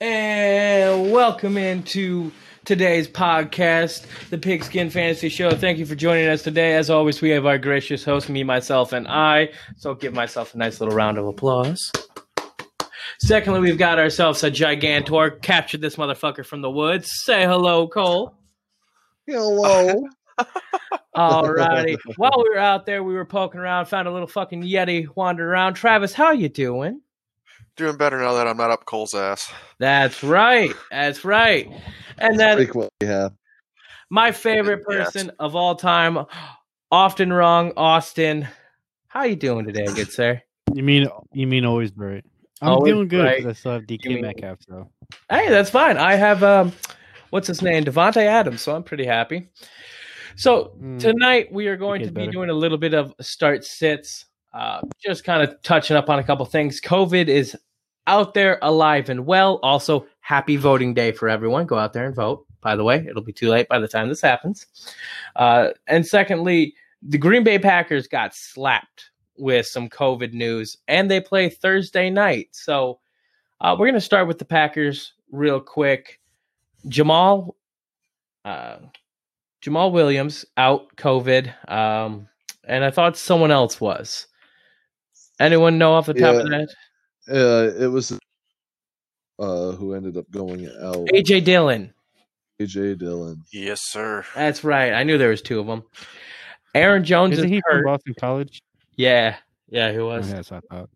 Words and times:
And 0.00 1.10
welcome 1.10 1.58
into 1.58 2.30
today's 2.64 3.08
podcast, 3.08 4.06
the 4.30 4.38
Pigskin 4.38 4.90
Fantasy 4.90 5.28
Show. 5.28 5.50
Thank 5.50 5.78
you 5.78 5.86
for 5.86 5.96
joining 5.96 6.28
us 6.28 6.44
today. 6.44 6.74
As 6.76 6.88
always, 6.88 7.20
we 7.20 7.30
have 7.30 7.46
our 7.46 7.58
gracious 7.58 8.04
host, 8.04 8.28
me, 8.28 8.44
myself, 8.44 8.92
and 8.92 9.08
I. 9.08 9.48
So 9.76 9.96
give 9.96 10.14
myself 10.14 10.54
a 10.54 10.58
nice 10.58 10.80
little 10.80 10.94
round 10.94 11.18
of 11.18 11.26
applause. 11.26 11.90
Secondly, 13.18 13.58
we've 13.58 13.76
got 13.76 13.98
ourselves 13.98 14.44
a 14.44 14.52
gigantor. 14.52 15.42
Captured 15.42 15.80
this 15.80 15.96
motherfucker 15.96 16.46
from 16.46 16.62
the 16.62 16.70
woods. 16.70 17.10
Say 17.24 17.42
hello, 17.42 17.88
Cole. 17.88 18.34
Hello. 19.26 20.04
Alrighty. 21.16 21.98
While 22.14 22.44
we 22.44 22.50
were 22.50 22.58
out 22.58 22.86
there, 22.86 23.02
we 23.02 23.14
were 23.14 23.24
poking 23.24 23.60
around, 23.60 23.86
found 23.86 24.06
a 24.06 24.12
little 24.12 24.28
fucking 24.28 24.62
Yeti 24.62 25.08
wandering 25.16 25.50
around. 25.50 25.74
Travis, 25.74 26.12
how 26.12 26.30
you 26.30 26.48
doing? 26.48 27.00
Doing 27.78 27.96
better 27.96 28.18
now 28.18 28.32
that 28.34 28.48
I'm 28.48 28.56
not 28.56 28.72
up 28.72 28.84
Cole's 28.86 29.14
ass. 29.14 29.52
That's 29.78 30.24
right. 30.24 30.72
That's 30.90 31.24
right. 31.24 31.70
And 32.18 32.36
then 32.38 32.56
Frequently 32.56 33.06
have. 33.06 33.32
my 34.10 34.32
favorite 34.32 34.82
Yes. 34.90 35.12
person 35.12 35.30
of 35.38 35.54
all 35.54 35.76
time, 35.76 36.18
often 36.90 37.32
wrong, 37.32 37.72
Austin. 37.76 38.48
How 39.06 39.20
are 39.20 39.26
you 39.28 39.36
doing 39.36 39.64
today, 39.64 39.84
good 39.94 40.10
sir? 40.10 40.42
You 40.74 40.82
mean 40.82 41.06
you 41.32 41.46
mean 41.46 41.64
always 41.64 41.92
right? 41.96 42.24
I'm 42.60 42.70
Always 42.70 42.92
doing 42.94 43.06
good 43.06 43.24
right. 43.24 43.36
because 43.36 43.56
I 43.56 43.60
still 43.60 43.72
have 43.74 43.82
You 43.88 43.96
DK 43.98 44.08
mean- 44.08 44.22
Metcalf. 44.22 44.58
So 44.68 44.90
Hey, 45.30 45.48
that's 45.48 45.70
fine. 45.70 45.96
I 45.98 46.16
have 46.16 46.42
um, 46.42 46.72
what's 47.30 47.46
his 47.46 47.62
name, 47.62 47.84
Davante 47.84 48.16
Adams, 48.24 48.60
so 48.60 48.74
I'm 48.74 48.82
pretty 48.82 49.06
happy. 49.06 49.50
So 50.34 50.72
Mm, 50.82 50.98
tonight 50.98 51.52
we 51.52 51.68
are 51.68 51.76
going 51.76 52.00
to 52.00 52.06
be 52.08 52.22
better. 52.22 52.32
doing 52.32 52.50
a 52.50 52.54
little 52.54 52.76
bit 52.78 52.92
of 52.94 53.14
start 53.20 53.64
sits, 53.64 54.26
uh, 54.52 54.80
just 55.00 55.22
kind 55.22 55.42
of 55.48 55.62
touching 55.62 55.96
up 55.96 56.10
on 56.10 56.18
a 56.18 56.24
couple 56.24 56.44
things. 56.44 56.80
COVID 56.80 57.28
is 57.28 57.56
out 58.08 58.34
there, 58.34 58.58
alive 58.62 59.08
and 59.08 59.26
well. 59.26 59.60
Also, 59.62 60.06
happy 60.20 60.56
voting 60.56 60.94
day 60.94 61.12
for 61.12 61.28
everyone. 61.28 61.66
Go 61.66 61.78
out 61.78 61.92
there 61.92 62.06
and 62.06 62.14
vote. 62.14 62.44
By 62.60 62.74
the 62.74 62.82
way, 62.82 63.06
it'll 63.08 63.22
be 63.22 63.32
too 63.32 63.48
late 63.48 63.68
by 63.68 63.78
the 63.78 63.86
time 63.86 64.08
this 64.08 64.20
happens. 64.20 64.66
Uh, 65.36 65.68
and 65.86 66.04
secondly, 66.04 66.74
the 67.02 67.18
Green 67.18 67.44
Bay 67.44 67.58
Packers 67.58 68.08
got 68.08 68.34
slapped 68.34 69.10
with 69.36 69.66
some 69.66 69.88
COVID 69.88 70.32
news, 70.32 70.76
and 70.88 71.08
they 71.08 71.20
play 71.20 71.48
Thursday 71.48 72.10
night. 72.10 72.48
So 72.50 72.98
uh, 73.60 73.76
we're 73.78 73.86
going 73.86 73.94
to 73.94 74.00
start 74.00 74.26
with 74.26 74.38
the 74.38 74.44
Packers 74.44 75.12
real 75.30 75.60
quick. 75.60 76.18
Jamaal, 76.88 77.54
uh, 78.44 78.78
Jamaal 79.62 79.92
Williams 79.92 80.44
out 80.56 80.94
COVID, 80.96 81.70
um, 81.70 82.28
and 82.64 82.84
I 82.84 82.90
thought 82.90 83.16
someone 83.16 83.50
else 83.52 83.80
was. 83.80 84.26
Anyone 85.38 85.78
know 85.78 85.92
off 85.92 86.06
the 86.06 86.14
top 86.14 86.34
of 86.34 86.50
Yeah. 86.50 86.58
that? 86.58 86.68
Uh, 87.30 87.70
it 87.78 87.86
was 87.90 88.12
uh, 89.38 89.72
who 89.72 89.94
ended 89.94 90.16
up 90.16 90.30
going 90.30 90.66
out. 90.82 91.06
AJ 91.12 91.44
Dillon. 91.44 91.92
AJ 92.60 92.98
Dillon. 92.98 93.42
Yes, 93.52 93.80
sir. 93.82 94.24
That's 94.34 94.64
right. 94.64 94.92
I 94.92 95.04
knew 95.04 95.18
there 95.18 95.30
was 95.30 95.42
two 95.42 95.60
of 95.60 95.66
them. 95.66 95.82
Aaron 96.74 97.04
Jones 97.04 97.34
isn't 97.34 97.44
is 97.46 97.50
he 97.50 97.62
from. 97.68 97.84
Boston 97.84 98.14
College? 98.18 98.60
Yeah, 98.96 99.36
yeah, 99.68 99.92
he 99.92 99.98
Oh, 99.98 100.06
was. 100.06 100.30
yes, 100.30 100.50
I 100.52 100.60
thought. 100.70 100.88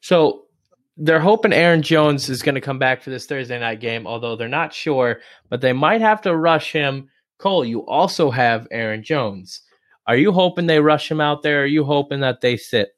So 0.00 0.46
they're 0.96 1.20
hoping 1.20 1.52
Aaron 1.52 1.82
Jones 1.82 2.28
is 2.28 2.42
going 2.42 2.54
to 2.54 2.60
come 2.60 2.78
back 2.78 3.02
for 3.02 3.10
this 3.10 3.26
Thursday 3.26 3.58
night 3.58 3.80
game, 3.80 4.06
although 4.06 4.36
they're 4.36 4.48
not 4.48 4.72
sure, 4.72 5.20
but 5.48 5.60
they 5.60 5.72
might 5.72 6.00
have 6.00 6.22
to 6.22 6.34
rush 6.36 6.72
him. 6.72 7.08
Cole, 7.38 7.64
you 7.64 7.84
also 7.86 8.30
have 8.30 8.66
Aaron 8.70 9.02
Jones. 9.02 9.60
Are 10.06 10.16
you 10.16 10.32
hoping 10.32 10.66
they 10.66 10.80
rush 10.80 11.10
him 11.10 11.20
out 11.20 11.42
there? 11.42 11.60
Or 11.60 11.62
are 11.62 11.66
you 11.66 11.84
hoping 11.84 12.20
that 12.20 12.40
they 12.40 12.56
sit? 12.56 12.93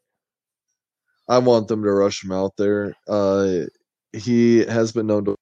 I 1.29 1.39
want 1.39 1.69
them 1.69 1.83
to 1.83 1.93
rush 1.93 2.25
him 2.25 2.33
out 2.33 2.53
there. 2.57 2.95
Uh, 3.09 3.63
he 4.13 4.65
has 4.67 4.93
been 4.93 5.07
known 5.07 5.25
to. 5.27 5.37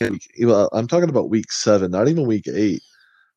And, 0.00 0.20
well, 0.42 0.68
I'm 0.72 0.86
talking 0.88 1.10
about 1.10 1.30
week 1.30 1.52
seven, 1.52 1.90
not 1.90 2.08
even 2.08 2.26
week 2.26 2.46
eight. 2.48 2.82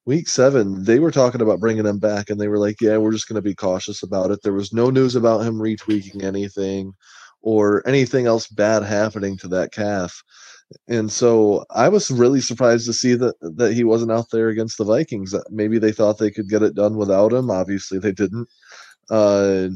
Week 0.05 0.29
seven, 0.29 0.85
they 0.85 0.99
were 0.99 1.11
talking 1.11 1.41
about 1.41 1.59
bringing 1.59 1.85
him 1.85 1.99
back, 1.99 2.29
and 2.29 2.39
they 2.39 2.47
were 2.47 2.59
like, 2.59 2.81
"Yeah, 2.81 2.97
we're 2.97 3.11
just 3.11 3.27
going 3.27 3.35
to 3.35 3.41
be 3.41 3.55
cautious 3.55 4.03
about 4.03 4.31
it." 4.31 4.41
There 4.43 4.53
was 4.53 4.73
no 4.73 4.89
news 4.89 5.15
about 5.15 5.41
him 5.45 5.55
retweaking 5.59 6.23
anything 6.23 6.93
or 7.41 7.87
anything 7.87 8.25
else 8.27 8.47
bad 8.47 8.83
happening 8.83 9.37
to 9.39 9.49
that 9.49 9.71
calf. 9.73 10.23
And 10.88 11.11
so 11.11 11.66
I 11.69 11.89
was 11.89 12.11
really 12.11 12.41
surprised 12.41 12.85
to 12.88 12.94
see 12.94 13.16
that 13.16 13.35
that 13.41 13.73
he 13.73 13.83
wasn't 13.83 14.11
out 14.11 14.31
there 14.31 14.50
against 14.50 14.78
the 14.78 14.83
Vikings. 14.83 15.31
That 15.31 15.45
Maybe 15.50 15.79
they 15.79 15.91
thought 15.91 16.17
they 16.17 16.31
could 16.31 16.50
get 16.50 16.63
it 16.63 16.75
done 16.75 16.97
without 16.97 17.33
him. 17.33 17.50
Obviously, 17.50 18.00
they 18.00 18.11
didn't. 18.11 18.47
Uh, 19.09 19.69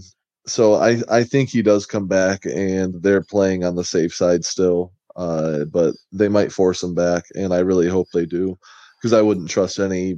so 0.45 0.73
I 0.75 1.01
I 1.09 1.23
think 1.23 1.49
he 1.49 1.61
does 1.61 1.85
come 1.85 2.07
back, 2.07 2.45
and 2.45 3.01
they're 3.01 3.23
playing 3.23 3.63
on 3.63 3.75
the 3.75 3.85
safe 3.85 4.13
side 4.13 4.43
still. 4.43 4.91
Uh, 5.15 5.65
but 5.65 5.93
they 6.11 6.29
might 6.29 6.51
force 6.51 6.81
him 6.83 6.95
back, 6.95 7.25
and 7.35 7.53
I 7.53 7.59
really 7.59 7.87
hope 7.87 8.07
they 8.13 8.25
do, 8.25 8.57
because 8.97 9.13
I 9.13 9.21
wouldn't 9.21 9.49
trust 9.49 9.79
any 9.79 10.15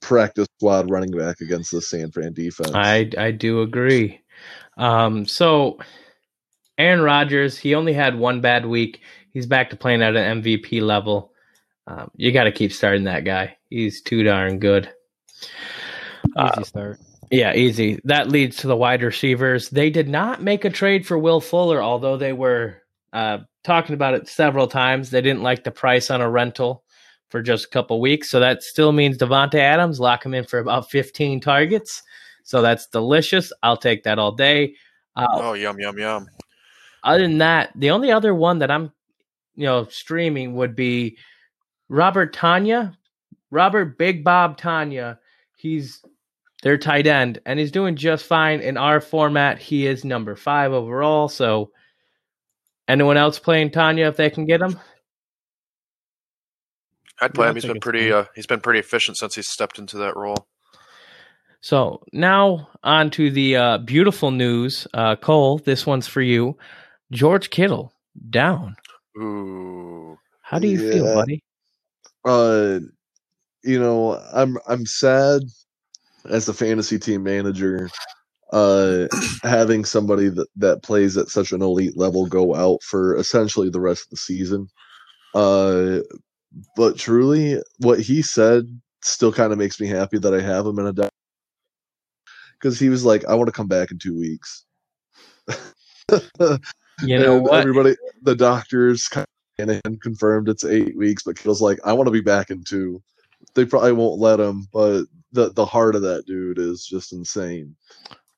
practice 0.00 0.48
squad 0.58 0.90
running 0.90 1.12
back 1.12 1.40
against 1.40 1.70
the 1.70 1.80
San 1.80 2.10
Fran 2.10 2.34
defense. 2.34 2.72
I 2.74 3.10
I 3.16 3.30
do 3.30 3.62
agree. 3.62 4.20
Um, 4.76 5.24
so 5.26 5.78
Aaron 6.78 7.00
Rodgers, 7.00 7.58
he 7.58 7.74
only 7.74 7.92
had 7.92 8.18
one 8.18 8.40
bad 8.40 8.66
week. 8.66 9.00
He's 9.34 9.46
back 9.46 9.68
to 9.70 9.76
playing 9.76 10.02
at 10.02 10.16
an 10.16 10.40
MVP 10.42 10.80
level. 10.80 11.32
Um, 11.86 12.10
you 12.16 12.32
got 12.32 12.44
to 12.44 12.52
keep 12.52 12.72
starting 12.72 13.04
that 13.04 13.24
guy. 13.24 13.56
He's 13.68 14.00
too 14.00 14.22
darn 14.22 14.58
good. 14.58 14.88
Uh, 16.34 16.50
Easy 16.56 16.64
start. 16.64 16.98
Yeah, 17.30 17.54
easy. 17.54 18.00
That 18.04 18.28
leads 18.28 18.56
to 18.58 18.66
the 18.68 18.76
wide 18.76 19.02
receivers. 19.02 19.68
They 19.70 19.90
did 19.90 20.08
not 20.08 20.42
make 20.42 20.64
a 20.64 20.70
trade 20.70 21.06
for 21.06 21.18
Will 21.18 21.40
Fuller, 21.40 21.82
although 21.82 22.16
they 22.16 22.32
were 22.32 22.82
uh, 23.12 23.38
talking 23.64 23.94
about 23.94 24.14
it 24.14 24.28
several 24.28 24.66
times. 24.68 25.10
They 25.10 25.20
didn't 25.20 25.42
like 25.42 25.64
the 25.64 25.70
price 25.70 26.10
on 26.10 26.20
a 26.20 26.30
rental 26.30 26.84
for 27.30 27.42
just 27.42 27.64
a 27.66 27.68
couple 27.70 28.00
weeks. 28.00 28.30
So 28.30 28.40
that 28.40 28.62
still 28.62 28.92
means 28.92 29.18
Davante 29.18 29.54
Adams 29.56 29.98
lock 30.00 30.24
him 30.24 30.34
in 30.34 30.44
for 30.44 30.58
about 30.60 30.90
15 30.90 31.40
targets. 31.40 32.02
So 32.44 32.62
that's 32.62 32.86
delicious. 32.86 33.52
I'll 33.62 33.76
take 33.76 34.04
that 34.04 34.18
all 34.18 34.32
day. 34.32 34.74
Uh, 35.16 35.26
Oh, 35.32 35.52
yum, 35.54 35.80
yum, 35.80 35.98
yum. 35.98 36.26
other 37.02 37.22
than 37.22 37.38
that, 37.38 37.72
the 37.74 37.90
only 37.90 38.12
other 38.12 38.34
one 38.34 38.58
that 38.60 38.70
I'm, 38.70 38.92
you 39.54 39.64
know, 39.64 39.86
streaming 39.86 40.54
would 40.54 40.74
be 40.76 41.18
Robert 41.88 42.34
Tonyan, 42.34 42.96
Robert 43.50 43.98
Big 43.98 44.24
Bob 44.24 44.58
Tonyan. 44.58 45.18
He's 45.56 46.02
their 46.62 46.78
tight 46.78 47.06
end, 47.06 47.40
and 47.46 47.58
he's 47.58 47.70
doing 47.72 47.96
just 47.96 48.24
fine 48.24 48.60
in 48.60 48.76
our 48.76 49.00
format. 49.00 49.58
He 49.58 49.86
is 49.86 50.04
number 50.04 50.36
five 50.36 50.72
overall. 50.72 51.28
So, 51.28 51.70
anyone 52.88 53.16
else 53.16 53.38
playing 53.38 53.70
Tonyan 53.70 54.08
if 54.08 54.16
they 54.16 54.30
can 54.30 54.46
get 54.46 54.60
him? 54.62 54.78
I'd 57.20 57.34
play 57.34 57.48
him. 57.48 57.54
He's 57.54 57.62
think 57.64 57.74
been 57.74 57.80
pretty. 57.80 58.12
Uh, 58.12 58.24
he's 58.34 58.46
been 58.46 58.60
pretty 58.60 58.80
efficient 58.80 59.16
since 59.18 59.34
he 59.34 59.42
stepped 59.42 59.78
into 59.78 59.98
that 59.98 60.16
role. 60.16 60.48
So 61.64 62.02
now 62.12 62.68
on 62.82 63.08
to 63.12 63.30
the 63.30 63.56
uh, 63.56 63.78
beautiful 63.78 64.30
news, 64.30 64.86
uh, 64.92 65.16
Cole. 65.16 65.56
This 65.56 65.86
one's 65.86 66.06
for 66.06 66.20
you. 66.20 66.58
George 67.10 67.48
Kittle 67.48 67.90
down. 68.28 68.76
Ooh. 69.18 70.18
How 70.42 70.58
do 70.58 70.68
you 70.68 70.78
feel, 70.78 71.04
buddy? 71.14 71.42
uh 72.24 72.80
you 73.62 73.78
know 73.78 74.18
i'm 74.32 74.56
i'm 74.66 74.86
sad 74.86 75.42
as 76.30 76.48
a 76.48 76.54
fantasy 76.54 76.98
team 76.98 77.22
manager 77.22 77.90
uh 78.52 79.06
having 79.42 79.84
somebody 79.84 80.28
that 80.28 80.48
that 80.56 80.82
plays 80.82 81.16
at 81.16 81.28
such 81.28 81.52
an 81.52 81.62
elite 81.62 81.96
level 81.96 82.26
go 82.26 82.54
out 82.54 82.82
for 82.82 83.16
essentially 83.16 83.68
the 83.68 83.80
rest 83.80 84.04
of 84.04 84.10
the 84.10 84.16
season 84.16 84.66
uh 85.34 85.98
but 86.76 86.96
truly 86.96 87.60
what 87.78 88.00
he 88.00 88.22
said 88.22 88.64
still 89.02 89.32
kind 89.32 89.52
of 89.52 89.58
makes 89.58 89.80
me 89.80 89.86
happy 89.86 90.18
that 90.18 90.34
i 90.34 90.40
have 90.40 90.64
him 90.64 90.78
in 90.78 90.86
a 90.86 90.92
deck. 90.92 91.10
because 92.58 92.78
he 92.78 92.88
was 92.88 93.04
like 93.04 93.24
i 93.26 93.34
want 93.34 93.48
to 93.48 93.52
come 93.52 93.68
back 93.68 93.90
in 93.90 93.98
two 93.98 94.16
weeks 94.16 94.64
You 97.02 97.18
know 97.18 97.36
and 97.36 97.44
what? 97.44 97.60
everybody 97.60 97.96
the 98.22 98.36
doctors 98.36 99.08
kind 99.08 99.26
of 99.58 99.80
confirmed 100.00 100.48
it's 100.48 100.64
eight 100.64 100.96
weeks 100.96 101.22
but 101.24 101.36
Kittle's 101.36 101.60
like 101.62 101.78
i 101.84 101.92
want 101.92 102.06
to 102.06 102.12
be 102.12 102.20
back 102.20 102.50
in 102.50 102.62
two 102.64 103.02
they 103.54 103.64
probably 103.64 103.92
won't 103.92 104.20
let 104.20 104.40
him 104.40 104.66
but 104.72 105.04
the 105.32 105.50
the 105.52 105.64
heart 105.66 105.94
of 105.96 106.02
that 106.02 106.24
dude 106.26 106.58
is 106.58 106.84
just 106.86 107.12
insane 107.12 107.74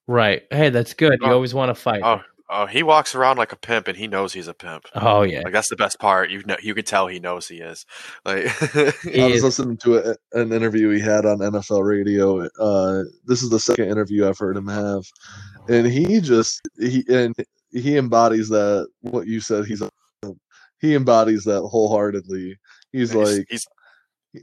Right. 0.09 0.45
Hey, 0.53 0.71
that's 0.71 0.95
good. 0.95 1.19
You 1.21 1.27
Oh. 1.31 1.33
always 1.33 1.53
want 1.53 1.69
to 1.71 1.75
fight. 1.75 2.01
Oh, 2.05 2.21
oh, 2.49 2.67
he 2.67 2.85
walks 2.85 3.17
around 3.17 3.39
like 3.39 3.51
a 3.51 3.57
pimp, 3.57 3.89
and 3.89 3.97
he 3.97 4.07
knows 4.07 4.33
he's 4.33 4.47
a 4.47 4.55
pimp. 4.55 4.85
Oh, 4.95 5.23
yeah. 5.23 5.41
Like 5.43 5.53
that's 5.53 5.69
the 5.69 5.75
best 5.75 5.99
part. 5.99 6.31
You 6.31 6.45
know, 6.47 6.55
you 6.63 6.75
can 6.77 6.85
tell 6.85 7.09
he 7.09 7.19
knows 7.19 7.49
he 7.49 7.57
is. 7.57 7.85
Like, 8.25 8.47
He 9.03 9.21
i 9.21 9.27
was 9.27 9.39
is- 9.39 9.43
listening 9.43 9.77
to 9.79 9.97
a, 10.13 10.17
an 10.39 10.53
interview 10.53 10.91
he 10.91 11.01
had 11.01 11.27
on 11.27 11.39
nfl 11.39 11.85
radio 11.85 12.47
uh 12.61 13.03
this 13.25 13.43
is 13.43 13.51
the 13.51 13.59
second 13.59 13.87
interview 13.91 14.29
i've 14.29 14.39
heard 14.39 14.57
him 14.57 14.69
have 14.69 15.03
and 15.69 15.89
he 15.89 16.21
just 16.21 16.61
he 16.79 17.03
and 17.09 17.35
he 17.77 17.97
embodies 17.97 18.49
that 18.49 18.89
what 19.01 19.27
you 19.27 19.41
said 19.41 19.65
he's 19.67 19.83
a 19.83 19.91
he 20.79 20.95
embodies 20.95 21.45
that 21.45 21.63
wholeheartedly 21.63 22.57
he's 22.93 23.13
he's, 23.13 23.15
like 23.15 23.47
he's 23.49 23.67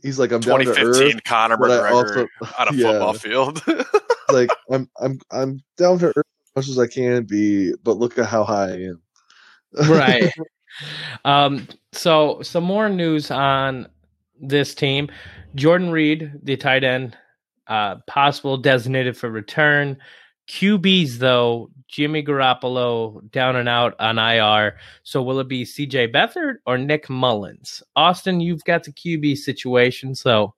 he's 0.02 0.20
like 0.20 0.32
i'm 0.32 0.42
down 0.42 0.60
to 0.60 0.78
earth 0.78 1.24
Conor 1.24 1.58
McGregor 1.58 1.92
also- 1.92 2.28
on 2.60 2.68
a 2.70 2.74
yeah. 2.76 2.92
football 2.92 3.14
field. 3.14 3.62
like 4.32 4.50
I'm 4.72 4.90
I'm 5.00 5.20
I'm 5.32 5.62
down 5.78 6.00
to 6.00 6.08
earth 6.08 6.18
as 6.18 6.56
much 6.56 6.68
as 6.70 6.80
I 6.80 6.88
can 6.88 7.24
be, 7.24 7.74
but 7.84 7.98
look 7.98 8.18
at 8.18 8.26
how 8.26 8.44
high 8.44 8.70
I 8.70 8.82
am. 8.82 9.02
right. 9.90 10.34
Um, 11.24 11.68
so 11.92 12.42
some 12.42 12.64
more 12.64 12.90
news 12.90 13.30
on 13.30 13.88
this 14.42 14.74
team. 14.74 15.08
Jordan 15.54 15.92
Reed, 15.92 16.32
the 16.42 16.58
tight 16.58 16.84
end, 16.84 17.16
uh, 17.68 17.98
possible 18.08 18.58
designated 18.58 19.16
for 19.16 19.30
return. 19.30 19.96
QBs 20.48 21.18
though, 21.18 21.70
Jimmy 21.88 22.24
Garoppolo 22.24 23.30
down 23.32 23.56
and 23.56 23.70
out 23.70 23.96
on 24.00 24.18
IR. 24.20 24.78
So 25.04 25.22
will 25.22 25.40
it 25.40 25.48
be 25.48 25.64
CJ 25.64 26.12
Beathard 26.14 26.56
or 26.66 26.78
Nick 26.78 27.08
Mullens? 27.10 27.82
Austin, 27.96 28.40
you've 28.40 28.64
got 28.64 28.84
the 28.84 28.92
QB 28.92 29.38
situation. 29.38 30.16
So 30.16 30.54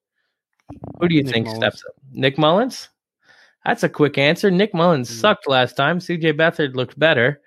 who 1.00 1.08
do 1.08 1.16
you 1.16 1.24
Nick 1.24 1.34
think 1.34 1.46
Mullens. 1.48 1.58
steps 1.60 1.84
up? 1.88 1.96
Nick 2.12 2.38
Mullens? 2.38 2.90
That's 3.66 3.84
a 3.84 3.90
quick 3.90 4.18
answer. 4.18 4.50
Nick 4.52 4.74
Mullens 4.74 5.10
Mm. 5.10 5.20
sucked 5.22 5.48
last 5.48 5.76
time. 5.76 6.00
CJ 6.00 6.34
Beathard 6.34 6.76
looked 6.76 6.98
better. 6.98 7.42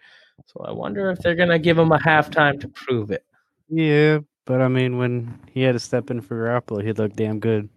So 0.46 0.60
I 0.64 0.72
wonder 0.72 1.10
if 1.10 1.18
they're 1.18 1.34
going 1.34 1.48
to 1.48 1.58
give 1.58 1.78
him 1.78 1.90
a 1.92 1.98
halftime 1.98 2.60
to 2.60 2.68
prove 2.68 3.10
it. 3.10 3.24
Yeah, 3.68 4.20
but 4.44 4.60
I 4.60 4.68
mean, 4.68 4.96
when 4.98 5.38
he 5.52 5.62
had 5.62 5.72
to 5.72 5.78
step 5.78 6.10
in 6.10 6.20
for 6.20 6.36
Garoppolo, 6.36 6.84
he 6.84 6.92
looked 6.92 7.16
damn 7.16 7.38
good. 7.40 7.68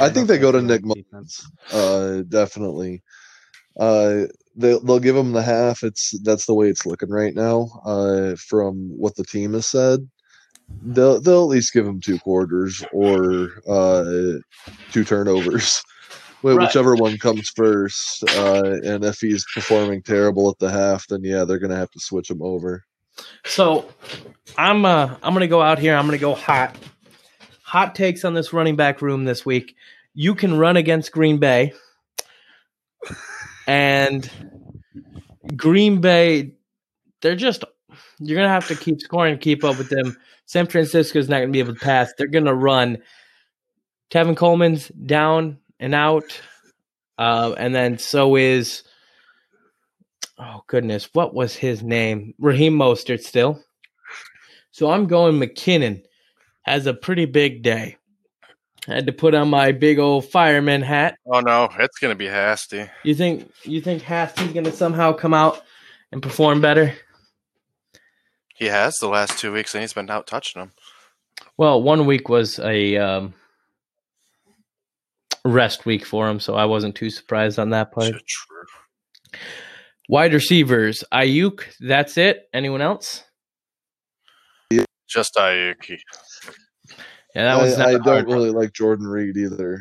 I 0.00 0.08
think 0.08 0.28
they 0.28 0.38
go 0.38 0.50
to 0.52 0.62
Nick 0.62 0.82
Mullens. 0.84 1.46
Uh, 1.72 2.22
definitely. 2.28 3.02
Uh, 3.78 4.26
they 4.56 4.78
they'll 4.84 5.00
give 5.00 5.16
him 5.16 5.32
the 5.32 5.42
half. 5.42 5.82
It's 5.82 6.18
that's 6.22 6.46
the 6.46 6.54
way 6.54 6.68
it's 6.68 6.86
looking 6.86 7.10
right 7.10 7.34
now. 7.34 7.68
Uh, 7.84 8.36
from 8.36 8.88
what 8.96 9.16
the 9.16 9.24
team 9.24 9.54
has 9.54 9.66
said, 9.66 10.08
they'll 10.82 11.20
they'll 11.20 11.42
at 11.42 11.48
least 11.48 11.72
give 11.72 11.86
him 11.86 12.00
two 12.00 12.18
quarters 12.20 12.84
or 12.92 13.48
uh 13.68 14.38
two 14.92 15.04
turnovers, 15.04 15.82
Right. 16.42 16.60
whichever 16.60 16.94
one 16.94 17.18
comes 17.18 17.50
first. 17.56 18.22
Uh, 18.22 18.76
and 18.84 19.04
if 19.04 19.18
he's 19.20 19.44
performing 19.54 20.02
terrible 20.02 20.48
at 20.50 20.58
the 20.60 20.70
half, 20.70 21.06
then 21.08 21.24
yeah, 21.24 21.44
they're 21.44 21.58
gonna 21.58 21.76
have 21.76 21.90
to 21.92 22.00
switch 22.00 22.30
him 22.30 22.42
over. 22.42 22.84
So 23.44 23.88
I'm 24.56 24.84
uh 24.84 25.16
I'm 25.22 25.32
gonna 25.32 25.48
go 25.48 25.62
out 25.62 25.78
here. 25.80 25.96
I'm 25.96 26.06
gonna 26.06 26.18
go 26.18 26.34
hot. 26.34 26.76
Hot 27.62 27.94
takes 27.96 28.24
on 28.24 28.34
this 28.34 28.52
running 28.52 28.76
back 28.76 29.02
room 29.02 29.24
this 29.24 29.44
week. 29.44 29.74
You 30.14 30.36
can 30.36 30.56
run 30.58 30.76
against 30.76 31.10
Green 31.10 31.38
Bay, 31.38 31.72
and 33.66 34.30
Green 35.56 36.00
Bay, 36.00 36.52
they're 37.22 37.36
just 37.36 37.64
you're 38.18 38.36
gonna 38.36 38.48
have 38.48 38.68
to 38.68 38.76
keep 38.76 39.00
scoring 39.00 39.38
keep 39.38 39.64
up 39.64 39.78
with 39.78 39.88
them. 39.88 40.16
San 40.46 40.66
Francisco's 40.66 41.28
not 41.28 41.40
gonna 41.40 41.52
be 41.52 41.60
able 41.60 41.74
to 41.74 41.80
pass. 41.80 42.12
They're 42.16 42.26
gonna 42.26 42.54
run. 42.54 42.98
Tevin 44.10 44.36
Coleman's 44.36 44.88
down 44.88 45.58
and 45.80 45.94
out, 45.94 46.40
uh, 47.18 47.54
and 47.56 47.74
then 47.74 47.98
so 47.98 48.36
is 48.36 48.82
oh 50.38 50.62
goodness, 50.66 51.08
what 51.12 51.34
was 51.34 51.54
his 51.54 51.82
name? 51.82 52.34
Raheem 52.38 52.76
Mostert 52.76 53.22
still. 53.22 53.62
So 54.70 54.90
I'm 54.90 55.06
going 55.06 55.38
McKinnon 55.38 56.02
has 56.62 56.86
a 56.86 56.94
pretty 56.94 57.26
big 57.26 57.62
day. 57.62 57.96
I 58.88 58.94
had 58.94 59.06
to 59.06 59.12
put 59.12 59.34
on 59.34 59.48
my 59.48 59.72
big 59.72 59.98
old 59.98 60.26
fireman 60.26 60.82
hat. 60.82 61.16
Oh 61.26 61.40
no, 61.40 61.68
it's 61.78 61.98
gonna 61.98 62.14
be 62.14 62.26
hasty. 62.26 62.86
You 63.02 63.14
think 63.14 63.50
you 63.62 63.80
think 63.80 64.02
Hasty's 64.02 64.52
gonna 64.52 64.72
somehow 64.72 65.12
come 65.12 65.32
out 65.32 65.62
and 66.12 66.22
perform 66.22 66.60
better? 66.60 66.94
He 68.54 68.66
has 68.66 68.94
the 68.96 69.08
last 69.08 69.38
two 69.38 69.52
weeks, 69.52 69.74
and 69.74 69.82
he's 69.82 69.92
been 69.92 70.10
out 70.10 70.26
touching 70.26 70.60
them. 70.60 70.72
Well, 71.56 71.82
one 71.82 72.06
week 72.06 72.28
was 72.28 72.58
a 72.58 72.96
um, 72.96 73.34
rest 75.44 75.86
week 75.86 76.04
for 76.04 76.28
him, 76.28 76.38
so 76.38 76.54
I 76.54 76.66
wasn't 76.66 76.94
too 76.94 77.10
surprised 77.10 77.58
on 77.58 77.70
that 77.70 77.92
part. 77.92 78.12
True. 78.12 79.40
Wide 80.08 80.34
receivers, 80.34 81.02
Aiyuk. 81.12 81.62
That's 81.80 82.18
it. 82.18 82.48
Anyone 82.52 82.82
else? 82.82 83.24
Just 85.08 85.34
Aiyuk. 85.36 85.98
Yeah, 87.34 87.44
that 87.44 87.62
was 87.62 87.74
I, 87.74 87.78
not 87.78 87.88
I 87.88 87.90
a 87.90 87.94
don't 87.94 88.04
hard 88.04 88.26
one. 88.28 88.36
really 88.36 88.50
like 88.50 88.72
Jordan 88.72 89.06
Reed 89.06 89.36
either. 89.36 89.80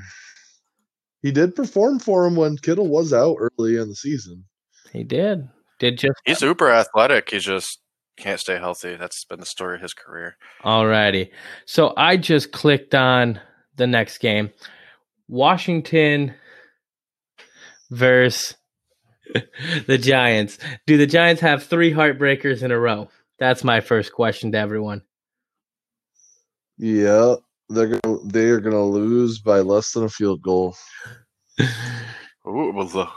He 1.21 1.31
did 1.31 1.55
perform 1.55 1.99
for 1.99 2.25
him 2.25 2.35
when 2.35 2.57
Kittle 2.57 2.87
was 2.87 3.13
out 3.13 3.37
early 3.39 3.77
in 3.77 3.87
the 3.89 3.95
season. 3.95 4.45
He 4.91 5.03
did. 5.03 5.47
Did 5.79 5.97
just 5.97 6.13
He's 6.25 6.39
super 6.39 6.69
athletic. 6.69 7.29
He 7.29 7.39
just 7.39 7.79
can't 8.17 8.39
stay 8.39 8.57
healthy. 8.57 8.95
That's 8.95 9.23
been 9.25 9.39
the 9.39 9.45
story 9.45 9.75
of 9.75 9.81
his 9.81 9.93
career. 9.93 10.35
Alrighty. 10.63 11.29
So 11.65 11.93
I 11.95 12.17
just 12.17 12.51
clicked 12.51 12.93
on 12.93 13.39
the 13.75 13.87
next 13.87 14.19
game. 14.19 14.51
Washington 15.27 16.33
versus 17.89 18.55
the 19.87 19.97
Giants. 19.97 20.57
Do 20.85 20.97
the 20.97 21.07
Giants 21.07 21.41
have 21.41 21.63
three 21.63 21.91
heartbreakers 21.91 22.61
in 22.63 22.71
a 22.71 22.79
row? 22.79 23.09
That's 23.39 23.63
my 23.63 23.79
first 23.79 24.13
question 24.13 24.51
to 24.51 24.57
everyone. 24.57 25.01
Yeah, 26.77 27.35
they're 27.69 27.99
gonna 27.99 28.17
they 28.25 28.49
are 28.49 28.59
gonna 28.59 28.83
lose 28.83 29.39
by 29.39 29.59
less 29.59 29.91
than 29.91 30.03
a 30.03 30.09
field 30.09 30.41
goal. 30.41 30.75
Ooh, 32.47 32.71
well, 32.73 32.87
look. 32.87 33.09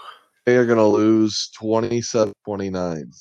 They 0.45 0.57
are 0.57 0.67
gonna 0.67 0.87
lose 0.87 1.51
27-29. 1.61 3.13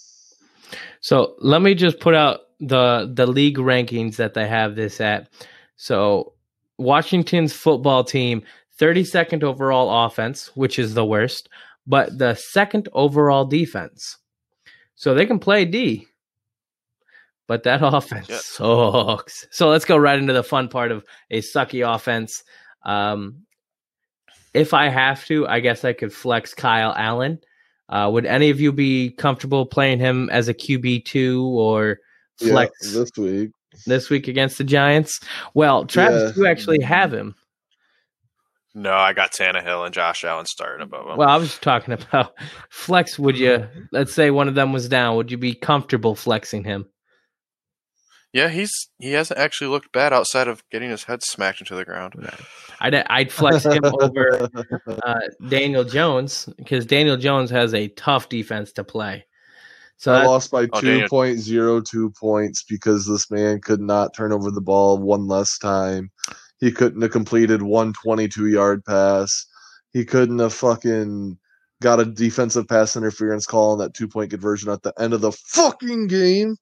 So 0.99 1.35
let 1.39 1.63
me 1.63 1.73
just 1.73 1.99
put 1.99 2.13
out 2.13 2.41
the 2.59 3.11
the 3.11 3.25
league 3.25 3.57
rankings 3.57 4.17
that 4.17 4.33
they 4.33 4.47
have 4.47 4.75
this 4.75 5.01
at. 5.01 5.29
So 5.75 6.33
Washington's 6.77 7.53
football 7.53 8.03
team, 8.03 8.43
32nd 8.79 9.43
overall 9.43 10.05
offense, 10.05 10.51
which 10.55 10.77
is 10.77 10.93
the 10.93 11.05
worst, 11.05 11.49
but 11.87 12.17
the 12.17 12.35
second 12.35 12.89
overall 12.93 13.45
defense. 13.45 14.17
So 14.95 15.13
they 15.13 15.25
can 15.25 15.39
play 15.39 15.65
D. 15.65 16.07
But 17.47 17.63
that 17.63 17.79
offense 17.83 18.27
Yeah. 18.29 18.39
sucks. 18.41 19.47
So 19.51 19.69
let's 19.69 19.85
go 19.85 19.97
right 19.97 20.17
into 20.17 20.33
the 20.33 20.43
fun 20.43 20.67
part 20.67 20.91
of 20.91 21.03
a 21.31 21.41
sucky 21.41 21.87
offense. 21.87 22.43
Um, 22.83 23.45
if 24.53 24.73
I 24.73 24.87
have 24.89 25.25
to, 25.25 25.47
I 25.47 25.59
guess 25.59 25.83
I 25.83 25.93
could 25.93 26.13
flex 26.13 26.53
Kyle 26.53 26.93
Allen. 26.95 27.39
Uh, 27.89 28.09
would 28.11 28.25
any 28.25 28.49
of 28.49 28.59
you 28.59 28.71
be 28.71 29.11
comfortable 29.11 29.65
playing 29.65 29.99
him 29.99 30.29
as 30.31 30.47
a 30.47 30.53
QB 30.53 31.05
two 31.05 31.43
or 31.43 31.99
Yeah, 32.39 32.49
flex 32.49 32.93
this 32.93 33.11
week. 33.17 33.51
this 33.85 34.09
week 34.09 34.27
against 34.27 34.57
the 34.57 34.63
Giants? 34.63 35.19
Well, 35.53 35.85
Travis, 35.85 36.35
Yeah. 36.35 36.43
you 36.43 36.47
actually 36.49 36.81
have 36.81 37.13
him. 37.13 37.35
No, 38.73 38.91
I 38.93 39.13
got 39.13 39.31
Tannehill 39.31 39.85
and 39.85 39.93
Josh 39.93 40.23
Allen 40.25 40.45
starting 40.45 40.83
above 40.83 41.07
him. 41.07 41.17
Well, 41.17 41.29
I 41.29 41.37
was 41.37 41.57
talking 41.59 41.93
about 42.09 42.33
flex. 42.69 43.19
Would 43.19 43.37
you? 43.37 43.67
Let's 43.91 44.13
say 44.13 44.31
one 44.31 44.47
of 44.47 44.55
them 44.55 44.73
was 44.73 44.89
down. 44.89 45.15
Would 45.17 45.31
you 45.31 45.37
be 45.37 45.53
comfortable 45.53 46.15
flexing 46.15 46.63
him? 46.63 46.85
Yeah, 48.35 48.49
he's 48.49 48.89
he 48.99 49.13
hasn't 49.13 49.39
actually 49.39 49.67
looked 49.67 49.93
bad 49.93 50.11
outside 50.11 50.49
of 50.49 50.61
getting 50.69 50.89
his 50.89 51.05
head 51.05 51.23
smacked 51.23 51.61
into 51.61 51.73
the 51.73 51.85
ground. 51.85 52.15
I'd 52.81 52.93
I'd 52.93 53.31
flex 53.31 53.63
him 53.63 53.85
over 53.85 54.49
uh, 55.05 55.19
Daniel 55.47 55.85
Jones 55.85 56.49
because 56.57 56.85
Daniel 56.85 57.15
Jones 57.15 57.49
has 57.51 57.73
a 57.73 57.87
tough 57.87 58.27
defense 58.27 58.73
to 58.73 58.83
play. 58.83 59.25
So 59.95 60.11
I 60.11 60.25
lost 60.25 60.51
by 60.51 60.63
Oh, 60.63 60.81
2.02 60.81 62.13
points 62.17 62.63
because 62.63 63.07
this 63.07 63.31
man 63.31 63.61
could 63.61 63.79
not 63.79 64.13
turn 64.13 64.33
over 64.33 64.51
the 64.51 64.59
ball 64.59 64.97
one 64.97 65.29
less 65.29 65.57
time. 65.57 66.11
He 66.59 66.73
couldn't 66.73 67.03
have 67.03 67.11
completed 67.11 67.61
one 67.61 67.93
22 67.93 68.47
yard 68.47 68.83
pass. 68.83 69.45
He 69.93 70.03
couldn't 70.03 70.39
have 70.39 70.53
fucking 70.53 71.37
got 71.81 72.01
a 72.01 72.05
defensive 72.05 72.67
pass 72.67 72.97
interference 72.97 73.45
call 73.45 73.71
on 73.71 73.77
that 73.77 73.93
two 73.93 74.09
point 74.09 74.31
conversion 74.31 74.69
at 74.69 74.83
the 74.83 74.93
end 74.99 75.13
of 75.13 75.21
the 75.21 75.31
fucking 75.31 76.07
game. 76.07 76.57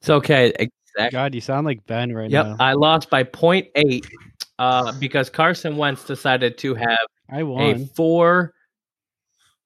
it's 0.00 0.10
okay. 0.10 0.52
Exactly. 0.96 1.16
God, 1.16 1.34
you 1.34 1.40
sound 1.40 1.66
like 1.66 1.86
Ben 1.86 2.12
right 2.14 2.30
Yep, 2.30 2.46
now. 2.46 2.56
I 2.58 2.72
lost 2.72 3.10
by 3.10 3.22
0.8 3.22 4.06
uh, 4.58 4.92
because 4.98 5.28
Carson 5.28 5.76
Wentz 5.76 6.04
decided 6.04 6.56
to 6.58 6.74
have 6.74 6.98
I 7.30 7.40
a 7.40 7.44
won. 7.44 7.86
four, 7.88 8.54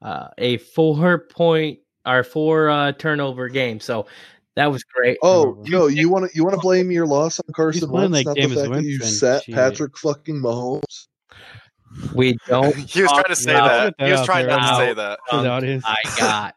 uh, 0.03 0.29
a 0.39 0.57
four 0.59 1.19
point 1.21 1.79
or 2.05 2.25
four 2.25 2.69
uh, 2.69 2.93
turnover 2.93 3.49
game. 3.49 3.79
So 3.79 4.07
that 4.57 4.73
was 4.73 4.83
great. 4.83 5.19
Oh 5.23 5.53
Turnover. 5.53 5.71
no, 5.71 5.87
you 5.87 6.09
want 6.09 6.29
to 6.31 6.37
you 6.37 6.43
want 6.43 6.55
to 6.55 6.61
blame 6.61 6.91
your 6.91 7.07
loss 7.07 7.39
on 7.39 7.53
Carson 7.55 7.89
playing 7.89 8.11
Wentz, 8.11 8.27
like 8.27 8.27
not 8.27 8.35
the 8.37 8.43
Jameis 8.43 8.61
fact 8.63 8.73
that 8.75 8.83
you 8.83 8.99
sat 9.01 9.45
Shit. 9.45 9.55
Patrick 9.55 9.97
fucking 9.99 10.37
Mahomes. 10.37 11.07
We 12.13 12.37
don't. 12.49 12.75
He 12.89 13.03
was 13.03 13.11
trying 13.13 13.25
to 13.25 13.37
say 13.37 13.53
about 13.53 13.97
that. 13.99 14.07
He 14.07 14.11
was 14.11 14.25
trying 14.25 14.47
not 14.49 14.69
to 14.69 14.77
say 14.77 14.95
that. 14.95 15.21
For 15.29 15.37
the 15.37 15.43
dunk 15.45 15.53
audience. 15.63 15.85
I 15.87 16.03
got. 16.19 16.57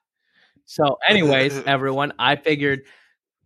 So, 0.65 0.97
anyways, 1.07 1.57
everyone, 1.67 2.13
I 2.17 2.35
figured 2.35 2.83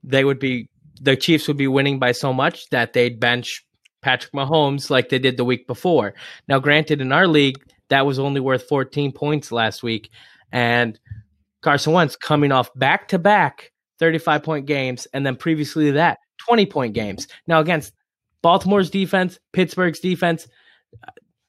they 0.04 0.24
would 0.24 0.40
be 0.40 0.70
the 1.02 1.16
Chiefs 1.16 1.48
would 1.48 1.58
be 1.58 1.68
winning 1.68 2.00
by 2.00 2.12
so 2.12 2.34
much 2.34 2.70
that 2.70 2.94
they'd 2.94 3.20
bench 3.20 3.66
Patrick 4.02 4.34
Mahomes 4.34 4.90
like 4.90 5.10
they 5.10 5.20
did 5.20 5.38
the 5.38 5.46
week 5.46 5.68
before. 5.68 6.14
Now, 6.48 6.60
granted, 6.60 7.02
in 7.02 7.12
our 7.12 7.28
league, 7.28 7.58
that 7.90 8.06
was 8.06 8.20
only 8.20 8.40
worth 8.40 8.68
14 8.68 9.12
points 9.12 9.52
last 9.52 9.84
week, 9.84 10.10
and 10.52 11.00
Carson 11.62 11.94
Wentz 11.94 12.16
coming 12.16 12.52
off 12.52 12.70
back 12.76 13.08
to 13.10 13.20
back 13.20 13.72
35 14.00 14.44
point 14.44 14.66
games, 14.66 15.08
and 15.14 15.26
then 15.26 15.36
previously 15.36 15.92
that 15.92 16.20
20 16.48 16.66
point 16.66 16.94
games. 16.94 17.28
Now, 17.48 17.60
against 17.60 17.94
Baltimore's 18.42 18.90
defense, 18.90 19.40
Pittsburgh's 19.54 20.00
defense, 20.00 20.48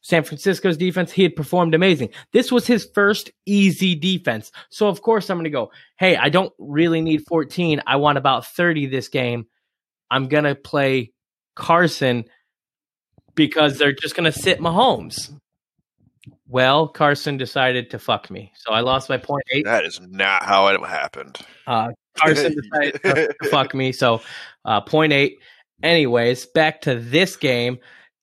San 0.08 0.24
Francisco's 0.24 0.78
defense, 0.78 1.12
he 1.12 1.22
had 1.22 1.36
performed 1.36 1.74
amazing. 1.74 2.08
This 2.32 2.50
was 2.50 2.66
his 2.66 2.88
first 2.94 3.30
easy 3.44 3.94
defense. 3.94 4.50
So, 4.70 4.88
of 4.88 5.02
course, 5.02 5.28
I'm 5.28 5.36
going 5.36 5.44
to 5.44 5.50
go, 5.50 5.70
hey, 5.98 6.16
I 6.16 6.30
don't 6.30 6.50
really 6.58 7.02
need 7.02 7.26
14. 7.28 7.82
I 7.86 7.96
want 7.96 8.16
about 8.16 8.46
30 8.46 8.86
this 8.86 9.08
game. 9.08 9.48
I'm 10.10 10.28
going 10.28 10.44
to 10.44 10.54
play 10.54 11.12
Carson 11.56 12.24
because 13.34 13.76
they're 13.76 13.92
just 13.92 14.16
going 14.16 14.32
to 14.32 14.32
sit 14.32 14.60
Mahomes. 14.60 15.30
Well, 16.46 16.88
Carson 16.88 17.36
decided 17.36 17.90
to 17.90 17.98
fuck 17.98 18.30
me. 18.30 18.50
So 18.56 18.72
I 18.72 18.80
lost 18.80 19.08
by 19.08 19.18
point 19.18 19.44
eight. 19.52 19.66
That 19.66 19.84
is 19.84 20.00
not 20.00 20.42
how 20.42 20.68
it 20.68 20.80
happened. 20.80 21.36
Uh, 21.66 21.90
Carson 22.16 22.56
decided 22.72 23.02
to 23.02 23.48
fuck 23.50 23.74
me. 23.74 23.92
So 23.92 24.22
uh, 24.64 24.80
point 24.80 25.12
eight. 25.12 25.38
Anyways, 25.82 26.46
back 26.46 26.80
to 26.82 26.98
this 26.98 27.36
game. 27.36 27.78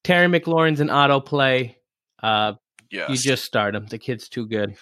Terry 0.06 0.28
McLaurin's 0.28 0.80
an 0.80 0.90
auto 0.90 1.20
play. 1.20 1.78
Uh, 2.24 2.54
Yes. 2.92 3.10
you 3.10 3.18
just 3.18 3.44
start 3.44 3.76
him. 3.76 3.88
The 3.88 3.98
kid's 3.98 4.30
too 4.30 4.48
good. 4.48 4.76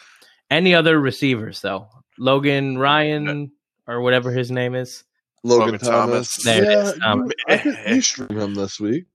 Any 0.52 0.76
other 0.76 1.00
receivers 1.00 1.62
though? 1.62 1.88
Logan 2.20 2.78
Ryan 2.78 3.52
or 3.88 4.02
whatever 4.02 4.30
his 4.32 4.52
name 4.52 4.76
is. 4.76 5.04
Logan, 5.44 5.74
Logan 5.74 5.80
Thomas. 5.80 6.30
Thomas. 6.30 6.44
There 6.44 6.64
yeah, 6.64 6.82
is, 6.90 7.00
Thomas. 7.00 7.32
you, 7.48 7.54
I 7.54 7.58
could, 7.58 7.78
you 7.88 8.02
stream 8.02 8.40
him 8.40 8.54
this 8.54 8.80
week. 8.80 9.06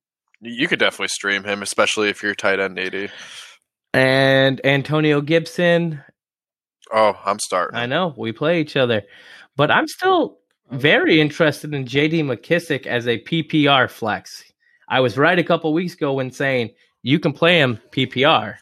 You 0.40 0.66
could 0.66 0.78
definitely 0.78 1.08
stream 1.08 1.44
him, 1.44 1.62
especially 1.62 2.08
if 2.08 2.22
you're 2.22 2.34
tight 2.34 2.58
end 2.58 2.78
80. 2.78 3.10
And 3.94 4.60
Antonio 4.64 5.20
Gibson. 5.20 6.02
Oh, 6.92 7.18
I'm 7.24 7.38
starting. 7.38 7.78
I 7.78 7.86
know 7.86 8.14
we 8.16 8.32
play 8.32 8.60
each 8.60 8.76
other, 8.76 9.02
but 9.56 9.70
I'm 9.70 9.86
still 9.86 10.38
very 10.70 11.20
interested 11.20 11.72
in 11.72 11.84
JD 11.84 12.24
McKissic 12.24 12.86
as 12.86 13.06
a 13.06 13.20
PPR 13.22 13.88
flex. 13.90 14.44
I 14.88 15.00
was 15.00 15.18
right 15.18 15.38
a 15.38 15.44
couple 15.44 15.72
weeks 15.72 15.94
ago 15.94 16.14
when 16.14 16.30
saying 16.30 16.70
you 17.02 17.18
can 17.18 17.32
play 17.32 17.58
him 17.58 17.78
PPR, 17.90 18.56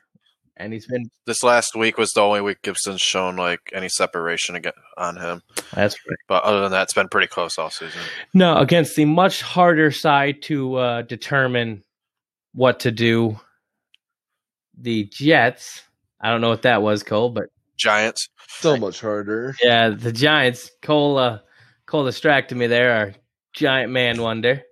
and 0.56 0.72
he's 0.72 0.86
been 0.86 1.10
This 1.26 1.42
last 1.42 1.76
week 1.76 1.98
was 1.98 2.12
the 2.12 2.22
only 2.22 2.40
week 2.40 2.62
Gibson's 2.62 3.00
shown 3.00 3.36
like 3.36 3.60
any 3.72 3.88
separation 3.88 4.56
aga 4.56 4.72
on 4.96 5.16
him. 5.16 5.42
that's 5.74 5.96
right. 6.08 6.18
But 6.28 6.42
other 6.44 6.60
than 6.60 6.72
that, 6.72 6.84
it's 6.84 6.94
been 6.94 7.08
pretty 7.08 7.26
close 7.26 7.58
all 7.58 7.70
season. 7.70 8.00
No, 8.34 8.56
against 8.56 8.96
the 8.96 9.04
much 9.04 9.42
harder 9.42 9.90
side 9.90 10.42
to 10.42 10.76
uh, 10.76 11.02
determine 11.02 11.84
what 12.54 12.80
to 12.80 12.90
do. 12.90 13.38
The 14.78 15.04
Jets. 15.04 15.82
I 16.20 16.30
don't 16.30 16.40
know 16.40 16.48
what 16.48 16.62
that 16.62 16.82
was, 16.82 17.02
Cole, 17.02 17.30
but 17.30 17.44
Giants. 17.76 18.28
So 18.48 18.76
much 18.76 19.00
harder. 19.00 19.54
yeah, 19.62 19.90
the 19.90 20.12
Giants. 20.12 20.70
Cole, 20.82 21.18
uh, 21.18 21.38
Cole 21.84 22.04
distracted 22.04 22.56
me 22.56 22.66
there. 22.66 22.92
Our 22.92 23.14
giant 23.52 23.92
man 23.92 24.20
wonder. 24.22 24.62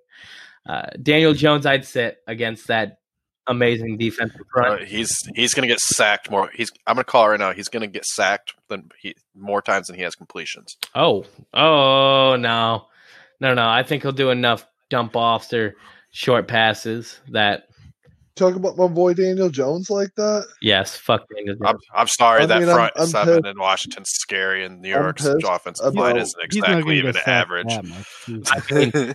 Uh, 0.67 0.87
Daniel 1.03 1.35
Jones, 1.35 1.67
I'd 1.67 1.85
sit 1.85 2.19
against 2.27 2.69
that 2.69 2.99
amazing 3.47 3.99
defensive 3.99 4.41
front. 4.53 4.83
Uh, 4.83 4.85
he's 4.85 5.13
he's 5.35 5.55
gonna 5.55 5.67
get 5.67 5.81
sacked 5.81 6.31
more. 6.31 6.51
He's 6.55 6.71
I'm 6.87 6.97
gonna 6.97 7.05
call 7.05 7.27
it 7.27 7.31
right 7.31 7.41
now. 7.41 7.53
He's 7.53 7.69
gonna 7.69 7.87
get 7.87 8.05
sacked 8.05 8.55
than 8.69 8.91
he 9.01 9.15
more 9.35 9.63
times 9.63 9.89
than 9.89 9.97
he 9.97 10.03
has 10.03 10.15
completions. 10.15 10.77
Oh, 10.95 11.25
oh 11.53 12.37
no, 12.39 12.87
no, 13.41 13.55
no! 13.55 13.69
I 13.69 13.83
think 13.83 14.03
he'll 14.03 14.13
do 14.13 14.31
enough 14.31 14.67
dump 14.91 15.17
offs 15.17 15.53
or 15.53 15.77
short 16.11 16.49
passes 16.49 17.21
that 17.29 17.69
Talk 18.37 18.57
about 18.57 18.77
my 18.77 18.89
boy 18.89 19.15
Daniel 19.15 19.49
Jones 19.49 19.91
like 19.91 20.11
that. 20.17 20.45
yes, 20.61 20.97
fuck 20.97 21.23
Daniel 21.37 21.57
I'm 21.65 21.77
I'm 21.95 22.09
sorry 22.09 22.43
I 22.43 22.47
that 22.47 22.61
mean, 22.61 22.69
I'm- 22.69 22.77
front 22.77 22.93
I'm 22.97 23.07
seven 23.07 23.43
pissed. 23.43 23.47
in 23.55 23.61
Washington's 23.61 24.11
scary, 24.11 24.65
and 24.65 24.81
New 24.83 24.93
I'm 24.95 25.03
York's 25.03 25.25
offensive 25.25 25.87
about- 25.87 26.03
line 26.03 26.17
isn't 26.17 26.43
exactly 26.43 26.99
even 26.99 27.17
average. 27.27 27.69
that 27.69 27.85
much. 27.85 28.07
Jeez. 28.27 28.51
I 28.51 28.75
mean, 28.75 29.15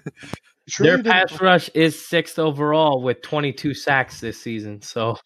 Sure 0.70 0.86
their 0.86 0.98
he 0.98 1.04
didn't- 1.04 1.12
pass 1.30 1.42
rush 1.42 1.70
is 1.74 2.08
sixth 2.08 2.40
overall 2.40 3.02
with 3.02 3.22
22 3.22 3.74
sacks 3.74 4.20
this 4.22 4.40
season. 4.42 4.82
So 4.82 5.18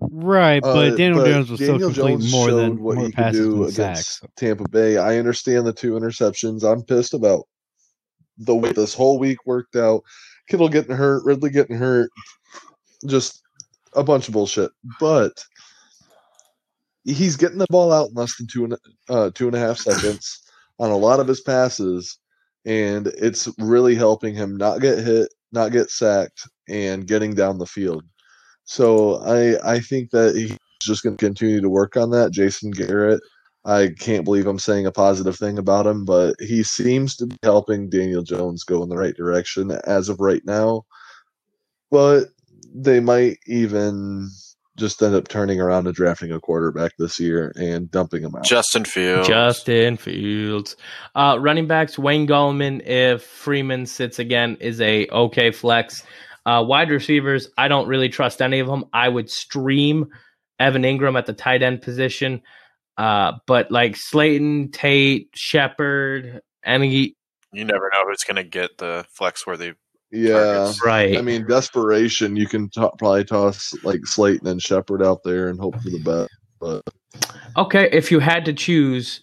Right, 0.00 0.62
but 0.62 0.92
Uh, 0.92 0.96
Daniel 0.96 1.20
but 1.22 1.30
Jones 1.30 1.50
was 1.50 1.60
Daniel 1.60 1.90
still 1.92 2.06
complete 2.06 2.12
Jones 2.20 2.32
more 2.32 2.50
than 2.50 2.80
what 2.82 2.94
more 2.96 3.04
he 3.06 3.12
could 3.12 3.32
do 3.32 3.50
than 3.50 3.62
against 3.64 3.74
sacks. 4.20 4.20
Tampa 4.36 4.66
Bay. 4.70 4.96
I 4.96 5.18
understand 5.18 5.66
the 5.66 5.72
two 5.74 5.92
interceptions. 5.92 6.64
I'm 6.64 6.82
pissed 6.82 7.12
about 7.12 7.44
the 8.38 8.54
way 8.56 8.72
this 8.72 8.94
whole 8.94 9.18
week 9.18 9.36
worked 9.44 9.76
out. 9.76 10.00
Kittle 10.48 10.70
getting 10.70 10.96
hurt, 10.96 11.24
Ridley 11.26 11.50
getting 11.50 11.76
hurt, 11.76 12.10
just 13.06 13.42
a 13.94 14.02
bunch 14.02 14.28
of 14.28 14.34
bullshit. 14.34 14.70
But 15.00 15.32
he's 17.04 17.36
getting 17.36 17.58
the 17.58 17.66
ball 17.70 17.92
out 17.92 18.08
in 18.10 18.14
less 18.14 18.36
than 18.36 18.46
two 18.46 18.64
and 18.64 18.76
uh, 19.08 19.30
two 19.34 19.46
and 19.46 19.56
a 19.56 19.60
half 19.60 19.78
seconds 19.78 20.42
on 20.78 20.90
a 20.90 20.96
lot 20.96 21.20
of 21.20 21.28
his 21.28 21.40
passes, 21.40 22.18
and 22.64 23.08
it's 23.08 23.48
really 23.58 23.94
helping 23.94 24.34
him 24.34 24.56
not 24.56 24.80
get 24.80 24.98
hit, 24.98 25.28
not 25.52 25.72
get 25.72 25.90
sacked, 25.90 26.48
and 26.68 27.06
getting 27.06 27.34
down 27.34 27.58
the 27.58 27.66
field. 27.66 28.04
So 28.64 29.16
I 29.24 29.74
I 29.74 29.80
think 29.80 30.10
that 30.10 30.36
he's 30.36 30.56
just 30.82 31.02
going 31.02 31.16
to 31.16 31.24
continue 31.24 31.60
to 31.60 31.68
work 31.68 31.96
on 31.96 32.10
that. 32.10 32.32
Jason 32.32 32.70
Garrett, 32.70 33.20
I 33.64 33.90
can't 33.98 34.24
believe 34.24 34.46
I'm 34.46 34.58
saying 34.58 34.86
a 34.86 34.92
positive 34.92 35.36
thing 35.36 35.58
about 35.58 35.86
him, 35.86 36.04
but 36.04 36.34
he 36.40 36.62
seems 36.62 37.16
to 37.16 37.26
be 37.26 37.36
helping 37.42 37.88
Daniel 37.90 38.22
Jones 38.22 38.64
go 38.64 38.82
in 38.82 38.88
the 38.88 38.96
right 38.96 39.16
direction 39.16 39.70
as 39.86 40.08
of 40.08 40.20
right 40.20 40.42
now. 40.44 40.82
But 41.90 42.28
they 42.74 43.00
might 43.00 43.38
even 43.46 44.30
just 44.76 45.02
end 45.02 45.14
up 45.14 45.28
turning 45.28 45.60
around 45.60 45.86
and 45.86 45.94
drafting 45.94 46.32
a 46.32 46.40
quarterback 46.40 46.92
this 46.98 47.20
year 47.20 47.52
and 47.56 47.90
dumping 47.90 48.22
him 48.22 48.34
out. 48.34 48.44
Justin 48.44 48.84
Fields. 48.84 49.28
Justin 49.28 49.96
Fields, 49.96 50.76
uh, 51.14 51.36
running 51.40 51.66
backs 51.66 51.98
Wayne 51.98 52.26
Gallman 52.26 52.86
if 52.86 53.22
Freeman 53.22 53.86
sits 53.86 54.18
again 54.18 54.56
is 54.60 54.80
a 54.80 55.08
okay 55.08 55.50
flex. 55.50 56.02
Uh, 56.44 56.64
wide 56.66 56.90
receivers, 56.90 57.48
I 57.56 57.68
don't 57.68 57.86
really 57.86 58.08
trust 58.08 58.42
any 58.42 58.58
of 58.58 58.66
them. 58.66 58.84
I 58.92 59.08
would 59.08 59.30
stream 59.30 60.06
Evan 60.58 60.82
Engram 60.82 61.16
at 61.16 61.26
the 61.26 61.32
tight 61.32 61.62
end 61.62 61.82
position, 61.82 62.42
uh, 62.96 63.32
but 63.46 63.70
like 63.70 63.96
Slayton, 63.96 64.70
Tate, 64.72 65.28
Shepard, 65.34 66.40
any 66.64 67.14
You 67.52 67.64
never 67.64 67.90
know 67.92 68.04
who's 68.08 68.24
gonna 68.26 68.42
get 68.42 68.78
the 68.78 69.04
flex 69.10 69.46
worthy. 69.46 69.74
Yeah. 70.12 70.32
targets. 70.32 70.84
right. 70.84 71.18
I 71.18 71.22
mean, 71.22 71.46
desperation, 71.46 72.36
you 72.36 72.46
can 72.46 72.68
to- 72.70 72.92
probably 72.98 73.24
toss 73.24 73.74
like 73.82 74.06
Slayton 74.06 74.46
and 74.46 74.62
Shepard 74.62 75.02
out 75.02 75.22
there 75.24 75.48
and 75.48 75.58
hope 75.58 75.80
for 75.80 75.90
the 75.90 75.98
best. 75.98 76.30
But 76.60 76.82
Okay, 77.56 77.88
if 77.92 78.10
you 78.10 78.20
had 78.20 78.44
to 78.44 78.52
choose 78.52 79.22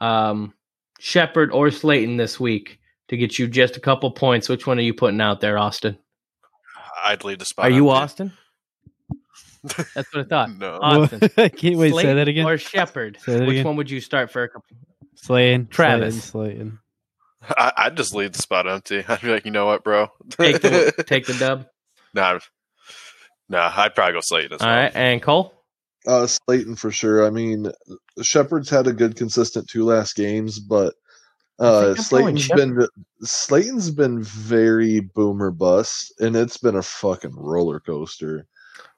um, 0.00 0.54
Shepard 0.98 1.50
or 1.52 1.70
Slayton 1.70 2.16
this 2.16 2.38
week 2.38 2.78
to 3.08 3.16
get 3.16 3.38
you 3.38 3.48
just 3.48 3.76
a 3.76 3.80
couple 3.80 4.10
points, 4.10 4.48
which 4.48 4.66
one 4.66 4.78
are 4.78 4.82
you 4.82 4.94
putting 4.94 5.20
out 5.20 5.40
there, 5.40 5.58
Austin? 5.58 5.98
I'd 7.04 7.24
leave 7.24 7.38
the 7.38 7.44
spot. 7.44 7.66
Are 7.66 7.70
you 7.70 7.90
empty. 7.90 8.02
Austin? 8.02 8.32
That's 9.94 10.14
what 10.14 10.26
I 10.26 10.28
thought. 10.28 10.50
No. 10.58 10.78
Austin. 10.80 11.20
I 11.36 11.48
can't 11.48 11.76
wait. 11.76 11.90
To 11.90 11.96
say 12.00 12.14
that 12.14 12.28
again. 12.28 12.46
Or 12.46 12.56
Shepard? 12.56 13.18
Which 13.26 13.48
again. 13.48 13.64
one 13.64 13.76
would 13.76 13.90
you 13.90 14.00
start 14.00 14.30
for 14.30 14.42
a 14.44 14.48
couple? 14.48 14.76
Slayton. 15.16 15.66
Travis. 15.68 16.22
Slayton. 16.22 16.78
I, 17.56 17.72
I'd 17.76 17.96
just 17.96 18.14
leave 18.14 18.32
the 18.32 18.42
spot 18.42 18.68
empty. 18.68 19.04
I'd 19.08 19.20
be 19.20 19.28
like, 19.30 19.44
you 19.44 19.50
know 19.50 19.66
what, 19.66 19.84
bro? 19.84 20.08
Take 20.30 20.60
the 20.62 20.92
take 21.06 21.26
the 21.26 21.34
dub. 21.34 21.66
nah, 22.14 22.38
nah. 23.48 23.72
I'd 23.76 23.94
probably 23.94 24.14
go 24.14 24.20
Slayton 24.22 24.52
as 24.54 24.60
All 24.62 24.68
well. 24.68 24.76
right, 24.76 24.92
and 24.94 25.22
Cole. 25.22 25.52
uh, 26.06 26.26
Slayton 26.26 26.76
for 26.76 26.90
sure. 26.90 27.26
I 27.26 27.30
mean, 27.30 27.70
Shepard's 28.22 28.70
had 28.70 28.86
a 28.86 28.92
good, 28.92 29.16
consistent 29.16 29.68
two 29.68 29.84
last 29.84 30.14
games, 30.16 30.58
but 30.58 30.94
uh, 31.58 31.94
think 31.94 32.12
I'm 32.12 32.20
going 32.20 32.36
Slayton's 32.36 32.48
been 32.48 32.88
Slayton's 33.22 33.90
been 33.90 34.22
very 34.22 35.00
boomer 35.00 35.50
bust, 35.50 36.12
and 36.20 36.36
it's 36.36 36.58
been 36.58 36.76
a 36.76 36.82
fucking 36.82 37.34
roller 37.34 37.80
coaster. 37.80 38.46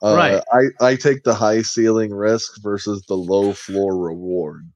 Uh, 0.03 0.15
Right. 0.17 0.43
I 0.53 0.87
I 0.87 0.97
take 0.97 1.23
the 1.25 1.35
high 1.35 1.63
ceiling 1.63 2.13
risk 2.13 2.61
versus 2.63 3.03
the 3.09 3.15
low 3.17 3.53
floor 3.53 3.97
reward. 3.97 4.69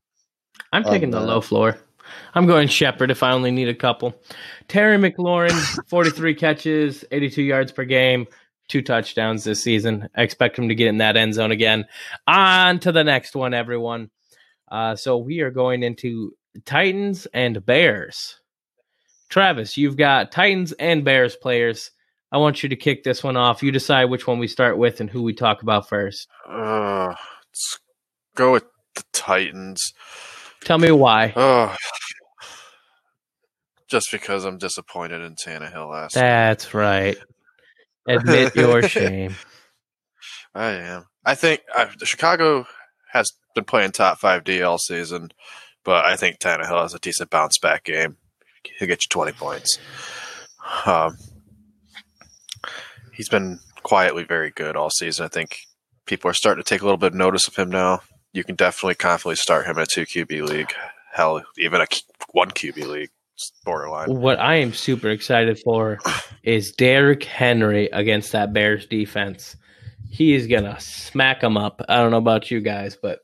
I'm 0.72 0.84
on 0.84 0.92
taking 0.92 1.10
the 1.10 1.20
low 1.20 1.40
floor. 1.40 1.76
I'm 2.34 2.46
going 2.46 2.68
Shepard 2.68 3.10
if 3.10 3.22
I 3.22 3.32
only 3.32 3.50
need 3.50 3.68
a 3.68 3.74
couple. 3.74 4.14
Terry 4.68 4.96
McLaurin, 4.96 5.52
43 5.88 6.34
catches, 6.34 7.04
82 7.10 7.42
yards 7.42 7.72
per 7.72 7.84
game, 7.84 8.26
two 8.68 8.82
touchdowns 8.82 9.44
this 9.44 9.62
season. 9.62 10.08
I 10.16 10.22
expect 10.22 10.58
him 10.58 10.68
to 10.68 10.74
get 10.74 10.88
in 10.88 10.98
that 10.98 11.16
end 11.16 11.34
zone 11.34 11.52
again. 11.52 11.86
On 12.26 12.78
to 12.80 12.92
the 12.92 13.04
next 13.04 13.34
one, 13.36 13.54
everyone. 13.54 14.10
Uh, 14.70 14.96
so 14.96 15.18
we 15.18 15.40
are 15.40 15.50
going 15.50 15.82
into 15.82 16.32
Titans 16.64 17.26
and 17.34 17.64
Bears. 17.64 18.40
Travis, 19.28 19.76
you've 19.76 19.96
got 19.96 20.32
Titans 20.32 20.72
and 20.72 21.04
Bears 21.04 21.36
players. 21.36 21.90
I 22.30 22.38
want 22.38 22.62
you 22.62 22.70
to 22.70 22.76
kick 22.76 23.04
this 23.04 23.22
one 23.22 23.36
off. 23.36 23.62
You 23.62 23.70
decide 23.70 24.06
which 24.06 24.26
one 24.26 24.38
we 24.38 24.48
start 24.48 24.78
with 24.78 25.00
and 25.00 25.10
who 25.10 25.22
we 25.22 25.34
talk 25.34 25.62
about 25.62 25.88
first. 25.88 26.28
Uh, 26.48 27.08
let's 27.08 27.78
go 28.34 28.52
with 28.52 28.64
the 28.94 29.04
Titans. 29.12 29.92
Tell 30.64 30.78
me 30.78 30.90
why. 30.90 31.32
Oh, 31.36 31.74
just 33.88 34.10
because 34.10 34.44
I'm 34.44 34.58
disappointed 34.58 35.20
in 35.22 35.34
Tannehill 35.34 35.90
last. 35.90 36.14
That's 36.14 36.72
right. 36.72 37.16
Admit 38.08 38.56
your 38.56 38.82
shame. 38.88 39.34
I 40.54 40.70
am. 40.70 41.04
I 41.24 41.34
think 41.34 41.60
uh, 41.74 41.86
Chicago 42.02 42.66
has 43.12 43.30
been 43.54 43.64
playing 43.64 43.92
top 43.92 44.18
five 44.18 44.44
D 44.44 44.62
all 44.62 44.78
season, 44.78 45.30
but 45.84 46.04
I 46.04 46.16
think 46.16 46.38
Tannehill 46.38 46.82
has 46.82 46.94
a 46.94 46.98
decent 46.98 47.30
bounce 47.30 47.58
back 47.58 47.84
game. 47.84 48.16
He'll 48.78 48.88
get 48.88 49.04
you 49.04 49.08
20 49.10 49.32
points. 49.32 49.78
Um, 50.86 51.16
he's 53.12 53.28
been 53.28 53.58
quietly 53.82 54.24
very 54.24 54.50
good 54.50 54.76
all 54.76 54.90
season. 54.90 55.24
I 55.24 55.28
think 55.28 55.58
people 56.06 56.30
are 56.30 56.34
starting 56.34 56.62
to 56.62 56.68
take 56.68 56.80
a 56.82 56.84
little 56.84 56.98
bit 56.98 57.12
of 57.12 57.14
notice 57.18 57.48
of 57.48 57.56
him 57.56 57.70
now. 57.70 58.00
You 58.32 58.44
can 58.44 58.56
definitely 58.56 58.94
confidently 58.94 59.36
start 59.36 59.66
him 59.66 59.76
in 59.76 59.82
a 59.82 59.86
two 59.86 60.06
QB 60.06 60.48
league. 60.48 60.72
Hell, 61.12 61.42
even 61.58 61.82
a 61.82 61.86
one 62.32 62.50
QB 62.50 62.86
league, 62.86 63.10
borderline. 63.64 64.14
What 64.14 64.40
I 64.40 64.56
am 64.56 64.72
super 64.72 65.10
excited 65.10 65.60
for 65.62 65.98
is 66.42 66.72
Derrick 66.72 67.24
Henry 67.24 67.86
against 67.92 68.32
that 68.32 68.52
Bears 68.52 68.86
defense. 68.86 69.56
He 70.10 70.34
is 70.34 70.46
gonna 70.46 70.78
smack 70.80 71.40
them 71.40 71.56
up. 71.56 71.82
I 71.88 71.96
don't 71.96 72.10
know 72.10 72.18
about 72.18 72.50
you 72.50 72.60
guys, 72.60 72.96
but 73.00 73.20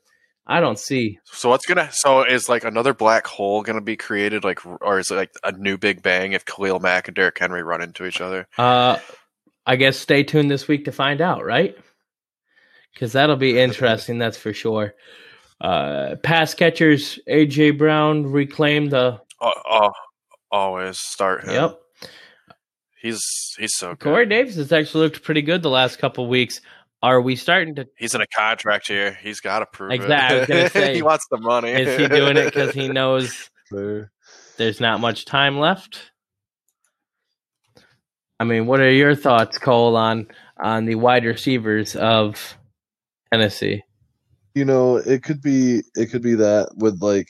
I 0.46 0.60
don't 0.60 0.78
see. 0.78 1.18
So 1.24 1.50
what's 1.50 1.66
gonna? 1.66 1.90
So 1.92 2.22
is 2.22 2.48
like 2.48 2.64
another 2.64 2.92
black 2.92 3.26
hole 3.26 3.62
gonna 3.62 3.80
be 3.80 3.96
created? 3.96 4.44
Like, 4.44 4.64
or 4.66 4.98
is 4.98 5.10
it 5.10 5.16
like 5.16 5.30
a 5.42 5.52
new 5.52 5.78
Big 5.78 6.02
Bang 6.02 6.32
if 6.32 6.44
Khalil 6.44 6.80
Mack 6.80 7.08
and 7.08 7.14
Derrick 7.14 7.38
Henry 7.38 7.62
run 7.62 7.82
into 7.82 8.06
each 8.06 8.20
other? 8.20 8.46
Uh, 8.56 8.98
I 9.66 9.76
guess 9.76 9.98
stay 9.98 10.22
tuned 10.22 10.50
this 10.50 10.66
week 10.66 10.86
to 10.86 10.92
find 10.92 11.20
out, 11.20 11.44
right? 11.44 11.76
Because 12.99 13.12
that'll 13.12 13.37
be 13.37 13.61
interesting. 13.61 14.19
That's 14.19 14.37
for 14.37 14.52
sure. 14.52 14.93
Uh, 15.61 16.17
pass 16.25 16.52
catchers 16.52 17.21
AJ 17.28 17.78
Brown 17.78 18.26
reclaimed 18.26 18.90
the. 18.90 19.21
Oh, 19.40 19.52
oh 19.71 19.90
always 20.50 20.99
start 20.99 21.45
him. 21.45 21.50
Yep. 21.50 21.81
He's 23.00 23.55
he's 23.57 23.76
so 23.76 23.90
good. 23.90 24.00
Corey 24.00 24.26
Davis 24.26 24.57
has 24.57 24.73
actually 24.73 25.05
looked 25.05 25.23
pretty 25.23 25.43
good 25.43 25.62
the 25.62 25.71
last 25.71 26.00
couple 26.00 26.26
weeks. 26.26 26.61
Are 27.00 27.21
we 27.21 27.37
starting 27.37 27.76
to? 27.76 27.87
He's 27.97 28.17
in 28.17 28.21
a 28.21 28.26
contract 28.26 28.88
here. 28.88 29.17
He's 29.23 29.38
got 29.38 29.61
to 29.61 29.67
prove 29.67 29.93
Exactly, 29.93 30.40
it. 30.40 30.49
gonna 30.49 30.71
say, 30.87 30.95
he 30.97 31.02
wants 31.02 31.25
the 31.31 31.38
money. 31.38 31.71
Is 31.71 32.00
he 32.00 32.09
doing 32.09 32.37
it 32.37 32.47
because 32.47 32.75
he 32.75 32.88
knows 32.93 33.49
there's 33.71 34.81
not 34.81 34.99
much 34.99 35.25
time 35.25 35.61
left? 35.61 36.11
I 38.40 38.45
mean, 38.45 38.67
what 38.67 38.81
are 38.81 38.90
your 38.90 39.14
thoughts, 39.14 39.57
Cole, 39.57 39.97
on 39.97 40.26
on 40.59 40.87
the 40.87 40.97
wide 40.97 41.25
receivers 41.25 41.95
of 41.95 42.57
Tennessee? 43.32 43.82
You 44.54 44.64
know, 44.64 44.97
it 44.97 45.23
could 45.23 45.40
be 45.42 45.82
it 45.94 46.06
could 46.11 46.23
be 46.23 46.35
that 46.35 46.70
with 46.76 47.00
like 47.02 47.28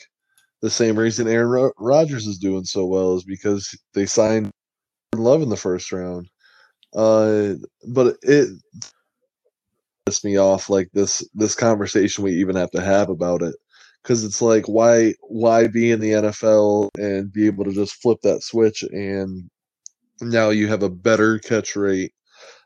the 0.62 0.70
same 0.70 0.98
reason 0.98 1.28
Aaron 1.28 1.48
Ro- 1.48 1.72
Rodgers 1.78 2.26
is 2.26 2.38
doing 2.38 2.64
so 2.64 2.86
well 2.86 3.16
is 3.16 3.24
because 3.24 3.76
they 3.94 4.06
signed 4.06 4.50
Love 5.14 5.42
in 5.42 5.48
the 5.48 5.56
first 5.56 5.92
round. 5.92 6.28
Uh, 6.94 7.54
but 7.88 8.16
it 8.22 8.48
pissed 10.06 10.24
me 10.24 10.38
off 10.38 10.70
like 10.70 10.88
this 10.94 11.28
this 11.34 11.54
conversation 11.54 12.24
we 12.24 12.32
even 12.32 12.56
have 12.56 12.70
to 12.70 12.80
have 12.80 13.10
about 13.10 13.42
it 13.42 13.54
because 14.02 14.24
it's 14.24 14.40
like 14.40 14.66
why 14.66 15.12
why 15.22 15.66
be 15.66 15.90
in 15.90 16.00
the 16.00 16.12
NFL 16.12 16.88
and 16.98 17.32
be 17.32 17.46
able 17.46 17.64
to 17.64 17.72
just 17.72 18.00
flip 18.00 18.18
that 18.22 18.42
switch 18.42 18.82
and 18.84 19.50
now 20.22 20.50
you 20.50 20.66
have 20.66 20.82
a 20.82 20.88
better 20.88 21.38
catch 21.38 21.76
rate 21.76 22.12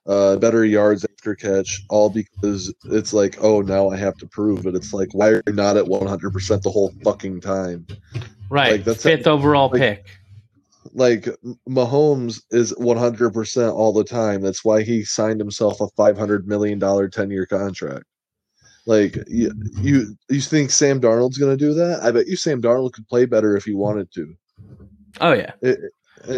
uh 0.06 0.36
better 0.36 0.64
yards 0.64 1.04
after 1.04 1.34
catch 1.34 1.82
all 1.88 2.10
because 2.10 2.74
it's 2.86 3.12
like 3.12 3.36
oh 3.40 3.60
now 3.62 3.88
i 3.88 3.96
have 3.96 4.16
to 4.16 4.26
prove 4.26 4.66
it. 4.66 4.74
It's 4.74 4.92
like 4.92 5.08
why 5.14 5.28
are 5.28 5.42
you 5.46 5.52
not 5.52 5.76
at 5.76 5.84
100% 5.84 6.62
the 6.62 6.70
whole 6.70 6.92
fucking 7.04 7.40
time? 7.40 7.86
Right, 8.50 8.72
Like, 8.72 8.84
that's- 8.84 9.02
fifth 9.02 9.26
overall 9.28 9.68
like- 9.70 9.80
pick. 9.80 10.06
like 10.92 11.28
Mahomes 11.68 12.42
is 12.50 12.72
100% 12.74 13.72
all 13.72 13.92
the 13.92 14.02
time. 14.04 14.42
That's 14.42 14.64
why 14.64 14.82
he 14.82 15.04
signed 15.04 15.38
himself 15.40 15.80
a 15.80 15.86
500 15.96 16.48
million 16.48 16.78
dollar 16.80 17.08
10 17.08 17.30
year 17.30 17.46
contract. 17.46 18.04
Like 18.84 19.16
you, 19.28 19.52
you 19.80 20.16
you 20.28 20.40
think 20.40 20.72
Sam 20.72 21.00
Darnold's 21.00 21.38
going 21.38 21.56
to 21.56 21.64
do 21.64 21.72
that? 21.74 22.02
I 22.02 22.10
bet 22.10 22.26
you 22.26 22.34
Sam 22.34 22.60
Darnold 22.60 22.92
could 22.92 23.06
play 23.06 23.26
better 23.26 23.56
if 23.56 23.64
he 23.64 23.74
wanted 23.74 24.10
to. 24.14 24.34
Oh 25.20 25.32
yeah, 25.32 25.52
It- 25.62 25.78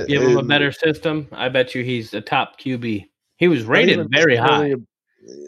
give 0.09 0.23
him 0.23 0.37
a 0.37 0.43
better 0.43 0.71
system. 0.71 1.27
I 1.33 1.49
bet 1.49 1.75
you 1.75 1.83
he's 1.83 2.13
a 2.13 2.21
top 2.21 2.61
QB. 2.61 3.07
He 3.37 3.49
was 3.49 3.65
rated 3.65 4.09
very 4.11 4.37
high. 4.37 4.69
a- 4.69 4.77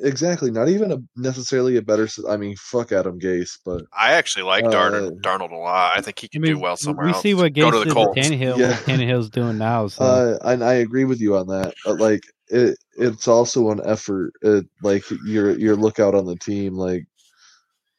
exactly 0.02 0.50
not 0.50 0.68
even 0.70 0.90
a 0.90 0.96
necessarily 1.16 1.76
a 1.76 1.82
better 1.82 2.08
I 2.26 2.38
mean 2.38 2.56
fuck 2.56 2.92
adam 2.92 3.20
gase 3.20 3.58
but 3.62 3.84
I 3.92 4.12
actually 4.14 4.44
like 4.44 4.64
Uh, 4.64 4.70
Darnold, 4.70 5.20
Darnold 5.20 5.52
a 5.52 5.56
lot. 5.56 5.92
I 5.94 6.00
think 6.00 6.18
he 6.18 6.26
I 6.26 6.28
can 6.32 6.40
mean, 6.42 6.54
do 6.54 6.58
well 6.58 6.78
somewhere 6.78 7.06
we 7.06 7.12
else. 7.12 7.20
see 7.22 7.34
what 7.34 7.52
Go 7.52 7.70
Gates 7.70 7.82
to 7.82 7.88
the 7.88 7.94
Colts. 7.94 8.18
Tannehill, 8.18 8.56
Yeah. 8.58 8.68
what 8.70 8.78
Tannehill's 8.86 9.28
doing 9.28 9.58
now. 9.58 9.88
So 9.88 10.02
Uh, 10.04 10.38
and 10.50 10.64
I 10.64 10.74
agree 10.74 11.04
with 11.04 11.20
you 11.20 11.36
on 11.36 11.46
that. 11.48 11.74
But 11.84 12.00
like, 12.00 12.22
it 12.48 12.78
it's 12.96 13.28
also 13.28 13.70
an 13.70 13.82
effort. 13.84 14.32
It, 14.40 14.64
like 14.82 15.04
your 15.26 15.50
your 15.58 15.76
lookout 15.76 16.14
on 16.14 16.24
the 16.24 16.36
team. 16.36 16.74
Like, 16.74 17.04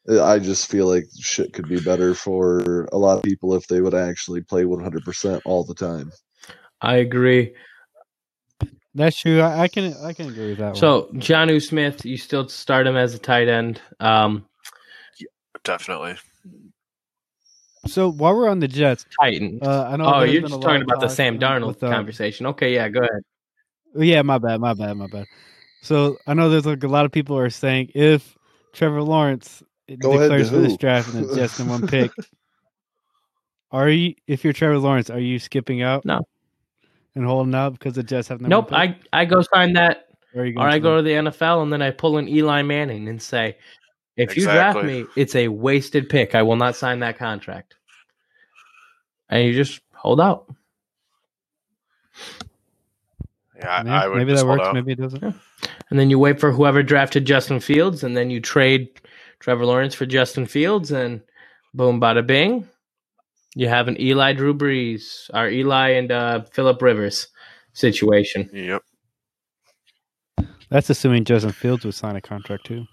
I 0.10 0.40
just 0.40 0.72
feel 0.72 0.88
like 0.88 1.06
shit 1.20 1.54
could 1.54 1.68
be 1.68 1.80
better 1.80 2.16
for 2.16 2.86
a 2.92 2.98
lot 2.98 3.18
of 3.18 3.24
people 3.24 3.54
if 3.54 3.68
they 3.68 3.82
would 3.82 3.94
actually 3.94 4.42
play 4.42 4.66
100 4.66 5.04
percent 5.04 5.42
all 5.46 5.64
the 5.64 5.76
time. 5.76 6.12
I 6.82 6.96
agree. 6.98 7.54
That's 8.98 9.16
true. 9.16 9.42
I, 9.42 9.62
I 9.62 9.68
can 9.68 9.94
I 10.04 10.12
can 10.12 10.28
agree 10.28 10.50
with 10.50 10.58
that 10.58 10.70
one. 10.70 10.76
So 10.76 11.10
Jonnu 11.14 11.62
Smith, 11.66 12.04
you 12.04 12.18
still 12.18 12.50
start 12.50 12.88
him 12.88 12.98
as 12.98 13.14
a 13.14 13.20
tight 13.20 13.48
end. 13.48 13.80
Um, 14.00 14.46
Definitely. 15.64 16.16
So 17.86 18.12
while 18.12 18.36
we're 18.36 18.50
on 18.50 18.60
the 18.60 18.68
Jets, 18.68 19.06
Titans. 19.22 19.62
uh, 19.62 19.90
I 19.92 19.98
know. 19.98 20.14
oh, 20.16 20.24
you're 20.24 20.42
just 20.42 20.62
talking 20.62 20.82
about 20.82 21.00
the 21.00 21.08
talk, 21.08 21.16
Sam 21.16 21.38
Darnold 21.38 21.68
with, 21.68 21.84
uh, 21.84 21.90
conversation. 21.92 22.48
Okay, 22.48 22.74
yeah, 22.74 22.90
go 22.90 23.02
ahead. 23.02 23.22
Yeah, 23.96 24.24
my 24.24 24.40
bad, 24.40 24.60
my 24.60 24.74
bad, 24.74 24.98
my 24.98 25.08
bad. 25.08 25.28
So 25.84 26.18
I 26.26 26.34
know 26.34 26.50
there's 26.50 26.66
like 26.66 26.84
a 26.84 26.88
lot 26.88 27.06
of 27.06 27.12
people 27.12 27.38
are 27.38 27.52
saying 27.52 27.92
if 27.94 28.36
Trevor 28.74 29.04
Lawrence 29.04 29.62
Go 30.00 30.18
declares 30.18 30.50
for 30.50 30.58
this 30.58 30.76
draft 30.76 31.14
and 31.14 31.30
the 31.30 31.36
Jets 31.36 31.60
in 31.60 31.70
one 31.70 31.88
pick, 31.88 32.12
are 33.72 33.90
you? 33.90 34.16
If 34.26 34.44
you're 34.44 34.54
Trevor 34.54 34.80
Lawrence, 34.80 35.12
are 35.12 35.20
you 35.20 35.38
skipping 35.38 35.84
out? 35.84 36.04
No. 36.04 36.22
And 37.18 37.26
holding 37.26 37.56
out 37.56 37.74
because 37.74 37.94
the 37.94 38.04
Jets 38.04 38.28
have 38.30 38.42
no. 38.42 38.48
Nope, 38.48 38.74
I 38.74 38.98
I 39.14 39.26
go 39.26 39.42
sign 39.42 39.74
that, 39.74 40.10
Or, 40.36 40.42
are 40.42 40.46
you 40.46 40.58
or 40.60 40.68
I 40.68 40.80
go 40.80 40.98
to 40.98 41.02
the 41.02 41.12
NFL 41.12 41.64
and 41.64 41.74
then 41.74 41.82
I 41.82 41.92
pull 41.92 42.18
in 42.18 42.28
Eli 42.28 42.62
Manning 42.62 43.08
and 43.08 43.22
say, 43.22 43.58
if 44.16 44.36
you 44.36 44.44
draft 44.44 44.84
me, 44.84 45.06
it's 45.16 45.36
a 45.36 45.48
wasted 45.48 46.10
pick. 46.10 46.36
I 46.36 46.44
will 46.44 46.56
not 46.56 46.76
sign 46.76 47.00
that 47.00 47.18
contract. 47.18 47.76
And 49.30 49.44
you 49.46 49.54
just 49.54 49.82
hold 49.94 50.22
out. 50.22 50.54
Yeah, 53.58 53.70
I, 53.70 53.84
Yeah, 53.84 54.02
I 54.04 54.08
would 54.08 54.18
maybe 54.18 54.34
that 54.34 54.46
works. 54.46 54.66
out. 54.66 54.74
Maybe 54.74 54.94
it 54.94 55.00
doesn't. 55.00 55.24
And 55.24 56.00
then 56.00 56.10
you 56.10 56.20
wait 56.20 56.40
for 56.40 56.52
whoever 56.52 56.84
drafted 56.84 57.26
Justin 57.26 57.60
Fields, 57.60 58.04
and 58.04 58.16
then 58.16 58.30
you 58.30 58.40
trade 58.40 59.02
Trevor 59.40 59.66
Lawrence 59.66 59.96
for 59.96 60.06
Justin 60.06 60.46
Fields, 60.46 60.92
and 60.92 61.22
boom, 61.74 62.00
bada 62.00 62.26
bing. 62.26 62.68
You 63.58 63.68
have 63.70 63.88
an 63.88 64.00
Eli 64.00 64.34
Drew 64.34 64.54
Brees, 64.54 65.32
or 65.34 65.50
Eli 65.50 65.90
and 65.94 66.12
uh, 66.12 66.42
Philip 66.54 66.80
Rivers 66.80 67.28
situation. 67.74 68.48
Yep. 68.54 68.84
That's 70.70 70.92
assuming 70.92 71.24
Justin 71.24 71.54
Fields 71.54 71.84
would 71.84 71.96
sign 71.96 72.16
a 72.16 72.22
contract 72.22 72.68
too, 72.68 72.86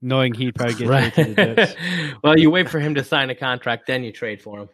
knowing 0.00 0.32
he'd 0.32 0.54
probably 0.54 0.74
get 0.76 0.88
Right. 0.88 1.12
traded 1.12 1.36
to 1.36 1.44
the 1.44 1.54
Jets. 1.56 1.74
well, 2.24 2.38
you 2.38 2.50
wait 2.50 2.70
for 2.70 2.80
him 2.80 2.94
to 2.94 3.04
sign 3.04 3.28
a 3.28 3.34
contract, 3.34 3.86
then 3.88 4.02
you 4.04 4.10
trade 4.10 4.40
for 4.40 4.60
him. 4.60 4.68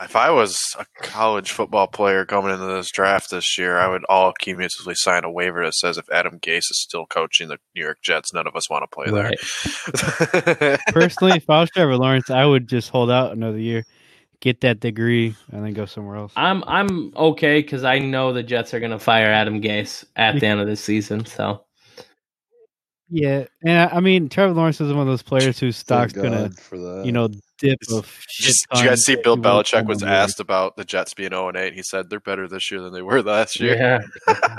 If 0.00 0.16
I 0.16 0.30
was 0.30 0.74
a 0.78 0.86
college 1.02 1.52
football 1.52 1.86
player 1.86 2.24
coming 2.24 2.52
into 2.52 2.66
this 2.66 2.90
draft 2.90 3.30
this 3.30 3.56
year, 3.56 3.78
I 3.78 3.88
would 3.88 4.04
all 4.08 4.32
cumulatively 4.32 4.94
sign 4.96 5.24
a 5.24 5.30
waiver 5.30 5.64
that 5.64 5.74
says 5.74 5.98
if 5.98 6.10
Adam 6.10 6.40
Gase 6.40 6.70
is 6.70 6.80
still 6.80 7.06
coaching 7.06 7.48
the 7.48 7.58
New 7.76 7.82
York 7.82 7.98
Jets, 8.02 8.32
none 8.32 8.46
of 8.46 8.56
us 8.56 8.68
want 8.68 8.82
to 8.82 8.88
play 8.88 9.10
there. 9.10 10.78
Personally, 10.88 11.36
if 11.36 11.48
I 11.48 11.60
was 11.60 11.70
Trevor 11.70 11.96
Lawrence, 11.96 12.28
I 12.28 12.44
would 12.44 12.68
just 12.68 12.90
hold 12.90 13.10
out 13.10 13.32
another 13.32 13.58
year, 13.58 13.84
get 14.40 14.60
that 14.62 14.80
degree, 14.80 15.36
and 15.52 15.64
then 15.64 15.72
go 15.74 15.86
somewhere 15.86 16.16
else. 16.16 16.32
I'm 16.36 16.64
I'm 16.66 17.12
okay 17.16 17.62
because 17.62 17.84
I 17.84 17.98
know 18.00 18.32
the 18.32 18.42
Jets 18.42 18.74
are 18.74 18.80
going 18.80 18.92
to 18.92 18.98
fire 18.98 19.30
Adam 19.30 19.62
Gase 19.62 20.04
at 20.16 20.40
the 20.40 20.46
end 20.46 20.60
of 20.60 20.66
this 20.66 20.82
season. 20.82 21.24
So 21.24 21.63
Yeah, 23.16 23.44
and 23.64 23.78
I, 23.92 23.98
I 23.98 24.00
mean, 24.00 24.28
Trevor 24.28 24.54
Lawrence 24.54 24.80
is 24.80 24.90
one 24.92 25.02
of 25.02 25.06
those 25.06 25.22
players 25.22 25.56
whose 25.56 25.76
stock's 25.76 26.12
gonna, 26.12 26.50
for 26.50 26.76
that. 26.76 27.04
you 27.06 27.12
know, 27.12 27.28
dip. 27.58 27.78
Did 27.78 27.90
A 27.92 27.94
you, 27.94 28.02
shit 28.28 28.54
did 28.72 28.80
you 28.80 28.88
guys 28.88 29.04
see. 29.04 29.14
Bill 29.14 29.36
He 29.36 29.42
Belichick 29.42 29.86
was 29.86 30.02
asked 30.02 30.40
about 30.40 30.76
the 30.76 30.84
Jets 30.84 31.14
being 31.14 31.30
0 31.30 31.52
8? 31.54 31.74
He 31.74 31.82
said 31.84 32.10
they're 32.10 32.18
better 32.18 32.48
this 32.48 32.72
year 32.72 32.80
than 32.80 32.92
they 32.92 33.02
were 33.02 33.22
last 33.22 33.60
year. 33.60 33.76
yeah, 34.26 34.34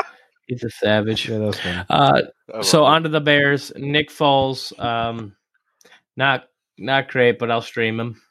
he's 0.46 0.64
a 0.64 0.70
savage. 0.70 1.28
Yeah, 1.28 1.38
that 1.38 1.44
was 1.46 1.60
funny. 1.60 1.84
Uh, 1.90 2.62
so 2.62 2.84
on 2.84 3.02
to 3.02 3.10
the 3.10 3.20
Bears. 3.20 3.70
Nick 3.76 4.08
Foles, 4.08 4.72
um, 4.82 5.36
not 6.16 6.44
not 6.78 7.08
great, 7.10 7.38
but 7.38 7.50
I'll 7.50 7.60
stream 7.60 8.00
him. 8.00 8.22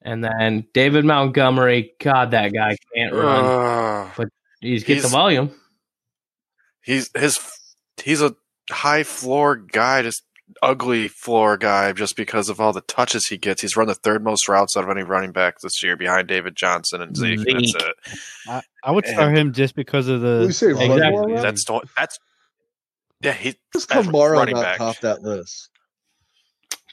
And 0.00 0.24
then 0.24 0.66
David 0.72 1.04
Montgomery, 1.04 1.92
God, 2.00 2.30
that 2.30 2.54
guy 2.54 2.74
can't 2.94 3.12
run. 3.12 4.10
but 4.16 4.28
He's 4.62 4.82
get 4.82 5.02
the 5.02 5.08
volume. 5.08 5.50
he's 6.80 7.10
his 7.14 7.38
he's 8.02 8.22
a 8.22 8.34
high 8.70 9.02
floor 9.02 9.56
guy, 9.56 10.02
just 10.02 10.22
ugly 10.62 11.08
floor 11.08 11.56
guy, 11.56 11.92
just 11.92 12.16
because 12.16 12.48
of 12.48 12.60
all 12.60 12.72
the 12.72 12.80
touches 12.82 13.26
he 13.26 13.36
gets. 13.36 13.62
He's 13.62 13.76
run 13.76 13.88
the 13.88 13.94
third 13.94 14.22
most 14.22 14.48
routes 14.48 14.76
out 14.76 14.84
of 14.84 14.90
any 14.90 15.02
running 15.02 15.32
back 15.32 15.56
this 15.60 15.82
year, 15.82 15.96
behind 15.96 16.28
David 16.28 16.54
Johnson 16.56 17.02
and 17.02 17.16
Zeke. 17.16 17.40
and 17.46 17.56
That's 17.60 17.74
it. 17.74 17.94
I, 18.48 18.62
I 18.84 18.90
would 18.92 19.06
start 19.06 19.36
him 19.36 19.52
just 19.52 19.74
because 19.74 20.08
of 20.08 20.20
the. 20.20 20.44
You 20.46 20.52
say 20.52 20.72
run 20.72 20.90
Exactly. 20.92 21.34
That's 21.34 21.64
don't- 21.64 21.88
that's 21.96 22.18
yeah. 23.22 23.32
He 23.32 23.54
Does 23.72 23.86
that's 23.86 24.06
Kamara 24.06 24.32
running 24.32 24.54
not 24.54 24.62
back. 24.62 24.78
top 24.78 24.98
that 25.00 25.22
list? 25.22 25.70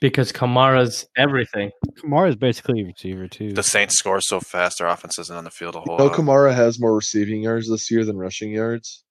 Because 0.01 0.31
Kamara's 0.33 1.05
everything. 1.15 1.71
Kamara 2.03 2.29
is 2.29 2.35
basically 2.35 2.81
a 2.81 2.85
receiver 2.85 3.27
too. 3.27 3.53
the 3.53 3.63
Saints 3.63 3.97
score 3.97 4.19
so 4.19 4.39
fast. 4.41 4.79
Their 4.79 4.87
offense 4.87 5.17
isn't 5.17 5.35
on 5.35 5.43
the 5.45 5.49
field 5.49 5.75
a 5.75 5.79
whole 5.79 5.97
No, 5.97 6.05
lot. 6.07 6.13
Kamara 6.17 6.53
has 6.53 6.77
more 6.79 6.93
receiving 6.93 7.41
yards 7.43 7.69
this 7.69 7.89
year 7.89 8.03
than 8.03 8.17
rushing 8.17 8.51
yards. 8.51 9.03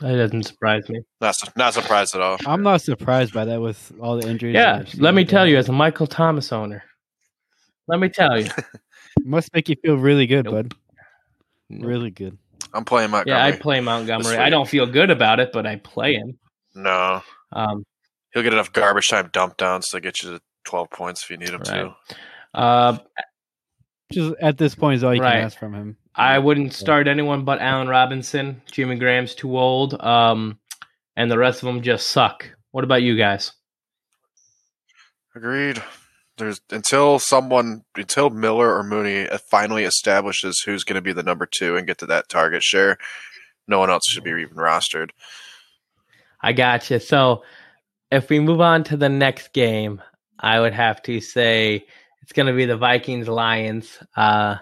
That 0.00 0.16
doesn't 0.16 0.44
surprise 0.44 0.88
me. 0.88 1.00
Not 1.20 1.36
not 1.56 1.74
surprised 1.74 2.14
at 2.14 2.22
all. 2.22 2.38
I'm 2.46 2.62
not 2.62 2.80
surprised 2.80 3.34
by 3.34 3.44
that 3.44 3.60
with 3.60 3.92
all 4.00 4.16
the 4.16 4.26
injuries. 4.28 4.54
Yeah, 4.54 4.82
let 4.98 5.14
me 5.14 5.20
seeing. 5.22 5.26
tell 5.28 5.46
you, 5.46 5.58
as 5.58 5.68
a 5.68 5.72
Michael 5.72 6.06
Thomas 6.06 6.52
owner, 6.52 6.82
let 7.86 8.00
me 8.00 8.08
tell 8.08 8.40
you. 8.40 8.48
must 9.24 9.52
make 9.52 9.68
you 9.68 9.76
feel 9.84 9.96
really 9.96 10.26
good, 10.26 10.46
Nope. 10.46 10.54
bud. 10.54 10.74
Really 11.68 12.10
good. 12.10 12.38
I'm 12.72 12.84
playing 12.84 13.10
Montgomery. 13.10 13.38
Yeah, 13.40 13.44
I 13.44 13.52
play 13.52 13.80
Montgomery. 13.80 14.36
I 14.38 14.48
don't 14.48 14.68
feel 14.68 14.86
good 14.86 15.10
about 15.10 15.38
it, 15.40 15.50
but 15.52 15.66
I 15.66 15.76
play 15.76 16.14
him. 16.14 16.38
No, 16.74 17.22
Um, 17.52 17.84
he'll 18.32 18.42
get 18.44 18.52
enough 18.52 18.72
garbage 18.72 19.08
time 19.08 19.28
dump 19.32 19.56
downs 19.56 19.88
to 19.88 20.00
get 20.00 20.22
you 20.22 20.30
to 20.30 20.40
12 20.64 20.88
points 20.90 21.24
if 21.24 21.30
you 21.30 21.36
need 21.36 21.48
him 21.50 21.60
Right. 21.60 21.90
to. 22.54 22.58
uh, 22.58 22.98
Just 24.12 24.34
at 24.40 24.56
this 24.56 24.74
point 24.74 24.96
is 24.96 25.04
all 25.04 25.14
you 25.14 25.20
Right. 25.20 25.34
can 25.36 25.44
ask 25.44 25.58
from 25.58 25.74
him. 25.74 25.96
I 26.14 26.38
wouldn't 26.38 26.72
start 26.72 27.08
anyone 27.08 27.44
but 27.44 27.60
Allen 27.60 27.88
Robinson. 27.88 28.62
Jimmy 28.70 28.96
Graham's 28.96 29.34
too 29.34 29.58
old, 29.58 30.00
um, 30.00 30.58
and 31.16 31.30
the 31.30 31.38
rest 31.38 31.62
of 31.62 31.66
them 31.66 31.82
just 31.82 32.08
suck. 32.08 32.48
What 32.72 32.84
about 32.84 33.02
you 33.02 33.16
guys? 33.16 33.52
Agreed. 35.34 35.82
There's 36.36 36.60
until 36.70 37.18
someone 37.18 37.84
until 37.94 38.30
Miller 38.30 38.74
or 38.74 38.82
Mooney 38.82 39.28
finally 39.50 39.84
establishes 39.84 40.60
who's 40.60 40.84
going 40.84 40.94
to 40.94 41.02
be 41.02 41.12
the 41.12 41.22
number 41.22 41.46
two 41.46 41.76
and 41.76 41.86
get 41.86 41.98
to 41.98 42.06
that 42.06 42.28
target 42.28 42.62
share. 42.62 42.96
No 43.68 43.78
one 43.78 43.90
else 43.90 44.06
should 44.06 44.24
be 44.24 44.30
even 44.30 44.56
rostered. 44.56 45.10
I 46.42 46.52
got 46.52 46.90
you. 46.90 46.98
So 46.98 47.42
if 48.10 48.28
we 48.30 48.40
move 48.40 48.60
on 48.60 48.84
to 48.84 48.96
the 48.96 49.08
next 49.08 49.52
game, 49.52 50.02
I 50.38 50.58
would 50.58 50.72
have 50.72 51.02
to 51.02 51.20
say 51.20 51.86
it's 52.22 52.32
going 52.32 52.46
to 52.46 52.54
be 52.54 52.64
the 52.64 52.76
Vikings 52.76 53.28
Lions. 53.28 53.98
Uh, 54.16 54.56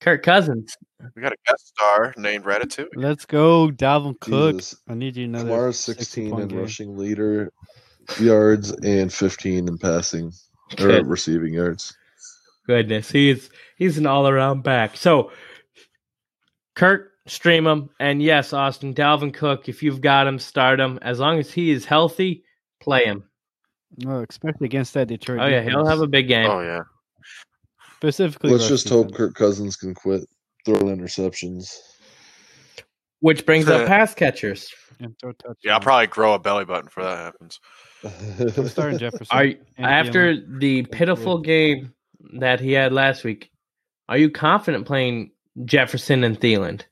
Kirk 0.00 0.22
Cousins. 0.22 0.76
We 1.14 1.22
got 1.22 1.32
a 1.32 1.36
guest 1.46 1.68
star 1.68 2.14
named 2.16 2.44
Ratatouille. 2.44 2.88
Let's 2.94 3.24
go, 3.24 3.68
Dalvin 3.68 4.18
Cook. 4.20 4.56
Jesus. 4.56 4.80
I 4.88 4.94
need 4.94 5.16
you 5.16 5.24
another. 5.24 5.50
Kamara's 5.50 5.78
16 5.80 6.30
point 6.30 6.42
in 6.42 6.48
game. 6.48 6.58
rushing 6.58 6.96
leader 6.96 7.52
yards 8.18 8.72
and 8.72 9.12
15 9.12 9.68
in 9.68 9.78
passing 9.78 10.32
or 10.72 10.86
Good. 10.86 11.06
receiving 11.06 11.54
yards. 11.54 11.96
Goodness, 12.66 13.10
he's 13.10 13.50
he's 13.76 13.96
an 13.98 14.06
all 14.06 14.28
around 14.28 14.62
back. 14.62 14.96
So 14.96 15.32
Kirk, 16.74 17.12
stream 17.26 17.66
him, 17.66 17.90
and 17.98 18.22
yes, 18.22 18.52
Austin 18.52 18.94
Dalvin 18.94 19.32
Cook. 19.32 19.68
If 19.68 19.82
you've 19.82 20.00
got 20.00 20.26
him, 20.26 20.38
start 20.38 20.78
him. 20.78 20.98
As 21.00 21.18
long 21.18 21.38
as 21.38 21.50
he 21.50 21.70
is 21.70 21.84
healthy, 21.84 22.44
play 22.80 23.04
him. 23.04 23.24
No, 23.96 24.24
especially 24.28 24.66
against 24.66 24.94
that 24.94 25.08
Detroit. 25.08 25.40
Oh 25.40 25.46
yeah, 25.46 25.62
he'll 25.62 25.86
have 25.86 26.00
a 26.00 26.06
big 26.06 26.28
game. 26.28 26.48
Oh 26.48 26.60
yeah, 26.60 26.82
specifically. 27.98 28.50
Let's 28.50 28.64
rush 28.64 28.70
just 28.70 28.88
hope. 28.88 29.14
Kirk 29.14 29.34
Cousins 29.34 29.76
can 29.76 29.94
quit 29.94 30.22
throwing 30.64 30.96
interceptions. 30.96 31.76
Which 33.20 33.44
brings 33.44 33.68
up 33.68 33.86
pass 33.86 34.14
catchers. 34.14 34.72
And 35.00 35.16
throw 35.20 35.32
touchdowns. 35.32 35.56
yeah. 35.64 35.74
I'll 35.74 35.80
probably 35.80 36.06
grow 36.06 36.34
a 36.34 36.38
belly 36.38 36.64
button 36.64 36.88
for 36.88 37.02
that 37.02 37.18
happens. 37.18 37.60
I'm 38.56 38.68
starting 38.68 38.98
Jefferson. 38.98 39.26
Are 39.30 39.52
after 39.78 40.34
Thielen. 40.34 40.60
the 40.60 40.82
pitiful 40.84 41.38
game 41.38 41.92
that 42.34 42.60
he 42.60 42.72
had 42.72 42.92
last 42.92 43.24
week, 43.24 43.50
are 44.08 44.18
you 44.18 44.30
confident 44.30 44.86
playing 44.86 45.32
Jefferson 45.64 46.22
and 46.24 46.38
Thielen? 46.38 46.82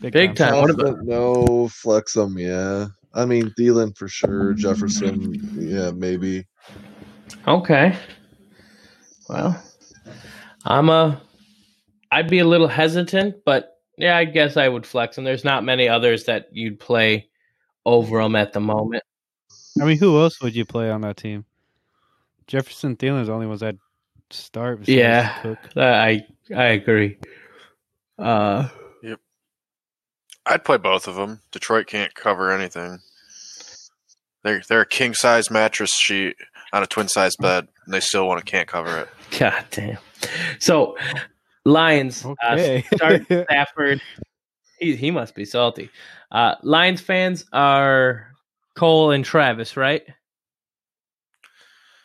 big 0.00 0.36
time. 0.36 0.60
What 0.60 0.70
about- 0.70 1.02
no, 1.02 1.68
flex 1.68 2.12
them, 2.12 2.38
yeah. 2.38 2.86
I 3.14 3.24
mean, 3.24 3.52
Thielen 3.58 3.96
for 3.96 4.06
sure. 4.06 4.52
Jefferson, 4.54 5.34
yeah, 5.54 5.90
maybe. 5.90 6.46
Okay. 7.48 7.96
Well, 9.28 9.62
I'm 10.64 10.88
a. 10.88 11.20
I'd 12.10 12.30
be 12.30 12.38
a 12.38 12.46
little 12.46 12.68
hesitant, 12.68 13.44
but 13.44 13.76
yeah, 13.98 14.16
I 14.16 14.24
guess 14.24 14.56
I 14.56 14.68
would 14.68 14.86
flex 14.86 15.18
him. 15.18 15.24
There's 15.24 15.44
not 15.44 15.64
many 15.64 15.88
others 15.88 16.24
that 16.24 16.48
you'd 16.52 16.80
play 16.80 17.28
over 17.84 18.20
him 18.20 18.36
at 18.36 18.52
the 18.52 18.60
moment. 18.60 19.02
I 19.80 19.84
mean, 19.84 19.98
who 19.98 20.18
else 20.20 20.40
would 20.40 20.56
you 20.56 20.64
play 20.64 20.90
on 20.90 21.02
that 21.02 21.18
team? 21.18 21.44
Jefferson, 22.46 22.96
Thielen's 22.96 23.26
the 23.26 23.34
only 23.34 23.46
ones 23.46 23.62
I'd 23.62 23.78
start. 24.30 24.88
Yeah. 24.88 25.38
Cook. 25.40 25.58
I 25.76 26.24
I 26.54 26.64
agree. 26.64 27.18
Uh, 28.18 28.68
I'd 30.48 30.64
play 30.64 30.78
both 30.78 31.06
of 31.06 31.16
them. 31.16 31.40
Detroit 31.52 31.86
can't 31.86 32.14
cover 32.14 32.50
anything. 32.50 32.98
They're 34.42 34.62
they're 34.66 34.80
a 34.80 34.86
king 34.86 35.12
size 35.12 35.50
mattress 35.50 35.90
sheet 35.94 36.36
on 36.72 36.82
a 36.82 36.86
twin 36.86 37.08
size 37.08 37.36
bed, 37.36 37.66
and 37.84 37.94
they 37.94 38.00
still 38.00 38.26
want 38.26 38.38
to 38.44 38.50
can't 38.50 38.68
cover 38.68 38.98
it. 39.00 39.08
God 39.38 39.64
damn. 39.70 39.98
So, 40.58 40.96
Lions 41.64 42.24
Okay. 42.24 42.84
uh, 42.90 42.96
start 42.96 43.22
Stafford. 43.50 44.00
He 44.78 44.94
he 44.96 45.10
must 45.10 45.34
be 45.34 45.44
salty. 45.44 45.90
Uh, 46.30 46.54
Lions 46.62 47.00
fans 47.00 47.44
are 47.52 48.28
Cole 48.76 49.10
and 49.10 49.24
Travis, 49.24 49.76
right? 49.76 50.02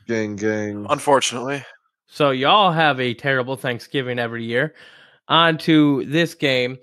Gang, 0.07 0.35
gang. 0.35 0.85
Unfortunately, 0.89 1.63
So 2.07 2.31
y'all 2.31 2.71
have 2.71 2.99
a 2.99 3.13
terrible 3.13 3.55
Thanksgiving 3.55 4.19
every 4.19 4.43
year. 4.43 4.73
On 5.29 5.57
to 5.59 6.03
this 6.05 6.35
game. 6.35 6.77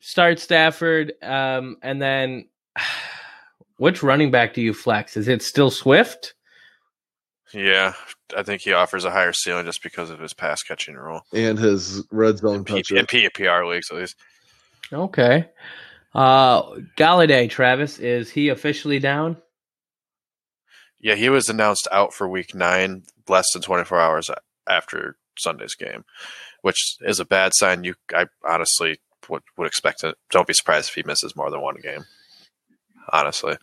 Start 0.00 0.40
Stafford, 0.40 1.12
um, 1.22 1.76
and 1.82 2.02
then 2.02 2.48
which 3.76 4.02
running 4.02 4.30
back 4.32 4.54
do 4.54 4.60
you 4.60 4.74
flex? 4.74 5.16
Is 5.16 5.28
it 5.28 5.42
still 5.42 5.70
Swift? 5.70 6.34
Yeah, 7.54 7.92
I 8.36 8.42
think 8.42 8.62
he 8.62 8.72
offers 8.72 9.04
a 9.04 9.10
higher 9.10 9.32
ceiling 9.32 9.66
just 9.66 9.82
because 9.82 10.10
of 10.10 10.18
his 10.20 10.32
pass 10.32 10.62
catching 10.62 10.94
role 10.94 11.20
And 11.34 11.58
his 11.58 12.02
red 12.10 12.38
zone 12.38 12.56
in, 12.56 12.64
P- 12.64 12.74
toucher. 12.82 12.96
in 12.96 13.06
PPR 13.06 13.68
leagues 13.68 13.90
at 13.90 13.96
least. 13.98 14.16
Okay. 14.92 15.48
Uh 16.14 16.62
Golladay, 16.98 17.48
Travis, 17.48 17.98
is 17.98 18.30
he 18.30 18.48
officially 18.48 18.98
down? 18.98 19.36
Yeah, 21.00 21.14
he 21.14 21.28
was 21.30 21.48
announced 21.48 21.88
out 21.90 22.14
for 22.14 22.28
week 22.28 22.54
nine, 22.54 23.02
less 23.28 23.46
than 23.52 23.62
24 23.62 23.98
hours 24.00 24.30
after 24.68 25.16
Sunday's 25.38 25.74
game, 25.74 26.04
which 26.62 26.96
is 27.00 27.18
a 27.18 27.24
bad 27.24 27.52
sign. 27.54 27.82
You, 27.84 27.94
I 28.14 28.26
honestly 28.48 29.00
would, 29.28 29.42
would 29.56 29.66
expect 29.66 30.04
it. 30.04 30.14
Don't 30.30 30.46
be 30.46 30.54
surprised 30.54 30.90
if 30.90 30.94
he 30.94 31.02
misses 31.04 31.34
more 31.34 31.50
than 31.50 31.60
one 31.60 31.76
game. 31.82 32.04
Honestly, 33.12 33.56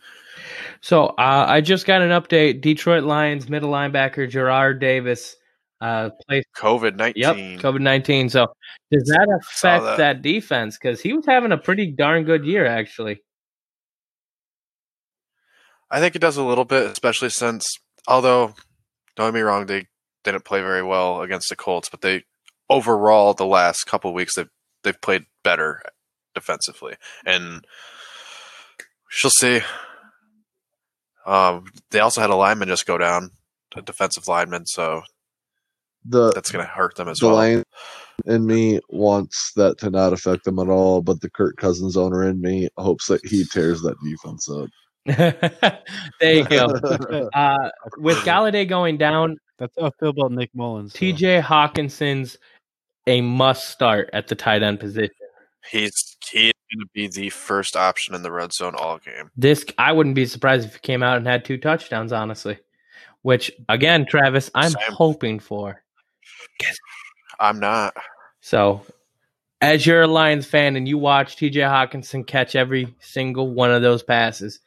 So 0.80 1.06
uh, 1.06 1.46
I 1.48 1.60
just 1.60 1.86
got 1.86 2.02
an 2.02 2.10
update. 2.10 2.60
Detroit 2.60 3.04
Lions 3.04 3.48
middle 3.48 3.70
linebacker 3.70 4.28
Gerard 4.28 4.80
Davis 4.80 5.36
uh 5.80 6.10
plays 6.26 6.44
COVID 6.56 6.96
19. 6.96 7.22
Yep, 7.22 7.36
COVID 7.62 7.80
nineteen. 7.80 8.28
So 8.28 8.48
does 8.90 9.04
that 9.04 9.28
affect 9.40 9.84
that. 9.84 9.96
that. 9.96 10.22
defense? 10.22 10.76
Because 10.76 11.00
he 11.00 11.12
was 11.12 11.24
having 11.26 11.52
a 11.52 11.58
pretty 11.58 11.90
darn 11.90 12.24
good 12.24 12.44
year, 12.44 12.66
actually. 12.66 13.22
I 15.90 16.00
think 16.00 16.14
it 16.14 16.20
does 16.20 16.36
a 16.36 16.44
little 16.44 16.64
bit, 16.64 16.90
especially 16.90 17.30
since, 17.30 17.66
although, 18.06 18.54
don't 19.16 19.28
get 19.28 19.34
me 19.34 19.40
wrong, 19.40 19.66
they 19.66 19.86
didn't 20.22 20.44
play 20.44 20.60
very 20.60 20.82
well 20.82 21.22
against 21.22 21.48
the 21.48 21.56
Colts, 21.56 21.88
but 21.88 22.00
they 22.00 22.24
overall 22.68 23.34
the 23.34 23.46
last 23.46 23.84
couple 23.84 24.12
weeks 24.14 24.36
they've 24.36 24.50
they've 24.84 25.00
played 25.00 25.24
better 25.42 25.82
defensively, 26.34 26.94
and 27.26 27.64
she'll 29.10 29.30
see. 29.30 29.60
Um, 31.26 31.66
they 31.90 32.00
also 32.00 32.20
had 32.22 32.30
a 32.30 32.36
lineman 32.36 32.68
just 32.68 32.86
go 32.86 32.96
down, 32.96 33.30
a 33.76 33.82
defensive 33.82 34.26
lineman, 34.26 34.64
so 34.64 35.02
the 36.04 36.32
that's 36.32 36.50
going 36.50 36.64
to 36.64 36.70
hurt 36.70 36.96
them 36.96 37.08
as 37.08 37.18
the 37.18 37.26
well. 37.26 37.36
Lion 37.36 37.62
in 38.26 38.46
me 38.46 38.80
wants 38.88 39.52
that 39.56 39.78
to 39.78 39.90
not 39.90 40.12
affect 40.12 40.44
them 40.44 40.58
at 40.58 40.68
all, 40.68 41.02
but 41.02 41.20
the 41.20 41.30
Kirk 41.30 41.56
Cousins 41.56 41.96
owner 41.96 42.26
in 42.26 42.40
me 42.40 42.68
hopes 42.78 43.08
that 43.08 43.24
he 43.26 43.44
tears 43.44 43.82
that 43.82 43.96
defense 44.02 44.48
up. 44.48 44.68
there 46.20 46.34
you 46.34 46.44
go. 46.44 46.66
Uh, 47.34 47.70
with 47.98 48.18
Golladay 48.18 48.68
going 48.68 48.96
down, 48.96 49.36
That's 49.58 49.74
how 49.78 49.86
I 49.86 49.90
feel 50.00 50.10
about 50.10 50.32
Nick 50.32 50.50
Mullens. 50.54 50.92
so. 50.92 50.98
T.J. 50.98 51.40
Hockenson's 51.40 52.36
a 53.06 53.20
must 53.20 53.68
start 53.68 54.10
at 54.12 54.28
the 54.28 54.34
tight 54.34 54.62
end 54.62 54.80
position. 54.80 55.10
He's 55.70 56.16
he's 56.30 56.52
going 56.74 56.86
to 56.86 56.90
be 56.92 57.08
the 57.08 57.30
first 57.30 57.76
option 57.76 58.14
in 58.14 58.22
the 58.22 58.32
red 58.32 58.52
zone 58.52 58.74
all 58.76 58.98
game. 58.98 59.30
This 59.36 59.64
I 59.78 59.92
wouldn't 59.92 60.14
be 60.14 60.26
surprised 60.26 60.66
if 60.66 60.74
he 60.74 60.80
came 60.80 61.02
out 61.02 61.16
and 61.16 61.26
had 61.26 61.44
two 61.44 61.58
touchdowns, 61.58 62.12
honestly. 62.12 62.58
Which 63.22 63.50
again, 63.68 64.06
Travis, 64.08 64.50
I'm 64.54 64.70
Same. 64.70 64.92
hoping 64.92 65.38
for. 65.38 65.82
I'm 67.38 67.60
not. 67.60 67.94
So, 68.40 68.82
as 69.60 69.86
you're 69.86 70.02
a 70.02 70.06
Lions 70.06 70.46
fan 70.46 70.76
and 70.76 70.88
you 70.88 70.96
watch 70.98 71.36
TJ 71.36 71.54
Hockenson 71.54 72.26
catch 72.26 72.56
every 72.56 72.94
single 73.00 73.52
one 73.52 73.70
of 73.70 73.82
those 73.82 74.02
passes, 74.02 74.60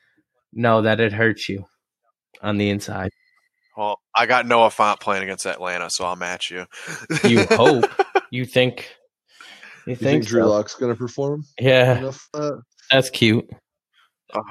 know 0.52 0.82
that 0.84 1.00
it 1.00 1.14
hurts 1.14 1.50
you 1.50 1.66
on 2.42 2.58
the 2.58 2.70
inside. 2.70 3.12
Well, 3.76 4.00
I 4.16 4.28
got 4.28 4.46
Noah 4.46 4.70
Fant 4.70 5.00
playing 5.00 5.24
against 5.24 5.48
Atlanta, 5.48 5.90
so 5.90 6.06
I'll 6.06 6.16
match 6.16 6.52
you. 6.52 6.66
You 7.24 7.46
hope. 7.46 7.86
You 8.34 8.46
think? 8.46 8.90
You 9.86 9.92
You 9.92 9.96
think, 9.96 10.24
think 10.24 10.26
Drew 10.28 10.42
so? 10.42 10.50
Lock's 10.50 10.76
going 10.76 10.92
to 10.94 10.98
perform 10.98 11.44
Yeah, 11.60 12.12
that? 12.34 12.62
that's 12.92 13.10
cute. 13.10 13.50
Oh, 14.34 14.42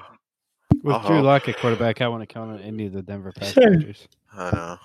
With 0.83 0.95
Uh-huh. 0.97 1.09
Drew 1.09 1.23
Lock 1.23 1.49
at 1.49 1.57
quarterback, 1.59 2.01
I 2.01 2.09
want 2.09 2.23
to 2.23 2.27
count 2.27 2.51
on 2.53 2.61
any 2.61 2.87
of 2.87 2.93
the 2.93 3.03
Denver 3.03 3.33
pass 3.33 3.53
Sure. 3.53 3.75
catchers. 3.75 4.09
I 4.35 4.51
know. 4.51 4.79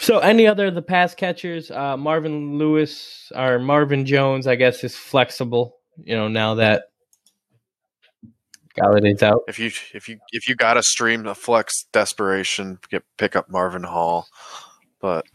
So, 0.00 0.18
any 0.20 0.46
other 0.46 0.66
of 0.66 0.74
the 0.74 0.82
pass 0.82 1.14
catchers? 1.14 1.70
Uh, 1.70 1.96
Marvin 1.96 2.56
Lewis 2.58 3.30
or 3.34 3.58
Marvin 3.58 4.06
Jones, 4.06 4.46
I 4.46 4.54
guess, 4.54 4.84
is 4.84 4.94
flexible. 4.96 5.78
You 6.04 6.14
know, 6.16 6.28
now 6.28 6.54
that 6.54 6.84
Golladay's 8.78 9.22
out. 9.22 9.42
If 9.48 9.58
you 9.58 9.70
if 9.94 10.08
you 10.08 10.18
if 10.32 10.48
you 10.48 10.54
got 10.54 10.74
to 10.74 10.82
stream 10.82 11.26
a 11.26 11.34
flex 11.34 11.84
desperation, 11.92 12.78
get 12.90 13.02
pick 13.16 13.34
up 13.34 13.48
Marvin 13.50 13.82
Hall. 13.82 14.28
But 15.00 15.26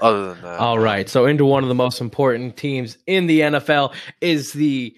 other 0.00 0.34
than 0.34 0.42
that, 0.42 0.58
All 0.58 0.78
right. 0.78 1.08
So 1.08 1.26
into 1.26 1.44
one 1.44 1.62
of 1.62 1.68
the 1.68 1.74
most 1.74 2.00
important 2.00 2.56
teams 2.56 2.98
in 3.06 3.26
the 3.26 3.40
NFL 3.40 3.94
is 4.20 4.52
the 4.52 4.96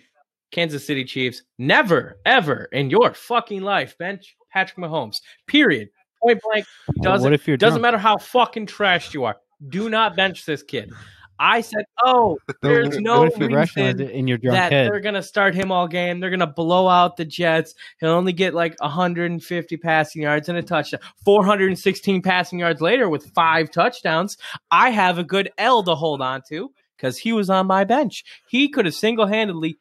Kansas 0.52 0.86
City 0.86 1.04
Chiefs. 1.04 1.42
Never, 1.58 2.18
ever 2.24 2.68
in 2.72 2.90
your 2.90 3.12
fucking 3.14 3.62
life 3.62 3.98
bench 3.98 4.36
Patrick 4.52 4.78
Mahomes. 4.78 5.16
Period. 5.46 5.88
Point 6.22 6.40
blank. 6.42 6.66
Doesn't 7.02 7.24
what 7.24 7.32
if 7.32 7.46
you're 7.46 7.56
doesn't 7.56 7.80
drunk? 7.80 7.92
matter 7.94 7.98
how 7.98 8.16
fucking 8.16 8.66
trashed 8.66 9.12
you 9.14 9.24
are. 9.24 9.36
Do 9.68 9.90
not 9.90 10.16
bench 10.16 10.46
this 10.46 10.62
kid. 10.62 10.92
I 11.38 11.60
said, 11.60 11.84
oh, 12.02 12.38
there's 12.62 12.98
no 12.98 13.24
if 13.24 13.38
reason 13.38 14.00
in 14.00 14.28
your 14.28 14.38
drunk 14.38 14.54
that 14.56 14.72
head? 14.72 14.90
they're 14.90 15.00
gonna 15.00 15.22
start 15.22 15.54
him 15.54 15.72
all 15.72 15.88
game. 15.88 16.20
They're 16.20 16.30
gonna 16.30 16.46
blow 16.46 16.88
out 16.88 17.16
the 17.16 17.24
Jets. 17.24 17.74
He'll 18.00 18.10
only 18.10 18.32
get 18.32 18.54
like 18.54 18.80
150 18.80 19.76
passing 19.78 20.22
yards 20.22 20.48
and 20.48 20.58
a 20.58 20.62
touchdown. 20.62 21.00
416 21.24 22.22
passing 22.22 22.58
yards 22.60 22.80
later 22.80 23.08
with 23.08 23.26
five 23.34 23.70
touchdowns. 23.70 24.36
I 24.70 24.90
have 24.90 25.18
a 25.18 25.24
good 25.24 25.50
L 25.58 25.82
to 25.84 25.94
hold 25.94 26.20
on 26.22 26.42
to 26.50 26.70
because 26.96 27.18
he 27.18 27.32
was 27.32 27.50
on 27.50 27.66
my 27.66 27.84
bench. 27.84 28.24
He 28.48 28.68
could 28.68 28.84
have 28.84 28.94
single 28.94 29.26
handedly 29.26 29.78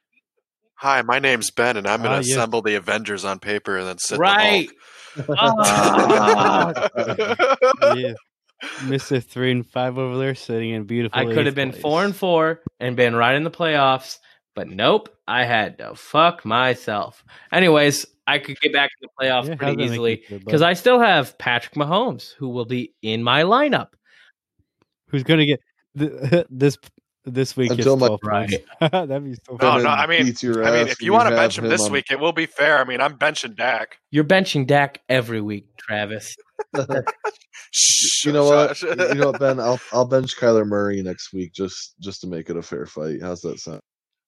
hi, 0.75 1.01
my 1.01 1.17
name's 1.17 1.49
Ben, 1.49 1.77
and 1.77 1.87
I'm 1.87 1.99
going 2.01 2.11
to 2.11 2.17
Ah, 2.17 2.19
yes. 2.19 2.31
assemble 2.31 2.61
the 2.61 2.75
Avengers 2.75 3.23
on 3.23 3.39
paper 3.39 3.77
and 3.77 3.87
then 3.87 3.97
sit 3.99 4.19
right. 4.19 4.67
the 5.15 5.33
Ah. 5.39 6.73
Hulk. 7.81 7.97
yeah. 7.97 8.13
Mr. 8.79 9.23
Three 9.23 9.51
and 9.51 9.65
Five 9.65 9.97
over 9.97 10.17
there 10.17 10.35
sitting 10.35 10.71
in 10.71 10.83
beautiful. 10.85 11.19
I 11.19 11.25
could 11.25 11.45
have 11.45 11.55
been 11.55 11.71
place. 11.71 11.81
four 11.81 12.03
and 12.03 12.15
four 12.15 12.61
and 12.79 12.95
been 12.95 13.15
right 13.15 13.35
in 13.35 13.43
the 13.43 13.51
playoffs, 13.51 14.19
but 14.55 14.67
nope. 14.67 15.09
I 15.27 15.45
had 15.45 15.77
to 15.77 15.95
fuck 15.95 16.43
myself. 16.43 17.23
Anyways, 17.51 18.05
I 18.27 18.39
could 18.39 18.59
get 18.59 18.73
back 18.73 18.89
to 18.89 18.95
the 19.01 19.07
playoffs 19.19 19.47
Yeah, 19.47 19.55
pretty 19.55 19.83
easily 19.83 20.23
because 20.29 20.61
I 20.61 20.73
still 20.73 20.99
have 20.99 21.37
Patrick 21.37 21.75
Mahomes, 21.75 22.33
who 22.33 22.49
will 22.49 22.65
be 22.65 22.93
in 23.01 23.23
my 23.23 23.43
lineup. 23.43 23.89
who's 25.07 25.23
gonna 25.23 25.45
get 25.45 25.59
th- 25.97 26.45
this 26.49 26.77
this 27.25 27.55
week? 27.55 27.71
Until 27.71 27.93
Until 27.93 28.19
my- 28.23 28.47
my. 28.81 28.89
That'd 28.89 29.23
be 29.23 29.35
so. 29.35 29.57
No, 29.61 29.77
no, 29.79 29.89
I 29.89 30.05
mean- 30.07 30.21
I 30.21 30.71
mean, 30.71 30.87
if 30.87 31.01
you 31.01 31.13
want 31.13 31.29
to 31.29 31.35
bench 31.35 31.57
him 31.57 31.67
this 31.69 31.83
on- 31.83 31.91
week, 31.91 32.11
it 32.11 32.19
will 32.19 32.33
be 32.33 32.45
fair. 32.45 32.77
I 32.79 32.83
mean, 32.83 33.01
I'm 33.01 33.17
benching 33.17 33.55
Dak. 33.55 33.97
You're 34.11 34.23
benching 34.23 34.67
Dak 34.67 34.99
every 35.09 35.41
week, 35.41 35.65
Travis. 35.77 36.35
You 38.23 38.31
know 38.31 38.45
what? 38.45 38.79
you 38.83 38.95
know 39.15 39.31
what, 39.31 39.39
Ben? 39.39 39.59
I'll 39.59 39.79
I'll 39.91 40.05
bench 40.05 40.37
Kyler 40.39 40.65
Murray 40.65 41.01
next 41.01 41.33
week 41.33 41.53
just 41.53 41.95
just 41.99 42.21
to 42.21 42.27
make 42.27 42.49
it 42.51 42.55
a 42.55 42.61
fair 42.61 42.85
fight. 42.85 43.19
How's 43.21 43.41
that 43.41 43.59
sound? 43.59 43.79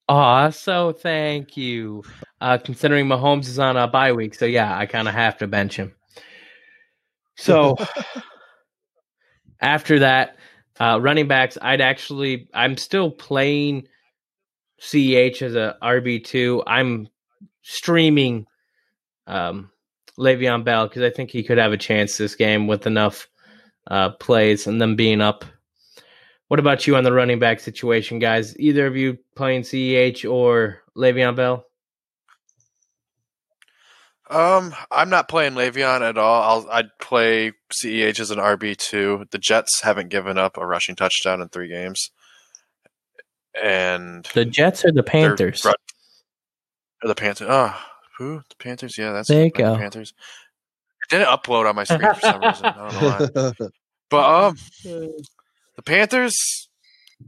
Aw, 0.10 0.50
so 0.50 0.92
thank 0.92 1.56
you. 1.56 2.04
Uh, 2.42 2.58
considering 2.58 3.06
Mahomes 3.06 3.48
is 3.48 3.60
on 3.60 3.78
a 3.78 3.88
bye 3.88 4.14
week, 4.14 4.34
so 4.34 4.46
yeah, 4.46 4.76
I 4.76 4.88
kind 4.88 5.08
of 5.08 5.14
have 5.14 5.38
to 5.38 5.48
bench 5.48 5.76
him. 5.76 5.94
So 7.38 7.76
after 9.62 10.00
that, 10.00 10.38
uh, 10.80 11.00
running 11.02 11.28
backs, 11.28 11.58
I'd 11.62 11.82
actually, 11.82 12.48
I'm 12.54 12.78
still 12.78 13.12
playing 13.12 13.88
CEH 14.82 15.42
as 15.42 15.56
a 15.56 15.78
RB 15.82 16.24
two. 16.24 16.64
I'm 16.68 17.08
streaming 17.62 18.46
um, 19.28 19.72
Le'Veon 20.18 20.64
Bell 20.64 20.88
because 20.88 21.04
I 21.04 21.10
think 21.10 21.32
he 21.32 21.44
could 21.44 21.58
have 21.58 21.74
a 21.74 21.78
chance 21.78 22.18
this 22.18 22.36
game 22.36 22.68
with 22.68 22.86
enough 22.86 23.28
uh, 23.88 24.12
plays 24.12 24.68
and 24.68 24.82
them 24.82 24.96
being 24.96 25.22
up. 25.22 25.46
What 26.48 26.60
about 26.60 26.86
you 26.86 26.96
on 26.96 27.04
the 27.04 27.14
running 27.14 27.40
back 27.40 27.60
situation, 27.60 28.20
guys? 28.20 28.58
Either 28.60 28.86
of 28.86 28.96
you 28.96 29.18
playing 29.36 29.64
CEH 29.64 30.30
or 30.32 30.82
Le'Veon 30.96 31.36
Bell? 31.36 31.66
Um, 34.30 34.74
I'm 34.90 35.10
not 35.10 35.28
playing 35.28 35.54
Le'Veon 35.54 36.02
at 36.02 36.18
all. 36.18 36.42
I'll 36.42 36.72
I'd 36.72 36.90
play 37.00 37.52
CEH 37.74 38.20
as 38.20 38.32
an 38.32 38.40
RB 38.40 38.76
two. 38.76 39.26
The 39.32 39.38
Jets 39.38 39.82
haven't 39.84 40.10
given 40.10 40.38
up 40.38 40.58
a 40.58 40.66
rushing 40.66 40.96
touchdown 40.96 41.42
in 41.42 41.50
three 41.50 41.68
games, 41.68 42.10
and 43.62 44.28
The 44.34 44.46
Jets 44.46 44.84
or 44.84 44.90
the 44.90 44.96
they're 44.96 45.04
Panthers? 45.04 45.64
run- 45.64 45.76
or 47.04 47.08
the 47.10 47.16
Panthers. 47.16 47.48
Oh, 47.50 47.80
who 48.18 48.42
the 48.50 48.56
Panthers? 48.58 48.98
Yeah, 48.98 49.12
that's 49.12 49.28
There 49.28 49.46
you 49.46 49.52
the 49.54 49.62
go. 49.62 49.78
Panthers. 49.78 50.14
It 51.04 51.10
didn't 51.10 51.28
upload 51.28 51.70
on 51.70 51.76
my 51.76 51.84
screen 51.84 52.14
for 52.16 52.20
some 52.20 52.42
reason. 52.42 52.66
I 52.66 52.90
don't 53.30 53.42
know 53.42 53.54
why. 53.60 53.68
But 54.10 54.46
um, 54.48 54.58
the 54.84 55.82
Panthers. 55.84 56.70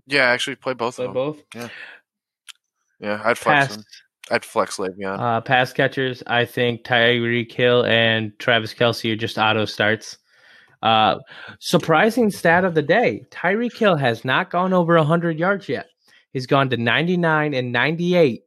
Yeah, 0.06 0.26
actually 0.26 0.56
play 0.58 0.74
both 0.74 0.98
Play 0.98 1.06
of 1.06 1.14
them. 1.14 1.16
both. 1.16 1.44
Yeah. 1.56 1.70
Yeah, 3.00 3.22
I'd 3.24 3.38
flex 3.38 3.68
Pass, 3.68 3.76
them. 3.76 3.86
I'd 4.32 4.46
flex 4.46 4.78
Le'Veon. 4.78 5.20
uh, 5.20 5.42
pass 5.42 5.72
catchers. 5.74 6.24
I 6.28 6.46
think 6.46 6.84
Tyreek 6.84 7.52
Hill 7.52 7.86
and 7.86 8.32
Travis 8.40 8.74
Kelce 8.74 9.12
are 9.12 9.16
just 9.16 9.38
auto 9.38 9.66
starts. 9.66 10.18
Uh, 10.84 11.16
surprising 11.60 12.30
stat 12.30 12.64
of 12.66 12.74
the 12.76 12.82
day: 12.82 13.26
Tyreek 13.32 13.76
Hill 13.78 13.96
has 13.96 14.24
not 14.26 14.50
gone 14.52 14.74
over 14.74 14.98
hundred 14.98 15.40
yards 15.40 15.68
yet. 15.70 15.88
He's 16.34 16.46
gone 16.48 16.70
to 16.70 16.78
ninety 16.78 17.18
nine 17.18 17.54
and 17.54 17.72
ninety 17.72 18.16
eight, 18.16 18.44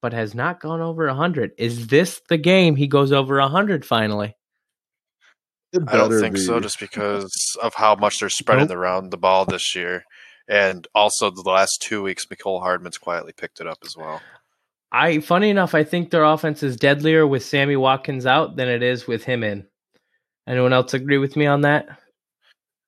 but 0.00 0.12
has 0.12 0.34
not 0.34 0.60
gone 0.60 0.80
over 0.80 1.08
hundred. 1.10 1.52
Is 1.58 1.88
this 1.88 2.20
the 2.28 2.38
game 2.38 2.76
he 2.76 2.86
goes 2.86 3.12
over 3.12 3.40
hundred 3.40 3.84
finally? 3.84 4.34
I 5.74 5.78
don't 5.78 5.86
better 6.10 6.20
think 6.20 6.36
so, 6.36 6.60
just 6.60 6.78
because 6.78 7.30
of 7.62 7.74
how 7.74 7.94
much 7.94 8.18
they're 8.20 8.28
spreading 8.28 8.68
Nope. 8.68 8.76
around 8.76 9.10
the 9.10 9.16
ball 9.16 9.44
this 9.46 9.74
year, 9.74 10.04
and 10.46 10.86
also 10.94 11.30
the 11.30 11.40
last 11.42 11.78
two 11.80 12.02
weeks, 12.02 12.26
Mecole 12.26 12.60
Hardman's 12.60 12.98
quietly 12.98 13.32
picked 13.34 13.58
it 13.60 13.66
up 13.66 13.78
as 13.84 13.96
well. 13.96 14.20
I 14.92 15.20
funny 15.20 15.48
enough, 15.48 15.74
I 15.74 15.84
think 15.84 16.10
their 16.10 16.24
offense 16.24 16.62
is 16.62 16.76
deadlier 16.76 17.26
with 17.26 17.44
Sammy 17.44 17.76
Watkins 17.76 18.26
out 18.26 18.56
than 18.56 18.68
it 18.68 18.82
is 18.82 19.06
with 19.06 19.24
him 19.24 19.42
in. 19.42 19.66
Anyone 20.46 20.72
else 20.72 20.92
agree 20.92 21.18
with 21.18 21.34
me 21.36 21.46
on 21.46 21.62
that? 21.62 21.86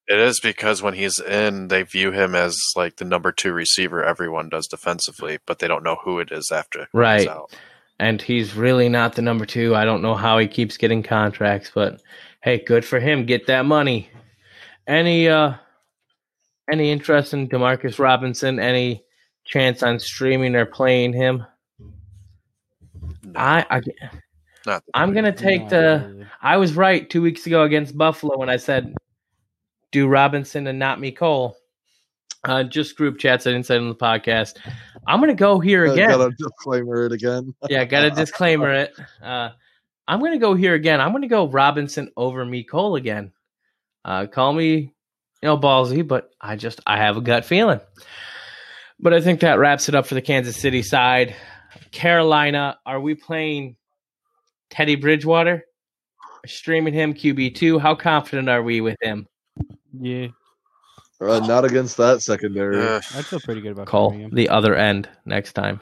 It 0.06 0.18
is 0.18 0.38
because 0.38 0.82
when 0.82 0.92
he's 0.92 1.18
in, 1.18 1.68
they 1.68 1.82
view 1.82 2.12
him 2.12 2.34
as 2.34 2.58
like 2.76 2.96
the 2.96 3.06
number 3.06 3.32
two 3.32 3.52
receiver. 3.54 4.04
Everyone 4.04 4.50
does 4.50 4.66
defensively, 4.66 5.38
but 5.46 5.60
they 5.60 5.68
don't 5.68 5.82
know 5.82 5.96
who 6.04 6.18
it 6.18 6.30
is 6.30 6.50
after 6.52 6.88
Right. 6.92 7.20
he's 7.20 7.28
out. 7.28 7.56
And 7.98 8.20
he's 8.20 8.54
really 8.54 8.88
not 8.90 9.14
the 9.14 9.22
number 9.22 9.46
two. 9.46 9.74
I 9.74 9.86
don't 9.86 10.02
know 10.02 10.14
how 10.14 10.36
he 10.36 10.46
keeps 10.46 10.76
getting 10.76 11.02
contracts, 11.02 11.70
but 11.74 12.02
hey, 12.42 12.58
good 12.58 12.84
for 12.84 13.00
him. 13.00 13.24
Get 13.24 13.46
that 13.46 13.64
money. 13.64 14.10
Any 14.86 15.28
uh 15.28 15.54
any 16.70 16.90
interest 16.90 17.32
in 17.32 17.48
Demarcus 17.48 17.98
Robinson? 17.98 18.58
Any 18.58 19.04
chance 19.44 19.82
on 19.82 19.98
streaming 20.00 20.54
or 20.54 20.66
playing 20.66 21.14
him? 21.14 21.44
No, 23.34 23.40
I, 23.40 23.66
I 23.70 23.80
not 24.66 24.82
I'm 24.94 25.12
gonna 25.12 25.32
take 25.32 25.62
Not 25.62 25.70
the 25.70 26.04
really. 26.08 26.26
I 26.40 26.56
was 26.56 26.74
right 26.74 27.08
two 27.08 27.22
weeks 27.22 27.46
ago 27.46 27.64
against 27.64 27.96
Buffalo 27.96 28.38
when 28.38 28.48
I 28.48 28.56
said 28.56 28.94
do 29.92 30.08
Robinson 30.08 30.66
and 30.66 30.78
not 30.78 30.98
Mecole. 30.98 31.54
Uh, 32.44 32.62
just 32.62 32.96
group 32.96 33.18
chats. 33.18 33.46
I 33.46 33.52
didn't 33.52 33.66
say 33.66 33.76
it 33.76 33.80
on 33.80 33.88
the 33.88 33.94
podcast. 33.94 34.58
I'm 35.06 35.20
gonna 35.20 35.34
go 35.34 35.60
here 35.60 35.86
I 35.86 35.92
again. 35.92 36.10
gotta 36.10 36.30
disclaimer 36.38 37.06
it 37.06 37.12
again. 37.12 37.54
yeah, 37.68 37.84
got 37.84 38.02
to 38.02 38.10
disclaimer 38.10 38.72
it. 38.72 38.92
Uh, 39.22 39.50
I'm 40.06 40.20
gonna 40.20 40.38
go 40.38 40.54
here 40.54 40.74
again. 40.74 41.00
I'm 41.00 41.12
gonna 41.12 41.28
go 41.28 41.48
Robinson 41.48 42.10
over 42.16 42.44
Mecole 42.44 42.98
again. 42.98 43.32
Uh, 44.04 44.26
call 44.26 44.52
me, 44.52 44.76
you 44.76 44.90
know, 45.42 45.56
ballsy, 45.56 46.06
but 46.06 46.30
I 46.40 46.56
just 46.56 46.80
I 46.86 46.98
have 46.98 47.16
a 47.16 47.22
gut 47.22 47.44
feeling. 47.44 47.80
But 49.00 49.14
I 49.14 49.20
think 49.20 49.40
that 49.40 49.58
wraps 49.58 49.88
it 49.88 49.94
up 49.94 50.06
for 50.06 50.14
the 50.14 50.22
Kansas 50.22 50.56
City 50.56 50.82
side. 50.82 51.34
Carolina, 51.90 52.78
are 52.86 53.00
we 53.00 53.14
playing 53.14 53.76
Teddy 54.70 54.96
Bridgewater? 54.96 55.64
Streaming 56.46 56.92
him 56.94 57.14
QB 57.14 57.54
two. 57.54 57.78
How 57.78 57.94
confident 57.94 58.48
are 58.48 58.62
we 58.62 58.80
with 58.80 58.96
him? 59.00 59.26
Yeah, 59.98 60.28
Uh, 61.20 61.40
not 61.40 61.64
against 61.64 61.96
that 61.96 62.20
secondary. 62.20 62.76
Ugh. 62.80 63.02
I 63.14 63.22
feel 63.22 63.40
pretty 63.40 63.60
good 63.60 63.72
about 63.72 63.86
Cole 63.86 64.10
streaming 64.10 64.28
him. 64.30 64.34
the 64.34 64.48
other 64.50 64.74
end 64.74 65.08
next 65.24 65.52
time. 65.54 65.80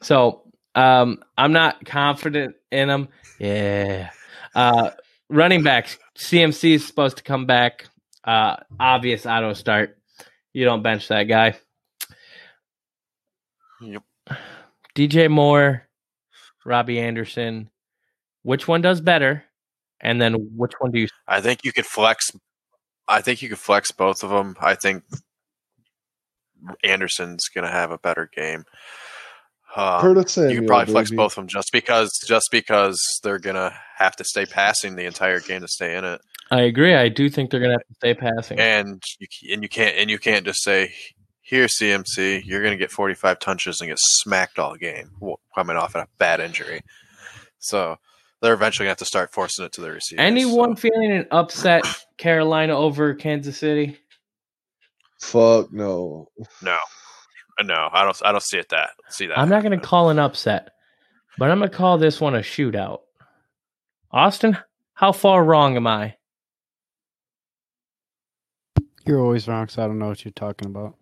So 0.00 0.42
um, 0.74 1.22
I'm 1.36 1.52
not 1.52 1.84
confident 1.84 2.54
in 2.70 2.88
him. 2.90 3.08
Yeah. 3.38 4.10
Uh, 4.54 4.90
running 5.28 5.62
backs. 5.62 5.98
CMC 6.16 6.74
is 6.74 6.86
supposed 6.86 7.16
to 7.16 7.22
come 7.22 7.46
back. 7.46 7.86
Uh, 8.24 8.56
obvious 8.78 9.26
auto 9.26 9.54
start. 9.54 9.98
You 10.52 10.64
don't 10.64 10.82
bench 10.82 11.08
that 11.08 11.24
guy. 11.24 11.56
Yep. 13.82 14.02
DJ 14.94 15.30
Moore, 15.30 15.88
Robbie 16.64 17.00
Anderson. 17.00 17.70
Which 18.42 18.68
one 18.68 18.80
does 18.82 19.00
better? 19.00 19.44
And 20.00 20.20
then 20.20 20.34
which 20.56 20.72
one 20.78 20.90
do 20.90 21.00
you? 21.00 21.08
I 21.28 21.40
think 21.40 21.64
you 21.64 21.72
could 21.72 21.86
flex. 21.86 22.30
I 23.08 23.20
think 23.20 23.42
you 23.42 23.48
could 23.48 23.58
flex 23.58 23.90
both 23.90 24.22
of 24.22 24.30
them. 24.30 24.56
I 24.60 24.74
think 24.74 25.04
Anderson's 26.84 27.48
gonna 27.54 27.70
have 27.70 27.90
a 27.90 27.98
better 27.98 28.28
game. 28.34 28.64
Uh, 29.74 30.00
Curtis 30.00 30.32
Samuel. 30.32 30.52
you 30.52 30.58
could 30.60 30.68
probably 30.68 30.92
flex 30.92 31.10
baby. 31.10 31.16
both 31.16 31.32
of 31.32 31.36
them 31.36 31.48
just 31.48 31.70
because 31.72 32.10
just 32.26 32.48
because 32.50 33.00
they're 33.22 33.38
gonna 33.38 33.72
have 33.96 34.14
to 34.16 34.24
stay 34.24 34.44
passing 34.44 34.96
the 34.96 35.06
entire 35.06 35.40
game 35.40 35.62
to 35.62 35.68
stay 35.68 35.96
in 35.96 36.04
it, 36.04 36.20
I 36.50 36.62
agree. 36.62 36.94
I 36.94 37.08
do 37.08 37.30
think 37.30 37.50
they're 37.50 37.60
gonna 37.60 37.74
have 37.74 37.86
to 37.86 37.94
stay 37.94 38.14
passing. 38.14 38.58
and 38.60 39.02
you 39.18 39.26
and 39.52 39.62
you 39.62 39.68
can't 39.68 39.96
and 39.96 40.10
you 40.10 40.18
can't 40.18 40.44
just 40.44 40.62
say 40.62 40.92
here, 41.42 41.66
CMC, 41.66 42.44
you're 42.44 42.62
going 42.62 42.72
to 42.72 42.78
get 42.78 42.90
45 42.90 43.38
touches 43.40 43.80
and 43.80 43.88
get 43.88 43.98
smacked 44.00 44.58
all 44.58 44.76
game, 44.76 45.10
coming 45.54 45.76
off 45.76 45.94
a 45.94 46.06
bad 46.18 46.40
injury. 46.40 46.80
So 47.58 47.98
they're 48.40 48.54
eventually 48.54 48.84
going 48.84 48.88
to 48.88 48.92
have 48.92 48.98
to 48.98 49.04
start 49.04 49.32
forcing 49.32 49.64
it 49.64 49.72
to 49.72 49.80
the 49.80 49.90
receivers. 49.90 50.22
Anyone 50.22 50.76
So, 50.76 50.88
feeling 50.88 51.12
an 51.12 51.26
upset 51.30 51.84
Carolina 52.16 52.76
over 52.76 53.14
Kansas 53.14 53.58
City? 53.58 53.98
Fuck 55.20 55.72
no. 55.72 56.28
no, 56.62 56.78
no, 57.62 57.88
I 57.92 58.02
don't. 58.04 58.20
I 58.24 58.32
don't 58.32 58.42
see 58.42 58.58
it 58.58 58.68
that. 58.70 58.90
See 59.08 59.26
that. 59.26 59.38
I'm 59.38 59.48
not 59.48 59.62
going 59.62 59.78
to 59.78 59.84
call 59.84 60.10
an 60.10 60.18
upset, 60.18 60.70
but 61.38 61.50
I'm 61.50 61.58
going 61.58 61.70
to 61.70 61.76
call 61.76 61.98
this 61.98 62.20
one 62.20 62.34
a 62.34 62.40
shootout. 62.40 63.00
Austin, 64.10 64.58
how 64.94 65.12
far 65.12 65.44
wrong 65.44 65.76
am 65.76 65.86
I? 65.86 66.16
You're 69.06 69.20
always 69.20 69.46
wrong, 69.48 69.68
so 69.68 69.84
I 69.84 69.86
don't 69.86 69.98
know 69.98 70.08
what 70.08 70.24
you're 70.24 70.32
talking 70.32 70.66
about. 70.66 70.96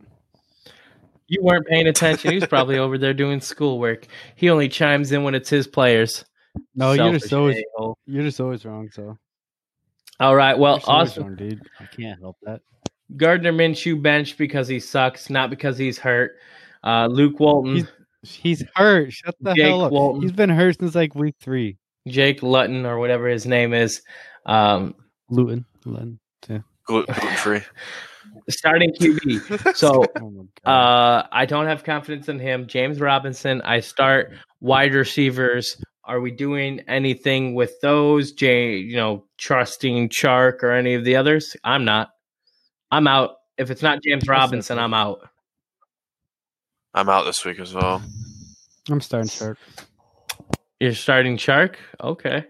You 1.30 1.42
weren't 1.44 1.66
paying 1.66 1.86
attention. 1.86 2.30
He 2.32 2.36
was 2.36 2.46
probably 2.48 2.76
over 2.78 2.98
there 2.98 3.14
doing 3.14 3.40
schoolwork. 3.40 4.06
He 4.34 4.50
only 4.50 4.68
chimes 4.68 5.12
in 5.12 5.22
when 5.22 5.34
it's 5.36 5.48
his 5.48 5.66
players. 5.68 6.24
No, 6.74 6.92
you're 6.92 7.12
just 7.12 7.32
always 7.32 7.56
a-hole. 7.58 7.96
you're 8.06 8.24
just 8.24 8.40
always 8.40 8.64
wrong. 8.64 8.90
So 8.92 9.16
All 10.18 10.34
right. 10.34 10.58
Well, 10.58 10.72
You're 10.72 10.78
just 10.80 10.88
always 10.88 11.08
Austin 11.10 11.22
wrong, 11.26 11.36
dude. 11.36 11.62
I 11.78 11.84
can't 11.86 12.20
help 12.20 12.36
that. 12.42 12.60
Gardner 13.16 13.52
Minshew 13.52 14.02
benched 14.02 14.38
because 14.38 14.66
he 14.66 14.80
sucks, 14.80 15.30
not 15.30 15.50
because 15.50 15.78
he's 15.78 15.98
hurt. 15.98 16.32
Uh, 16.82 17.06
Luke 17.06 17.38
Walton, 17.38 17.76
He's- 17.76 17.88
He's 18.22 18.62
hurt. 18.74 19.12
Shut 19.12 19.34
the 19.40 19.54
Jake 19.54 19.66
hell 19.66 19.82
up. 19.84 19.92
Walton. 19.92 20.20
He's 20.22 20.32
been 20.32 20.50
hurt 20.50 20.78
since 20.78 20.94
like 20.94 21.14
week 21.14 21.36
three. 21.40 21.78
Jake 22.08 22.42
Lutton, 22.42 22.84
or 22.84 22.98
whatever 22.98 23.28
his 23.28 23.46
name 23.46 23.72
is, 23.72 24.02
um, 24.46 24.94
Luton. 25.30 25.64
Luton. 25.86 26.18
Yeah. 26.48 26.58
gluten 26.86 27.14
free. 27.36 27.60
starting 28.50 28.92
QB. 28.92 29.76
So 29.76 30.04
Oh. 30.20 30.70
Uh, 30.70 31.26
I 31.32 31.46
don't 31.46 31.66
have 31.66 31.84
confidence 31.84 32.28
in 32.28 32.38
him. 32.38 32.66
James 32.66 33.00
Robinson, 33.00 33.62
I 33.62 33.80
start 33.80 34.32
wide 34.60 34.94
receivers. 34.94 35.82
Are 36.04 36.20
we 36.20 36.30
doing 36.30 36.80
anything 36.88 37.54
with 37.54 37.80
those? 37.80 38.32
Jay, 38.32 38.76
you 38.76 38.96
know, 38.96 39.24
trusting 39.38 40.08
Chark 40.08 40.62
or 40.62 40.72
any 40.72 40.94
of 40.94 41.04
the 41.04 41.16
others? 41.16 41.56
I'm 41.64 41.84
not. 41.84 42.10
I'm 42.90 43.06
out. 43.06 43.36
If 43.58 43.70
it's 43.70 43.82
not 43.82 44.02
James 44.02 44.26
Robinson, 44.26 44.78
I'm 44.78 44.94
out. 44.94 45.28
I'm 46.94 47.08
out 47.08 47.24
this 47.24 47.44
week 47.44 47.60
as 47.60 47.72
well. 47.72 48.02
I'm 48.90 49.00
starting 49.00 49.28
Chark. 49.28 49.56
You're 50.80 50.94
starting 50.94 51.36
Chark? 51.36 51.76
Okay. 52.02 52.46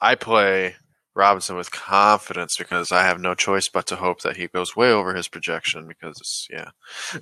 I 0.00 0.14
play 0.14 0.76
Robinson 1.14 1.56
with 1.56 1.70
confidence 1.70 2.56
because 2.56 2.90
I 2.90 3.02
have 3.02 3.20
no 3.20 3.34
choice 3.34 3.68
but 3.68 3.86
to 3.86 3.96
hope 3.96 4.22
that 4.22 4.36
he 4.36 4.48
goes 4.48 4.74
way 4.74 4.90
over 4.90 5.14
his 5.14 5.28
projection. 5.28 5.86
Because 5.86 6.18
it's, 6.20 6.48
yeah, 6.50 6.70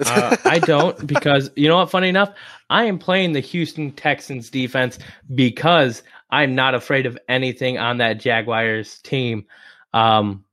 Uh, 0.07 0.37
I 0.45 0.59
don't 0.59 1.07
because 1.07 1.51
you 1.57 1.69
know 1.69 1.77
what? 1.77 1.91
Funny 1.91 2.09
enough, 2.09 2.33
I 2.71 2.85
am 2.85 2.99
playing 2.99 3.33
the 3.33 3.41
Houston 3.41 3.93
Texans 3.93 4.51
defense 4.51 4.99
because 5.35 6.03
I'm 6.31 6.55
not 6.55 6.75
afraid 6.75 7.07
of 7.07 7.19
anything 7.29 7.79
on 7.79 7.99
that 7.99 8.15
Jaguars 8.15 8.99
team. 9.01 9.45
Um, 9.93 10.45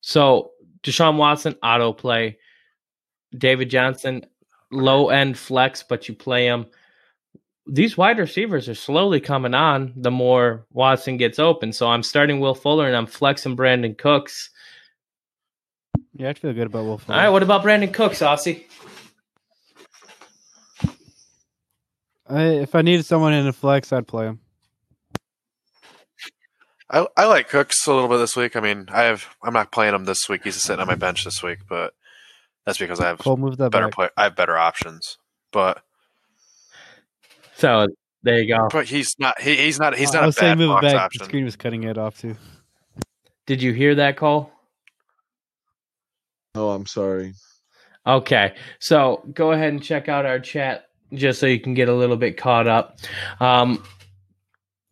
so 0.00 0.52
Deshaun 0.82 1.16
Watson 1.16 1.56
auto 1.62 1.92
play, 1.92 2.38
David 3.36 3.68
Johnson 3.68 4.24
low 4.70 5.10
end 5.10 5.38
flex, 5.38 5.82
but 5.82 6.08
you 6.08 6.14
play 6.14 6.46
him. 6.46 6.66
These 7.70 7.98
wide 7.98 8.18
receivers 8.18 8.68
are 8.68 8.74
slowly 8.74 9.20
coming 9.20 9.52
on 9.54 9.92
the 9.94 10.10
more 10.10 10.66
Watson 10.72 11.18
gets 11.18 11.38
open. 11.38 11.72
So 11.72 11.86
I'm 11.86 12.02
starting 12.02 12.40
Will 12.40 12.54
Fuller 12.54 12.86
and 12.86 12.96
I'm 12.96 13.06
flexing 13.06 13.56
Brandin 13.56 13.96
Cooks. 13.96 14.50
Yeah, 16.14 16.30
I 16.30 16.32
feel 16.32 16.52
good 16.54 16.66
about 16.66 16.84
Wolf. 16.84 17.08
All 17.08 17.16
right, 17.16 17.28
what 17.28 17.42
about 17.42 17.62
Brandin 17.62 17.92
Cooks, 17.92 18.20
Aussie? 18.20 18.64
I, 22.28 22.42
if 22.44 22.74
I 22.74 22.82
needed 22.82 23.04
someone 23.04 23.32
in 23.32 23.46
a 23.46 23.52
flex, 23.52 23.92
I'd 23.92 24.06
play 24.06 24.26
him. 24.26 24.40
I, 26.90 27.06
I 27.16 27.26
like 27.26 27.48
Cooks 27.48 27.86
a 27.86 27.92
little 27.92 28.08
bit 28.08 28.18
this 28.18 28.36
week. 28.36 28.56
I 28.56 28.60
mean, 28.60 28.86
I 28.90 29.02
have 29.04 29.26
I'm 29.42 29.52
not 29.52 29.72
playing 29.72 29.94
him 29.94 30.04
this 30.06 30.28
week. 30.28 30.42
He's 30.44 30.60
sitting 30.62 30.80
on 30.80 30.86
my 30.86 30.94
bench 30.94 31.24
this 31.24 31.42
week, 31.42 31.60
but 31.68 31.92
that's 32.64 32.78
because 32.78 32.98
I 32.98 33.08
have 33.08 33.18
Cole, 33.18 33.36
move 33.36 33.58
that 33.58 33.70
better 33.70 33.86
back. 33.86 33.94
play. 33.94 34.08
I 34.16 34.24
have 34.24 34.36
better 34.36 34.56
options. 34.56 35.18
But 35.52 35.82
So 37.58 37.88
there 38.22 38.40
you 38.40 38.46
go. 38.54 38.68
but 38.70 38.86
he's 38.86 39.16
not. 39.18 39.40
He, 39.40 39.56
he's 39.56 39.80
not. 39.80 39.96
He's 39.96 40.14
I 40.14 40.18
not 40.18 40.22
a 40.22 40.26
was 40.26 40.36
saying 40.36 40.52
bad 40.52 40.58
move 40.58 40.70
it 40.70 40.80
box 40.80 40.92
back. 40.92 41.10
The 41.12 41.24
screen 41.24 41.44
was 41.44 41.56
cutting 41.56 41.82
it 41.82 41.98
off 41.98 42.20
too. 42.20 42.36
Did 43.46 43.60
you 43.60 43.72
hear 43.72 43.96
that, 43.96 44.16
call? 44.16 44.52
Oh, 46.54 46.70
I'm 46.70 46.86
sorry. 46.86 47.34
Okay, 48.06 48.54
so 48.78 49.22
go 49.34 49.52
ahead 49.52 49.72
and 49.72 49.82
check 49.82 50.08
out 50.08 50.24
our 50.24 50.38
chat 50.38 50.88
just 51.12 51.40
so 51.40 51.46
you 51.46 51.58
can 51.60 51.74
get 51.74 51.88
a 51.88 51.94
little 51.94 52.16
bit 52.16 52.36
caught 52.36 52.68
up. 52.68 53.00
Um, 53.40 53.82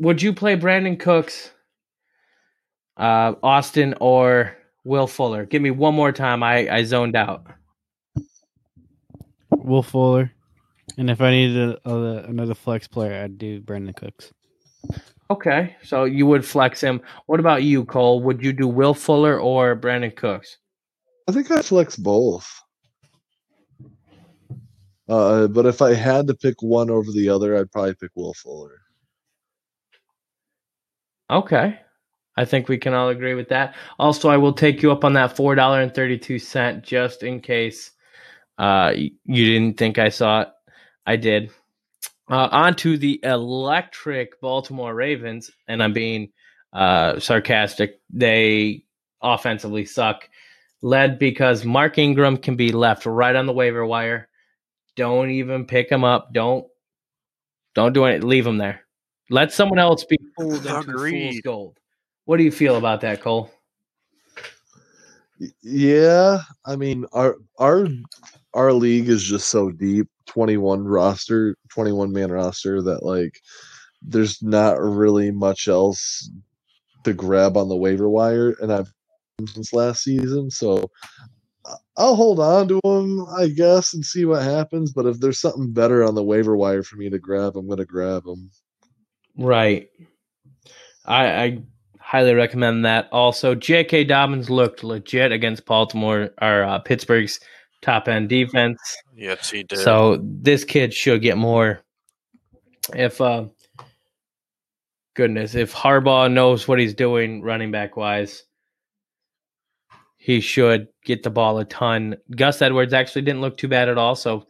would 0.01 0.21
you 0.21 0.33
play 0.33 0.57
Brandin 0.57 0.99
Cooks, 0.99 1.51
uh, 2.97 3.35
Austin, 3.43 3.95
or 4.01 4.57
Will 4.85 5.07
Fuller? 5.07 5.47
Give 5.47 5.63
me 5.63 5.71
one 5.71 5.95
more 5.95 6.13
time. 6.13 6.43
I, 6.43 6.69
I 6.69 6.83
zoned 6.83 7.17
out. 7.17 7.47
Will 9.51 9.83
Fuller. 9.83 10.33
And 10.99 11.11
if 11.11 11.21
I 11.21 11.31
needed 11.31 11.79
a, 11.85 11.91
a, 11.91 12.17
another 12.25 12.55
flex 12.55 12.89
player, 12.89 13.23
I'd 13.23 13.39
do 13.39 13.61
Brandin 13.61 13.95
Cooks. 13.97 14.33
Okay, 15.31 15.77
so 15.83 16.05
you 16.05 16.27
would 16.27 16.45
flex 16.45 16.81
him. 16.81 17.01
What 17.27 17.41
about 17.41 17.65
you, 17.65 17.85
Cole? 17.85 18.23
Would 18.23 18.43
you 18.43 18.53
do 18.53 18.69
Will 18.69 18.95
Fuller 18.95 19.41
or 19.41 19.77
Brandin 19.77 20.15
Cooks? 20.15 20.59
I 21.29 21.33
think 21.33 21.51
I 21.51 21.63
flex 21.63 21.97
both. 21.97 22.49
Uh, 25.09 25.47
but 25.49 25.67
if 25.67 25.83
I 25.83 25.95
had 25.95 26.27
to 26.29 26.35
pick 26.35 26.63
one 26.63 26.91
over 26.91 27.11
the 27.13 27.29
other, 27.29 27.57
I'd 27.57 27.71
probably 27.71 27.95
pick 27.95 28.11
Will 28.15 28.35
Fuller. 28.35 28.81
Okay. 31.31 31.79
I 32.37 32.45
think 32.45 32.69
we 32.69 32.79
can 32.79 32.95
all 32.95 33.09
agree 33.09 33.35
with 33.35 33.49
that. 33.49 33.75
Also, 33.99 34.29
I 34.29 34.37
will 34.37 34.53
take 34.53 34.83
you 34.83 34.93
up 34.93 35.05
on 35.05 35.15
that 35.15 35.37
four 35.37 35.55
dollar 35.55 35.81
and 35.81 35.95
thirty 35.95 36.19
two 36.19 36.39
cent 36.39 36.85
just 36.85 37.23
in 37.23 37.41
case 37.41 37.93
uh, 38.59 38.93
you 38.95 39.45
didn't 39.45 39.79
think 39.79 39.99
I 39.99 40.11
saw 40.11 40.43
it. 40.43 40.49
I 41.07 41.17
did. 41.17 41.51
Uh, 42.29 42.49
on 42.51 42.75
to 42.77 42.99
the 42.99 43.21
electric 43.23 44.41
Baltimore 44.41 44.95
Ravens, 44.95 45.51
and 45.69 45.83
I'm 45.83 45.93
being 45.93 46.33
uh, 46.73 47.21
sarcastic. 47.21 48.01
They 48.11 48.85
offensively 49.23 49.85
suck, 49.85 50.29
led 50.83 51.19
because 51.19 51.65
Mark 51.65 51.99
Ingram 51.99 52.37
can 52.37 52.57
be 52.57 52.73
left 52.73 53.07
right 53.07 53.35
on 53.35 53.47
the 53.47 53.53
waiver 53.53 53.87
wire. 53.87 54.29
Don't 54.97 55.31
even 55.31 55.67
pick 55.67 55.91
him 55.91 56.05
up. 56.05 56.33
Don't 56.33 56.67
don't 57.75 57.93
do 57.93 58.07
it. 58.07 58.25
Leave 58.25 58.47
him 58.47 58.59
there. 58.59 58.81
Let 59.31 59.53
someone 59.53 59.79
else 59.79 60.05
be 60.05 60.19
fooled 60.37 60.65
into 60.67 60.83
fool's 60.83 61.41
gold. 61.43 61.79
What 62.25 62.39
do 62.39 62.43
you 62.43 62.51
feel 62.51 62.77
about 62.77 63.03
that, 63.03 63.21
Cole? 63.21 63.51
Yeah, 65.63 66.39
I 66.65 66.77
mean 66.77 67.05
our 67.13 67.37
our 67.59 67.87
our 68.55 68.73
league 68.73 69.09
is 69.09 69.23
just 69.23 69.49
so 69.49 69.71
deep, 69.71 70.09
21 70.27 70.85
roster, 70.85 71.57
21 71.71 72.13
man 72.13 72.31
roster 72.31 72.83
that 72.83 73.03
like 73.05 73.41
there's 74.03 74.43
not 74.43 74.81
really 74.81 75.31
much 75.31 75.69
else 75.69 76.31
to 77.05 77.13
grab 77.13 77.57
on 77.57 77.69
the 77.69 77.77
waiver 77.77 78.09
wire 78.09 78.55
and 78.61 78.73
I've 78.73 78.93
since 79.53 79.73
last 79.73 80.03
season, 80.03 80.51
so 80.51 80.91
I- 81.67 81.75
I'll 81.99 82.17
hold 82.17 82.41
on 82.41 82.69
to 82.69 82.81
them, 82.85 83.27
I 83.37 83.49
guess, 83.49 83.93
and 83.93 84.05
see 84.05 84.25
what 84.25 84.43
happens. 84.43 84.93
But 84.93 85.07
if 85.07 85.21
there's 85.21 85.39
something 85.41 85.73
better 85.73 86.05
on 86.05 86.15
the 86.15 86.23
waiver 86.23 86.57
wire 86.57 86.83
for 86.83 86.97
me 86.97 87.11
to 87.11 87.19
grab, 87.19 87.57
I'm 87.57 87.69
gonna 87.69 87.85
grab 87.85 88.25
them. 88.25 88.51
Right. 89.37 89.89
I, 91.05 91.27
I 91.45 91.63
highly 92.01 92.35
recommend 92.35 92.85
that. 92.85 93.09
Also, 93.13 93.55
J.K. 93.55 94.05
Dobbins 94.05 94.49
looked 94.49 94.83
legit 94.85 95.33
against 95.33 95.67
Baltimore 95.67 96.31
or 96.41 96.63
uh, 96.63 96.79
Pittsburgh's 96.79 97.39
top 97.87 98.09
end 98.09 98.29
defense. 98.29 98.79
Yes, 99.15 99.49
he 99.51 99.63
did. 99.63 99.79
So 99.79 100.19
this 100.23 100.65
kid 100.65 100.93
should 100.93 101.23
get 101.23 101.39
more. 101.39 101.81
If 102.95 103.21
uh, 103.21 103.47
goodness, 105.15 105.55
if 105.55 105.73
Harbaugh 105.73 106.31
knows 106.31 106.67
what 106.67 106.81
he's 106.81 106.95
doing 106.95 107.43
running 107.43 107.71
back 107.71 107.97
wise, 107.97 108.43
he 110.17 110.41
should 110.41 110.89
get 111.05 111.23
the 111.23 111.31
ball 111.31 111.59
a 111.59 111.65
ton. 111.65 112.17
Gus 112.35 112.61
Edwards 112.61 112.93
actually 112.93 113.23
didn't 113.23 113.41
look 113.41 113.57
too 113.57 113.69
bad 113.69 113.89
at 113.89 113.99
all. 113.99 114.17
So, 114.17 114.47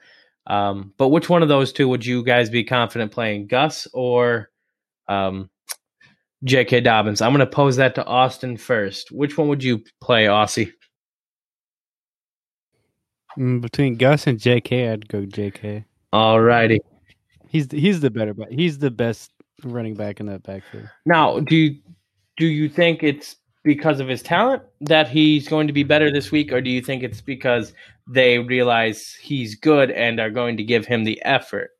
um, 0.47 0.95
but 0.97 1.09
which 1.09 1.29
one 1.29 1.43
of 1.43 1.49
those 1.49 1.73
two 1.73 1.89
would 1.89 2.05
you 2.05 2.25
guys 2.25 2.49
be 2.49 2.65
confident 2.65 3.13
playing, 3.13 3.49
Gus 3.49 3.87
or 3.93 4.51
um, 5.09 5.51
J.K. 6.45 6.81
Dobbins? 6.81 7.21
I'm 7.21 7.33
going 7.33 7.41
to 7.41 7.47
pose 7.47 7.77
that 7.77 7.95
to 7.97 8.05
Austin 8.07 8.57
first. 8.57 9.13
Which 9.13 9.37
one 9.37 9.49
would 9.49 9.63
you 9.63 9.85
play, 10.01 10.25
Aussie? 10.25 10.73
Mm, 13.39 13.61
between 13.61 13.97
Gus 13.97 14.27
and 14.27 14.39
JK, 14.39 14.93
I'd 14.93 15.09
go 15.09 15.23
JK. 15.23 15.85
All 16.13 16.41
righty. 16.41 16.81
He's 17.49 17.69
the, 17.69 17.79
he's 17.81 18.01
the 18.01 18.11
better 18.11 18.35
back. 18.35 18.51
He's 18.51 18.79
the 18.79 18.91
best 18.91 19.31
running 19.65 19.95
back 19.95 20.21
in 20.21 20.27
that 20.27 20.43
backfield. 20.43 20.89
Now, 21.05 21.41
do 21.41 21.57
you 21.57 21.79
do 22.37 22.47
you 22.47 22.69
think 22.69 23.03
it's 23.03 23.37
because 23.65 23.99
of 24.01 24.09
his 24.09 24.23
talent 24.23 24.63
that 24.83 25.09
he's 25.09 25.49
going 25.49 25.67
to 25.67 25.73
be 25.73 25.83
better 25.83 26.11
this 26.11 26.31
week, 26.31 26.53
or 26.53 26.61
do 26.61 26.71
you 26.71 26.81
think 26.81 27.03
it's 27.03 27.21
because 27.21 27.73
they 28.07 28.39
realize 28.39 29.15
he's 29.21 29.55
good 29.55 29.91
and 29.91 30.21
are 30.21 30.31
going 30.31 30.57
to 30.57 30.63
give 30.63 30.87
him 30.87 31.05
the 31.05 31.21
effort? 31.25 31.71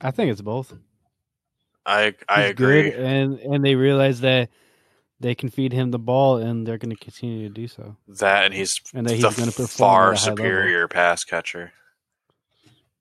I 0.00 0.10
think 0.10 0.30
it's 0.30 0.40
both. 0.42 0.74
I 1.86 2.14
I 2.28 2.42
He's 2.42 2.50
agree. 2.50 2.90
good, 2.90 3.00
and 3.00 3.38
and 3.40 3.64
they 3.64 3.74
realize 3.74 4.20
that 4.20 4.50
they 5.22 5.34
can 5.34 5.48
feed 5.48 5.72
him 5.72 5.90
the 5.90 5.98
ball, 5.98 6.36
and 6.36 6.66
they're 6.66 6.78
going 6.78 6.94
to 6.94 7.02
continue 7.02 7.48
to 7.48 7.54
do 7.54 7.68
so. 7.68 7.96
That 8.08 8.44
and 8.44 8.54
he's 8.54 8.72
And 8.94 9.06
that 9.06 9.14
he's 9.14 9.22
gonna 9.22 9.52
perform 9.52 9.66
far 9.66 10.12
at 10.12 10.18
a 10.18 10.20
high 10.20 10.30
level. 10.30 10.36
superior 10.36 10.88
pass 10.88 11.24
catcher. 11.24 11.72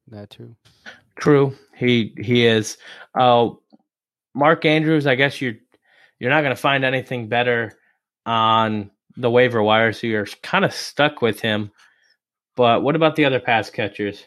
That 0.07 0.29
too. 0.29 0.55
True, 1.19 1.55
he 1.75 2.13
he 2.17 2.45
is. 2.45 2.77
Uh, 3.17 3.49
Mark 4.33 4.65
Andrews, 4.65 5.07
I 5.07 5.15
guess 5.15 5.41
you're 5.41 5.55
you're 6.19 6.29
not 6.29 6.41
going 6.41 6.55
to 6.55 6.61
find 6.61 6.85
anything 6.85 7.27
better 7.27 7.77
on 8.25 8.91
the 9.17 9.29
waiver 9.29 9.61
wire, 9.63 9.91
so 9.91 10.07
you're 10.07 10.27
kind 10.43 10.63
of 10.63 10.73
stuck 10.73 11.21
with 11.21 11.39
him. 11.41 11.71
But 12.55 12.83
what 12.83 12.95
about 12.95 13.15
the 13.15 13.25
other 13.25 13.39
pass 13.39 13.69
catchers? 13.69 14.23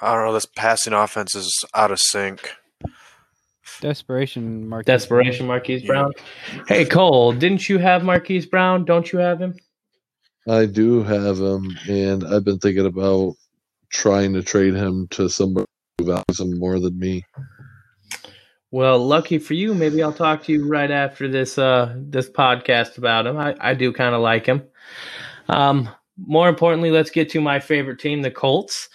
I 0.00 0.14
don't 0.14 0.26
know. 0.26 0.32
This 0.32 0.46
passing 0.46 0.92
offense 0.92 1.36
is 1.36 1.64
out 1.74 1.92
of 1.92 2.00
sync. 2.00 2.50
Desperation, 3.82 4.68
Mark. 4.68 4.86
Desperation, 4.86 5.46
Marquise 5.46 5.82
Yeah. 5.82 5.88
Brown. 5.88 6.12
Hey 6.68 6.84
Cole, 6.84 7.32
didn't 7.32 7.68
you 7.68 7.78
have 7.78 8.04
Marquise 8.04 8.46
Brown? 8.46 8.84
Don't 8.84 9.12
you 9.12 9.18
have 9.18 9.40
him? 9.40 9.54
I 10.48 10.66
do 10.66 11.02
have 11.02 11.38
him, 11.38 11.76
and 11.88 12.24
I've 12.24 12.44
been 12.44 12.58
thinking 12.58 12.86
about 12.86 13.34
trying 13.90 14.32
to 14.34 14.42
trade 14.42 14.74
him 14.74 15.08
to 15.08 15.28
somebody 15.28 15.66
who 15.98 16.06
values 16.06 16.40
him 16.40 16.58
more 16.58 16.78
than 16.80 16.98
me. 16.98 17.24
Well, 18.70 19.04
lucky 19.04 19.38
for 19.38 19.54
you, 19.54 19.74
maybe 19.74 20.02
I'll 20.02 20.12
talk 20.12 20.42
to 20.44 20.52
you 20.52 20.66
right 20.66 20.90
after 20.90 21.28
this 21.28 21.58
uh 21.58 21.94
this 21.98 22.30
podcast 22.30 22.98
about 22.98 23.26
him. 23.26 23.36
I, 23.36 23.54
I 23.60 23.74
do 23.74 23.92
kind 23.92 24.14
of 24.14 24.22
like 24.22 24.46
him. 24.46 24.62
Um, 25.48 25.88
more 26.16 26.48
importantly, 26.48 26.92
let's 26.92 27.10
get 27.10 27.28
to 27.30 27.40
my 27.40 27.58
favorite 27.58 27.98
team, 27.98 28.22
the 28.22 28.30
Colts. 28.30 28.88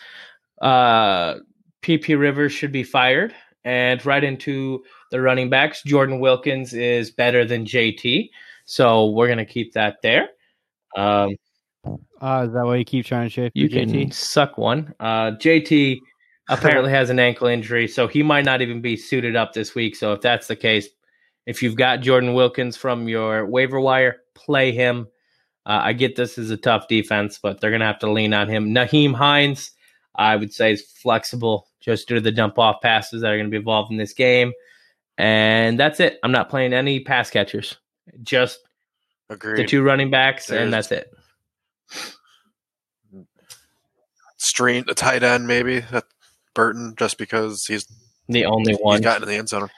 Uh, 0.62 1.36
PP 1.84 2.18
Rivers 2.18 2.54
should 2.54 2.72
be 2.72 2.84
fired, 2.84 3.36
and 3.68 4.04
right 4.06 4.24
into 4.24 4.82
the 5.12 5.20
running 5.20 5.50
backs. 5.50 5.84
Jordan 5.84 6.22
Wilkins 6.22 6.74
is 6.74 7.12
better 7.12 7.44
than 7.44 7.66
JT, 7.66 8.30
so 8.66 9.10
we're 9.12 9.28
gonna 9.28 9.46
keep 9.46 9.74
that 9.74 9.98
there. 10.02 10.30
Um, 10.96 11.36
Ah, 12.20 12.44
is 12.44 12.54
that 12.54 12.66
why 12.66 12.78
you 12.78 12.86
keep 12.86 13.06
trying 13.06 13.28
to 13.28 13.30
shape 13.30 13.52
you 13.56 13.70
can 13.70 13.90
JT? 13.90 14.14
suck 14.14 14.58
one. 14.58 14.94
Uh, 15.00 15.32
JT 15.32 16.00
apparently 16.50 16.92
has 16.92 17.10
an 17.10 17.20
ankle 17.20 17.48
injury, 17.48 17.88
so 17.88 18.08
he 18.08 18.24
might 18.24 18.46
not 18.46 18.62
even 18.62 18.82
be 18.82 18.96
suited 18.98 19.36
up 19.36 19.54
this 19.54 19.76
week. 19.76 19.96
So 19.96 20.14
if 20.14 20.22
that's 20.22 20.48
the 20.48 20.56
case, 20.56 20.88
if 21.46 21.62
you've 21.62 21.76
got 21.76 22.02
Jordan 22.02 22.34
Wilkins 22.34 22.76
from 22.78 23.08
your 23.08 23.46
waiver 23.46 23.80
wire, 23.80 24.18
play 24.34 24.72
him. 24.72 25.08
Uh, 25.66 25.82
I 25.84 25.94
get 25.94 26.16
this 26.16 26.38
is 26.38 26.50
a 26.50 26.58
tough 26.58 26.88
defense, 26.88 27.40
but 27.42 27.60
they're 27.60 27.70
going 27.72 27.82
to 27.82 27.86
have 27.86 28.00
to 28.00 28.12
lean 28.12 28.34
on 28.34 28.48
him. 28.48 28.74
Nyheim 28.74 29.14
Hines, 29.14 29.72
I 30.16 30.36
would 30.38 30.54
say, 30.54 30.72
is 30.74 30.82
flexible 30.82 31.67
just 31.88 32.08
due 32.08 32.16
to 32.16 32.22
the 32.22 32.32
dump 32.32 32.60
off 32.60 32.82
passes 32.82 33.22
that 33.22 33.32
are 33.32 33.38
going 33.38 33.48
to 33.48 33.52
be 33.52 33.58
involved 33.58 33.90
in 33.92 33.98
this 33.98 34.14
game. 34.14 34.52
And 35.18 35.80
that's 35.80 36.00
it. 36.00 36.20
I'm 36.22 36.32
not 36.32 36.50
playing 36.50 36.74
any 36.74 37.00
pass 37.00 37.30
catchers, 37.32 37.78
just 38.22 38.60
Agreed. 39.30 39.58
the 39.58 39.66
two 39.66 39.82
running 39.82 40.12
backs, 40.12 40.48
There's- 40.48 40.64
and 40.64 40.72
that's 40.74 40.92
it. 40.92 41.12
Stream 44.40 44.84
the 44.86 44.94
tight 44.94 45.24
end 45.24 45.48
maybe 45.48 45.80
that 45.80 46.04
Burton 46.54 46.94
just 46.98 47.18
because 47.18 47.64
he's 47.68 47.88
The 48.30 48.46
only 48.46 48.76
one. 48.76 48.98
he's 48.98 49.04
gotten 49.04 49.24
in 49.24 49.30
the 49.30 49.36
end 49.36 49.50
zone. 49.50 49.70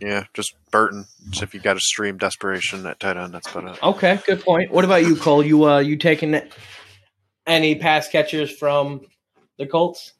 Yeah, 0.00 0.24
just 0.32 0.54
Burton. 0.70 1.04
If 1.42 1.52
you 1.52 1.60
got 1.60 1.76
a 1.76 1.80
stream 1.80 2.16
desperation 2.16 2.86
at 2.86 3.00
tight 3.00 3.16
end, 3.16 3.34
that's 3.34 3.50
about 3.50 3.76
it. 3.76 3.82
Okay, 3.82 4.18
good 4.26 4.40
point. 4.42 4.70
What 4.70 4.84
about 4.84 5.02
you, 5.04 5.16
Cole? 5.16 5.44
You 5.44 5.64
uh, 5.68 5.78
you 5.80 5.96
taking 5.96 6.40
any 7.46 7.74
pass 7.74 8.08
catchers 8.08 8.50
from 8.50 9.02
the 9.58 9.66
Colts? 9.66 10.12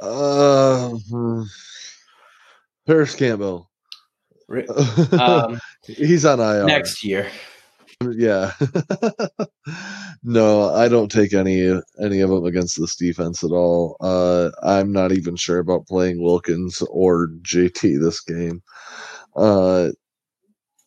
Uh, 0.00 0.90
hmm. 1.10 1.42
Parris 2.86 3.14
Campbell. 3.14 3.70
Um, 5.12 5.58
He's 5.86 6.24
on 6.26 6.38
IR. 6.38 6.66
next 6.66 7.02
year. 7.02 7.26
Yeah. 8.02 8.52
no, 10.22 10.68
I 10.70 10.88
don't 10.88 11.10
take 11.10 11.32
any 11.32 11.80
any 12.00 12.20
of 12.20 12.30
them 12.30 12.44
against 12.44 12.78
this 12.78 12.96
defense 12.96 13.42
at 13.42 13.50
all. 13.50 13.96
Uh, 14.00 14.50
I'm 14.62 14.92
not 14.92 15.12
even 15.12 15.36
sure 15.36 15.58
about 15.58 15.86
playing 15.86 16.22
Wilkins 16.22 16.82
or 16.90 17.28
JT 17.42 18.00
this 18.00 18.20
game. 18.20 18.62
Uh, 19.36 19.90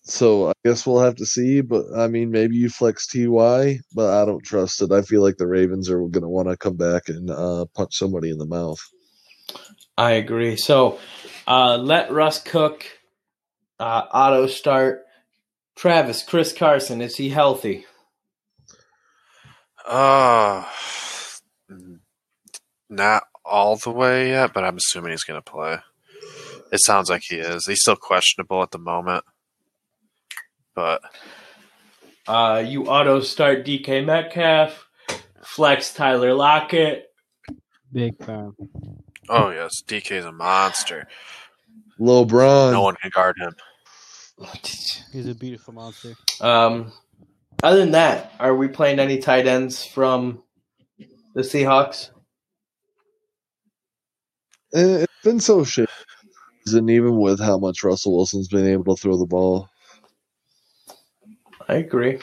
so 0.03 0.49
I 0.49 0.53
guess 0.63 0.85
we'll 0.85 1.01
have 1.01 1.15
to 1.15 1.25
see. 1.25 1.61
But 1.61 1.85
I 1.95 2.07
mean, 2.07 2.31
maybe 2.31 2.55
you 2.55 2.69
flex 2.69 3.07
Ty, 3.07 3.79
but 3.93 4.21
I 4.21 4.25
don't 4.25 4.43
trust 4.43 4.81
it. 4.81 4.91
I 4.91 5.01
feel 5.01 5.21
like 5.21 5.37
the 5.37 5.47
Ravens 5.47 5.89
are 5.89 5.99
going 5.99 6.21
to 6.21 6.29
want 6.29 6.49
to 6.49 6.57
come 6.57 6.77
back 6.77 7.09
and 7.09 7.29
uh, 7.29 7.65
punch 7.75 7.95
somebody 7.95 8.29
in 8.29 8.37
the 8.37 8.45
mouth. 8.45 8.79
I 9.97 10.11
agree. 10.13 10.57
So 10.57 10.99
uh, 11.47 11.77
let 11.77 12.11
Russ 12.11 12.41
cook. 12.41 12.85
Uh, 13.79 14.03
auto 14.11 14.47
start. 14.47 15.03
Travis, 15.75 16.23
Chris 16.23 16.53
Carson, 16.53 17.01
is 17.01 17.15
he 17.17 17.29
healthy? 17.29 17.85
Uh, 19.85 20.65
not 22.89 23.23
all 23.45 23.75
the 23.77 23.91
way 23.91 24.29
yet, 24.29 24.53
but 24.53 24.63
I'm 24.63 24.77
assuming 24.77 25.11
he's 25.11 25.23
going 25.23 25.39
to 25.41 25.51
play. 25.51 25.77
It 26.71 26.79
sounds 26.83 27.09
like 27.09 27.21
he 27.29 27.35
is. 27.37 27.65
He's 27.65 27.81
still 27.81 27.95
questionable 27.95 28.61
at 28.63 28.71
the 28.71 28.79
moment, 28.79 29.23
but 30.75 31.01
Uh, 32.27 32.63
you 32.65 32.87
auto 32.87 33.21
start 33.21 33.65
DK 33.65 34.03
Metcalf, 34.03 34.87
flex 35.43 35.93
Tyler 35.93 36.33
Lockett. 36.33 37.05
Big 37.93 38.17
fan. 38.21 38.53
Oh 39.29 39.49
yes, 39.51 39.81
DK 39.87 40.11
is 40.11 40.25
a 40.25 40.31
monster. 40.31 41.07
Low 41.99 42.25
Braun. 42.25 42.71
No 42.73 42.81
one 42.83 42.95
can 42.95 43.11
guard 43.13 43.35
him. 43.39 43.55
He's 45.11 45.27
a 45.27 45.33
beautiful 45.35 45.73
monster. 45.73 46.13
Um, 46.41 46.91
other 47.63 47.79
than 47.79 47.91
that, 47.91 48.33
are 48.39 48.55
we 48.55 48.67
playing 48.67 48.99
any 48.99 49.17
tight 49.17 49.47
ends 49.47 49.83
from 49.85 50.43
the 51.33 51.41
Seahawks? 51.41 52.09
Eh, 54.73 55.03
It's 55.03 55.13
been 55.23 55.39
so 55.39 55.63
shit. 55.63 55.89
And 56.67 56.89
even 56.89 57.17
with 57.17 57.39
how 57.39 57.57
much 57.57 57.83
Russell 57.83 58.15
Wilson's 58.15 58.49
been 58.49 58.67
able 58.67 58.95
to 58.95 59.01
throw 59.01 59.17
the 59.17 59.25
ball. 59.25 59.69
I 61.69 61.75
agree. 61.75 62.19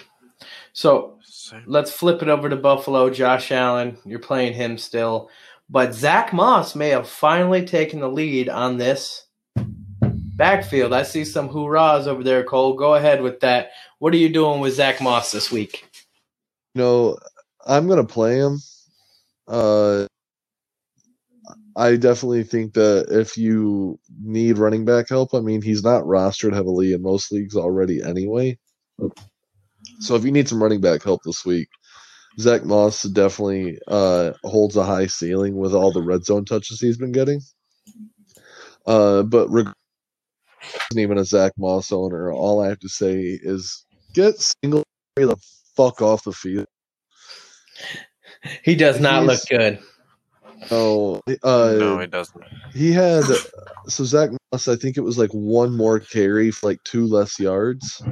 So 0.73 1.19
Same. 1.23 1.63
let's 1.67 1.91
flip 1.91 2.23
it 2.23 2.29
over 2.29 2.49
to 2.49 2.57
Buffalo. 2.57 3.09
Josh 3.11 3.51
Allen, 3.53 3.97
you're 4.05 4.19
playing 4.19 4.53
him 4.53 4.77
still. 4.79 5.31
But 5.75 5.93
Zack 5.93 6.33
Moss 6.33 6.77
may 6.77 6.91
have 6.91 7.09
finally 7.09 7.67
taken 7.67 7.99
the 7.99 8.09
lead 8.09 8.49
on 8.49 8.77
this 8.77 9.27
backfield. 9.57 10.93
I 10.93 11.03
see 11.03 11.25
some 11.25 11.49
hoorahs 11.49 12.07
over 12.07 12.23
there, 12.23 12.45
Cole. 12.45 12.75
Go 12.75 12.95
ahead 12.95 13.21
with 13.21 13.41
that. 13.41 13.73
What 13.99 14.15
are 14.15 14.19
you 14.19 14.29
doing 14.29 14.61
with 14.61 14.75
Zack 14.75 15.01
Moss 15.01 15.33
this 15.33 15.51
week? 15.51 15.91
Know, 16.77 17.19
I'm 17.67 17.89
gonna 17.89 18.05
play 18.05 18.37
him. 18.37 18.61
Uh, 19.49 20.07
I 21.75 21.97
definitely 21.97 22.45
think 22.45 22.75
that 22.75 23.07
if 23.11 23.37
you 23.37 23.99
need 24.23 24.59
running 24.59 24.85
back 24.85 25.09
help, 25.09 25.35
I 25.35 25.41
mean, 25.41 25.61
he's 25.61 25.83
not 25.83 26.05
rostered 26.05 26.55
heavily 26.55 26.93
in 26.93 27.03
most 27.03 27.33
leagues 27.33 27.57
already 27.57 28.01
anyway. 28.01 28.61
So 29.99 30.15
if 30.15 30.25
you 30.25 30.31
need 30.31 30.49
some 30.49 30.63
running 30.63 30.81
back 30.81 31.03
help 31.03 31.23
this 31.25 31.45
week, 31.45 31.69
Zack 32.39 32.65
Moss 32.65 33.03
definitely 33.03 33.79
uh, 33.87 34.33
holds 34.45 34.77
a 34.77 34.85
high 34.85 35.07
ceiling 35.07 35.57
with 35.57 35.75
all 35.75 35.93
the 35.93 36.03
red 36.03 36.25
zone 36.25 36.45
touches 36.45 36.81
he's 36.81 36.99
been 36.99 37.13
getting. 37.13 37.41
Uh, 38.87 39.23
but 39.23 39.49
reg- 39.51 39.73
isn't 40.91 41.03
even 41.03 41.19
a 41.19 41.25
Zack 41.25 41.53
Moss 41.57 41.93
owner, 41.93 42.33
all 42.33 42.61
I 42.61 42.69
have 42.69 42.81
to 42.81 42.89
say 42.89 43.21
is 43.21 43.85
get 44.15 44.35
single 44.39 44.83
the 45.17 45.37
fuck 45.77 46.03
off 46.03 46.25
the 46.25 46.33
field. 46.33 46.67
He 48.63 48.75
does 48.75 49.01
not 49.01 49.25
look 49.25 49.41
good. 49.49 49.79
Oh, 50.71 51.21
uh, 51.43 51.75
no, 51.79 51.99
he 51.99 52.07
doesn't. 52.07 52.43
he 52.73 52.93
had 52.93 53.25
so 53.87 54.05
Zach 54.05 54.31
Moss. 54.53 54.69
I 54.69 54.77
think 54.77 54.97
it 54.97 55.03
was 55.03 55.19
like 55.19 55.31
one 55.31 55.77
more 55.77 56.01
carry 56.01 56.51
for 56.51 56.69
like 56.69 56.83
two 56.85 57.07
less 57.07 57.39
yards 57.39 58.03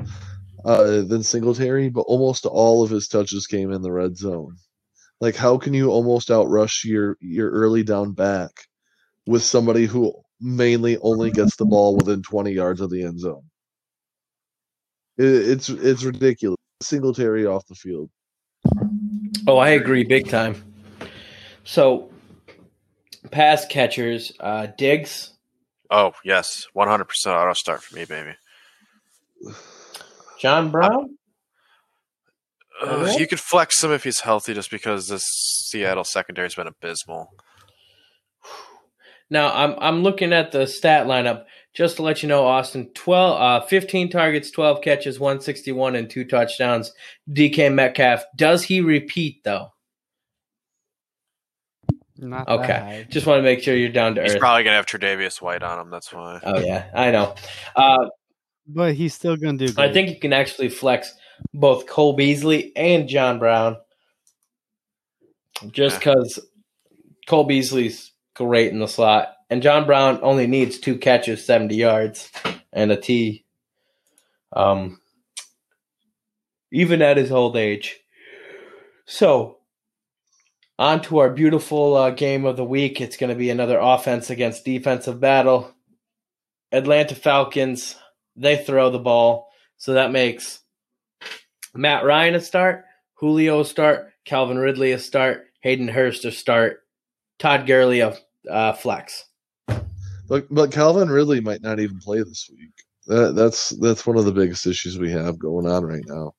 uh, 0.64 1.02
than 1.02 1.22
Singletary, 1.22 1.88
but 1.88 2.02
almost 2.02 2.46
all 2.46 2.82
of 2.82 2.90
his 2.90 3.08
touches 3.08 3.46
came 3.46 3.72
in 3.72 3.82
the 3.82 3.92
red 3.92 4.16
zone. 4.16 4.56
Like, 5.20 5.36
how 5.36 5.58
can 5.58 5.74
you 5.74 5.90
almost 5.90 6.28
outrush 6.28 6.84
your 6.84 7.16
your 7.20 7.50
early 7.50 7.82
down 7.82 8.12
back 8.12 8.50
with 9.26 9.42
somebody 9.42 9.86
who 9.86 10.12
mainly 10.40 10.98
only 10.98 11.30
gets 11.30 11.56
the 11.56 11.64
ball 11.64 11.96
within 11.96 12.22
twenty 12.22 12.52
yards 12.52 12.80
of 12.80 12.90
the 12.90 13.04
end 13.04 13.20
zone? 13.20 13.44
It, 15.18 15.26
it's 15.26 15.68
it's 15.68 16.02
ridiculous. 16.02 16.58
Singletary 16.82 17.46
off 17.46 17.66
the 17.68 17.76
field. 17.76 18.10
Oh, 19.46 19.58
I 19.58 19.70
agree 19.70 20.02
big 20.02 20.28
time. 20.28 20.56
So, 21.64 22.10
pass 23.30 23.64
catchers, 23.66 24.32
uh, 24.40 24.66
Diggs, 24.76 25.32
Oh 25.92 26.12
yes, 26.24 26.66
one 26.72 26.88
hundred 26.88 27.04
percent 27.04 27.36
auto 27.36 27.52
start 27.52 27.82
for 27.82 27.94
me, 27.94 28.06
baby. 28.06 28.32
John 30.42 30.70
Brown. 30.70 31.16
Uh, 32.82 32.86
Okay. 32.86 33.20
you 33.20 33.26
could 33.28 33.38
flex 33.40 33.82
him 33.82 33.92
if 33.92 34.02
he's 34.02 34.20
healthy, 34.20 34.54
just 34.54 34.70
because 34.70 35.06
this 35.08 35.22
Seattle 35.24 36.02
secondary's 36.04 36.56
been 36.56 36.66
abysmal. 36.66 37.32
Now 39.30 39.52
I'm 39.54 39.76
I'm 39.78 40.02
looking 40.02 40.32
at 40.32 40.50
the 40.52 40.66
stat 40.66 41.06
lineup 41.06 41.44
just 41.74 41.96
to 41.96 42.02
let 42.02 42.22
you 42.22 42.28
know, 42.28 42.44
Austin. 42.44 42.90
12, 42.94 43.40
uh, 43.40 43.66
15 43.66 44.10
targets, 44.10 44.50
twelve 44.50 44.82
catches, 44.82 45.18
one 45.20 45.40
sixty 45.40 45.70
one, 45.72 45.94
and 45.96 46.10
two 46.10 46.24
touchdowns. 46.24 46.92
DK 47.30 47.72
Metcalf. 47.72 48.24
Does 48.36 48.64
he 48.64 48.80
repeat 48.80 49.42
though? 49.44 49.68
Not 52.18 52.48
Okay. 52.48 53.06
Just 53.10 53.26
want 53.26 53.38
to 53.38 53.42
make 53.42 53.62
sure 53.62 53.74
you're 53.74 53.88
down 53.90 54.14
to 54.16 54.20
earth. 54.20 54.26
He's 54.26 54.34
earth. 54.34 54.40
probably 54.40 54.64
gonna 54.64 54.76
have 54.76 54.86
Tre'Davious 54.86 55.40
White 55.40 55.62
on 55.62 55.78
him. 55.80 55.90
That's 55.90 56.12
why. 56.12 56.40
oh 56.44 56.58
yeah, 56.60 56.86
I 56.94 57.10
know. 57.10 57.34
Uh, 57.74 58.08
But 58.74 58.94
he's 58.94 59.14
still 59.14 59.36
gonna 59.36 59.58
do. 59.58 59.68
Good. 59.68 59.78
I 59.78 59.92
think 59.92 60.10
you 60.10 60.18
can 60.18 60.32
actually 60.32 60.68
flex 60.68 61.12
both 61.52 61.86
Cole 61.86 62.14
Beasley 62.14 62.74
and 62.76 63.08
John 63.08 63.38
Brown, 63.38 63.76
just 65.70 65.94
Yeah. 66.04 66.14
because 66.14 66.40
Cole 67.26 67.44
Beasley's 67.44 68.12
great 68.34 68.72
in 68.72 68.78
the 68.78 68.88
slot, 68.88 69.34
and 69.50 69.62
John 69.62 69.86
Brown 69.86 70.18
only 70.22 70.46
needs 70.46 70.78
two 70.78 70.96
catches, 70.98 71.44
seventy 71.44 71.76
yards, 71.76 72.30
and 72.72 72.90
a 72.92 72.96
T. 72.96 73.44
Um, 74.54 75.00
even 76.70 77.02
at 77.02 77.16
his 77.16 77.30
old 77.32 77.56
age. 77.56 77.98
So, 79.06 79.58
on 80.78 81.02
to 81.02 81.18
our 81.18 81.30
beautiful 81.30 81.94
uh, 81.96 82.10
game 82.10 82.44
of 82.44 82.56
the 82.56 82.64
week. 82.64 83.00
It's 83.00 83.16
going 83.16 83.30
to 83.30 83.36
be 83.36 83.50
another 83.50 83.78
offense 83.78 84.30
against 84.30 84.64
defensive 84.64 85.20
battle. 85.20 85.74
Atlanta 86.70 87.14
Falcons, 87.14 87.96
they 88.36 88.56
throw 88.56 88.90
the 88.90 88.98
ball. 88.98 89.48
So 89.76 89.94
that 89.94 90.12
makes 90.12 90.60
Matt 91.74 92.04
Ryan 92.04 92.34
a 92.34 92.40
start, 92.40 92.84
Julio 93.14 93.60
a 93.60 93.64
start, 93.64 94.12
Calvin 94.24 94.58
Ridley 94.58 94.92
a 94.92 94.98
start, 94.98 95.46
Hayden 95.60 95.88
Hurst 95.88 96.24
a 96.24 96.32
start, 96.32 96.80
Todd 97.38 97.66
Gurley 97.66 98.00
a 98.00 98.16
uh, 98.50 98.72
flex. 98.72 99.24
But 100.28 100.46
but 100.50 100.72
Calvin 100.72 101.10
Ridley 101.10 101.40
might 101.40 101.62
not 101.62 101.80
even 101.80 101.98
play 101.98 102.18
this 102.18 102.48
week. 102.50 102.72
That, 103.06 103.34
that's 103.34 103.70
that's 103.70 104.06
one 104.06 104.16
of 104.16 104.24
the 104.24 104.32
biggest 104.32 104.66
issues 104.66 104.98
we 104.98 105.10
have 105.10 105.38
going 105.38 105.66
on 105.66 105.84
right 105.84 106.04
now. 106.06 106.34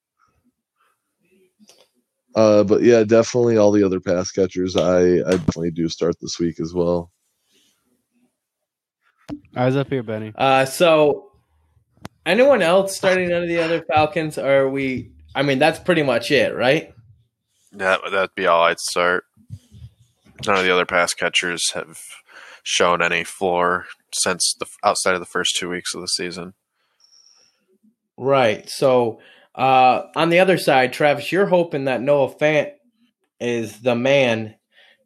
Uh, 2.35 2.63
but 2.63 2.81
yeah, 2.81 3.03
definitely 3.03 3.57
all 3.57 3.71
the 3.71 3.83
other 3.83 3.99
pass 3.99 4.31
catchers. 4.31 4.75
I 4.75 5.01
I 5.01 5.31
definitely 5.31 5.71
do 5.71 5.89
start 5.89 6.15
this 6.19 6.39
week 6.39 6.59
as 6.59 6.73
well. 6.73 7.11
Eyes 9.55 9.75
up 9.75 9.89
here, 9.89 10.03
Benny. 10.03 10.31
Uh, 10.35 10.65
so, 10.65 11.31
anyone 12.25 12.61
else 12.61 12.95
starting 12.95 13.31
of 13.31 13.47
the 13.47 13.59
other 13.59 13.81
Falcons? 13.81 14.37
Or 14.37 14.63
are 14.63 14.69
we? 14.69 15.11
I 15.35 15.43
mean, 15.43 15.59
that's 15.59 15.79
pretty 15.79 16.03
much 16.03 16.31
it, 16.31 16.55
right? 16.55 16.93
That 17.71 18.01
that'd 18.11 18.35
be 18.35 18.47
all 18.47 18.63
I'd 18.63 18.79
start. 18.79 19.25
None 20.45 20.57
of 20.57 20.63
the 20.63 20.73
other 20.73 20.85
pass 20.85 21.13
catchers 21.13 21.71
have 21.71 21.99
shown 22.63 23.01
any 23.01 23.23
floor 23.23 23.85
since 24.13 24.55
the 24.59 24.65
outside 24.83 25.13
of 25.13 25.19
the 25.19 25.25
first 25.25 25.55
two 25.55 25.69
weeks 25.69 25.93
of 25.95 26.01
the 26.01 26.07
season. 26.07 26.53
Right. 28.17 28.69
So, 28.69 29.19
uh, 29.55 30.03
on 30.15 30.29
the 30.29 30.39
other 30.39 30.57
side, 30.57 30.93
Travis, 30.93 31.31
you're 31.31 31.47
hoping 31.47 31.85
that 31.85 32.01
Noah 32.01 32.33
Fant 32.35 32.73
is 33.39 33.81
the 33.81 33.95
man. 33.95 34.55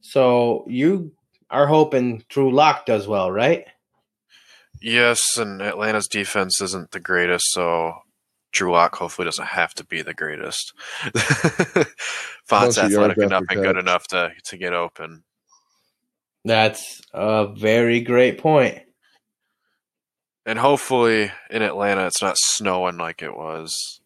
So 0.02 0.66
you 0.68 1.14
are 1.50 1.68
hoping 1.68 2.24
Drew 2.30 2.52
Lock 2.52 2.86
does 2.86 3.08
well, 3.08 3.32
right? 3.32 3.66
Yes, 4.82 5.22
and 5.38 5.62
Atlanta's 5.62 6.08
defense 6.08 6.62
isn't 6.62 6.92
the 6.92 7.00
greatest, 7.00 7.52
so 7.52 7.94
Drew 8.52 8.72
Lock 8.72 8.96
hopefully 8.96 9.26
doesn't 9.26 9.48
have 9.48 9.74
to 9.76 9.86
be 9.86 10.02
the 10.02 10.14
greatest. 10.14 10.74
Fant's 12.46 12.76
Bunch 12.76 12.78
athletic 12.78 13.18
enough 13.18 13.44
after 13.44 13.54
and 13.56 13.64
good 13.64 13.78
enough 13.78 14.08
to 14.08 14.32
to 14.46 14.58
get 14.58 14.74
open. 14.74 15.24
That's 16.46 17.02
a 17.14 17.48
very 17.48 18.00
great 18.02 18.38
point. 18.38 18.80
And 20.46 20.58
hopefully 20.58 21.32
in 21.50 21.62
Atlanta 21.62 22.08
it's 22.08 22.22
not 22.22 22.38
snowing 22.38 22.98
like 22.98 23.22
it 23.22 23.36
was. 23.36 24.00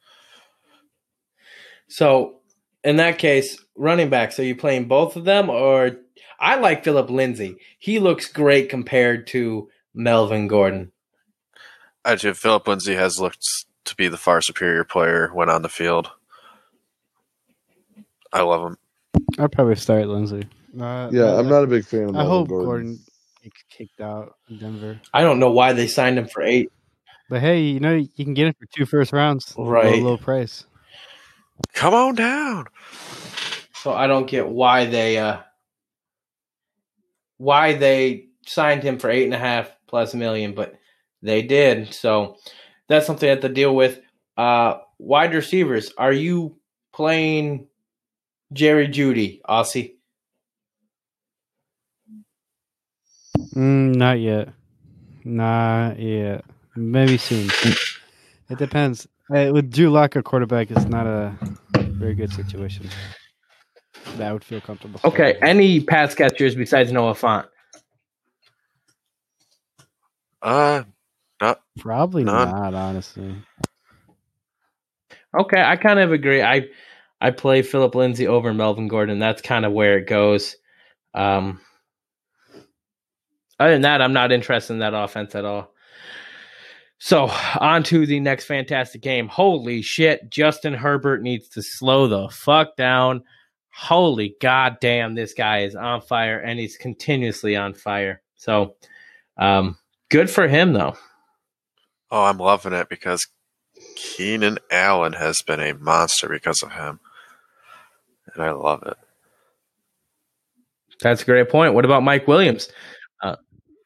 So, 1.88 2.40
in 2.84 2.96
that 2.96 3.20
case, 3.20 3.64
running 3.76 4.10
backs, 4.10 4.40
are 4.40 4.44
you 4.44 4.56
playing 4.56 4.88
both 4.88 5.16
of 5.16 5.26
them 5.26 5.50
or 5.50 5.98
I 6.42 6.56
like 6.56 6.84
Philip 6.84 7.12
Lindsay. 7.12 7.58
He 7.78 8.00
looks 8.00 8.26
great 8.26 8.68
compared 8.70 9.28
to 9.28 9.70
Melvin 9.94 10.48
Gordon. 10.48 10.92
Actually, 12.06 12.34
Philip 12.34 12.68
Lindsay 12.68 12.96
has 12.96 13.20
looked 13.20 13.46
to 13.86 13.96
be 13.96 14.08
the 14.08 14.18
far 14.18 14.42
superior 14.42 14.84
player 14.84 15.30
when 15.34 15.50
on 15.50 15.62
the 15.62 15.70
field. 15.70 16.10
I 18.34 18.42
love 18.42 18.62
him. 18.72 18.78
I'd 19.38 19.52
probably 19.52 19.76
start 19.76 20.08
Lindsay. 20.08 20.48
Uh, 20.80 21.10
Yeah, 21.12 21.24
uh, 21.34 21.40
I'm 21.40 21.50
not 21.50 21.64
a 21.64 21.68
big 21.68 21.86
fan 21.86 22.04
of. 22.04 22.10
I 22.10 22.24
Melvin 22.24 22.28
hope 22.30 22.48
Gordon. 22.48 22.66
Gordon 22.68 23.00
gets 23.44 23.64
kicked 23.70 24.02
out 24.02 24.36
in 24.50 24.58
Denver. 24.58 25.02
I 25.14 25.22
don't 25.22 25.40
know 25.40 25.52
why 25.52 25.74
they 25.74 25.88
signed 25.88 26.18
him 26.18 26.28
for 26.28 26.42
8. 26.42 26.72
But 27.30 27.42
hey, 27.42 27.62
you 27.62 27.80
know 27.80 27.94
you 27.96 28.08
can 28.26 28.34
get 28.34 28.48
it 28.48 28.58
for 28.60 28.66
two 28.76 28.86
first 28.86 29.14
rounds, 29.14 29.54
Right. 29.58 30.02
Low, 30.02 30.10
low 30.12 30.18
price. 30.18 30.66
Come 31.74 31.94
on 31.94 32.16
down. 32.16 32.66
So 33.76 33.94
I 33.94 34.08
don't 34.08 34.28
get 34.28 34.50
why 34.50 34.86
they 34.86 35.18
uh 35.18 35.38
why 37.38 37.74
they 37.74 38.28
signed 38.46 38.84
him 38.84 39.00
for 39.00 39.10
eight 39.10 39.24
and 39.24 39.34
a 39.34 39.38
half 39.38 39.72
plus 39.92 40.16
million, 40.16 40.56
but 40.56 40.74
they 41.22 41.44
did. 41.44 41.94
So 41.94 42.38
that's 42.88 43.06
something 43.06 43.30
I 43.30 43.34
have 43.34 43.42
to 43.42 43.50
deal 43.50 43.76
with. 43.76 44.00
Uh 44.36 44.80
wide 44.98 45.36
receivers, 45.36 45.92
are 46.00 46.14
you 46.14 46.58
playing 46.94 47.68
Jerry 48.54 48.88
Jeudy, 48.88 49.42
Aussie? 49.48 49.94
Mm, 53.56 53.96
not 53.96 54.20
yet. 54.20 54.50
Not 55.24 56.00
yet. 56.00 56.44
Maybe 56.76 57.18
soon. 57.18 57.50
it 58.50 58.58
depends. 58.58 59.08
Uh, 59.34 59.52
with 59.54 59.72
Drew 59.72 59.90
Lock 59.90 60.16
a 60.16 60.24
quarterback, 60.24 60.72
it's 60.72 60.86
not 60.86 61.08
a 61.08 61.34
very 61.78 62.14
good 62.14 62.32
situation. 62.34 62.90
That 64.18 64.30
I 64.30 64.34
would 64.34 64.44
feel 64.44 64.62
comfortable. 64.62 65.00
Okay, 65.04 65.38
any 65.42 65.80
pass 65.82 66.16
catchers 66.16 66.56
besides 66.56 66.92
Noah 66.92 67.14
Fant? 67.14 67.46
Uh 70.42 70.84
not 71.42 71.62
Probably 71.80 72.24
None. 72.24 72.50
not, 72.50 72.74
honestly. 72.74 73.36
Okay, 75.38 75.62
I 75.62 75.76
kind 75.78 76.00
of 76.00 76.12
agree. 76.12 76.42
I 76.42 76.68
I 77.20 77.32
play 77.32 77.62
Philip 77.62 77.96
Lindsay 77.96 78.28
over 78.28 78.54
Melvin 78.54 78.88
Gordon. 78.88 79.20
That's 79.20 79.42
kind 79.42 79.66
of 79.66 79.72
where 79.72 79.98
it 79.98 80.08
goes. 80.08 80.56
Um, 81.14 81.62
other 83.60 83.74
than 83.74 83.84
that, 83.84 84.02
I'm 84.02 84.14
not 84.14 84.32
interested 84.32 84.74
in 84.74 84.80
that 84.80 84.94
offense 84.94 85.36
at 85.36 85.46
all. 85.46 85.72
So 86.98 87.32
on 87.60 87.84
to 87.84 88.06
the 88.06 88.20
next 88.20 88.46
fantastic 88.46 89.02
game. 89.02 89.28
Holy 89.28 89.82
shit, 89.82 90.30
Justin 90.30 90.74
Herbert 90.74 91.22
needs 91.22 91.50
to 91.50 91.62
slow 91.62 92.08
the 92.08 92.30
fuck 92.30 92.76
down. 92.76 93.24
Holy 93.74 94.36
goddamn, 94.42 95.16
this 95.16 95.34
guy 95.34 95.60
is 95.60 95.76
on 95.76 96.02
fire 96.02 96.40
and 96.40 96.60
he's 96.60 96.78
continuously 96.78 97.56
on 97.56 97.74
fire. 97.74 98.22
So 98.36 98.76
um, 99.38 99.78
good 100.12 100.30
for 100.30 100.48
him 100.48 100.74
though. 100.74 100.96
oh, 102.12 102.26
I'm 102.26 102.38
loving 102.38 102.74
it 102.74 102.90
because 102.90 103.26
Keenan 103.96 104.60
Allen 104.70 105.14
has 105.14 105.42
been 105.42 105.60
a 105.60 105.74
monster 105.74 106.30
because 106.30 106.62
of 106.62 106.72
him. 106.72 107.00
And 108.34 108.44
I 108.44 108.52
love 108.52 108.84
it. 108.86 108.98
That's 111.02 111.24
a 111.24 111.26
great 111.26 111.50
point. 111.50 111.74
What 111.74 111.86
about 111.86 112.04
Mike 112.04 112.28
Williams? 112.28 112.70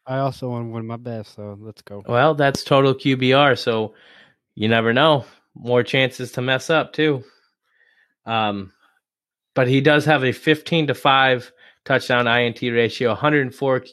I 0.08 0.20
also 0.20 0.50
want 0.50 0.68
to 0.68 0.72
win 0.72 0.86
my 0.86 0.98
best, 0.98 1.34
so 1.36 1.58
let's 1.60 1.82
go. 1.82 2.04
Well, 2.08 2.36
that's 2.36 2.64
total 2.64 2.94
QBR, 2.94 3.58
so 3.58 3.96
you 4.54 4.68
never 4.68 4.94
know. 4.94 5.26
More 5.56 5.82
chances 5.82 6.32
to 6.34 6.44
mess 6.44 6.70
up 6.70 6.94
too. 6.94 7.24
Um, 8.28 8.72
but 9.56 9.68
he 9.68 9.82
does 9.82 10.06
have 10.06 10.24
a 10.24 10.32
15 10.32 10.88
to 10.88 10.94
5 10.94 11.52
touchdown 11.86 12.28
INT 12.28 12.62
ratio, 12.62 13.16
104.5 13.16 13.88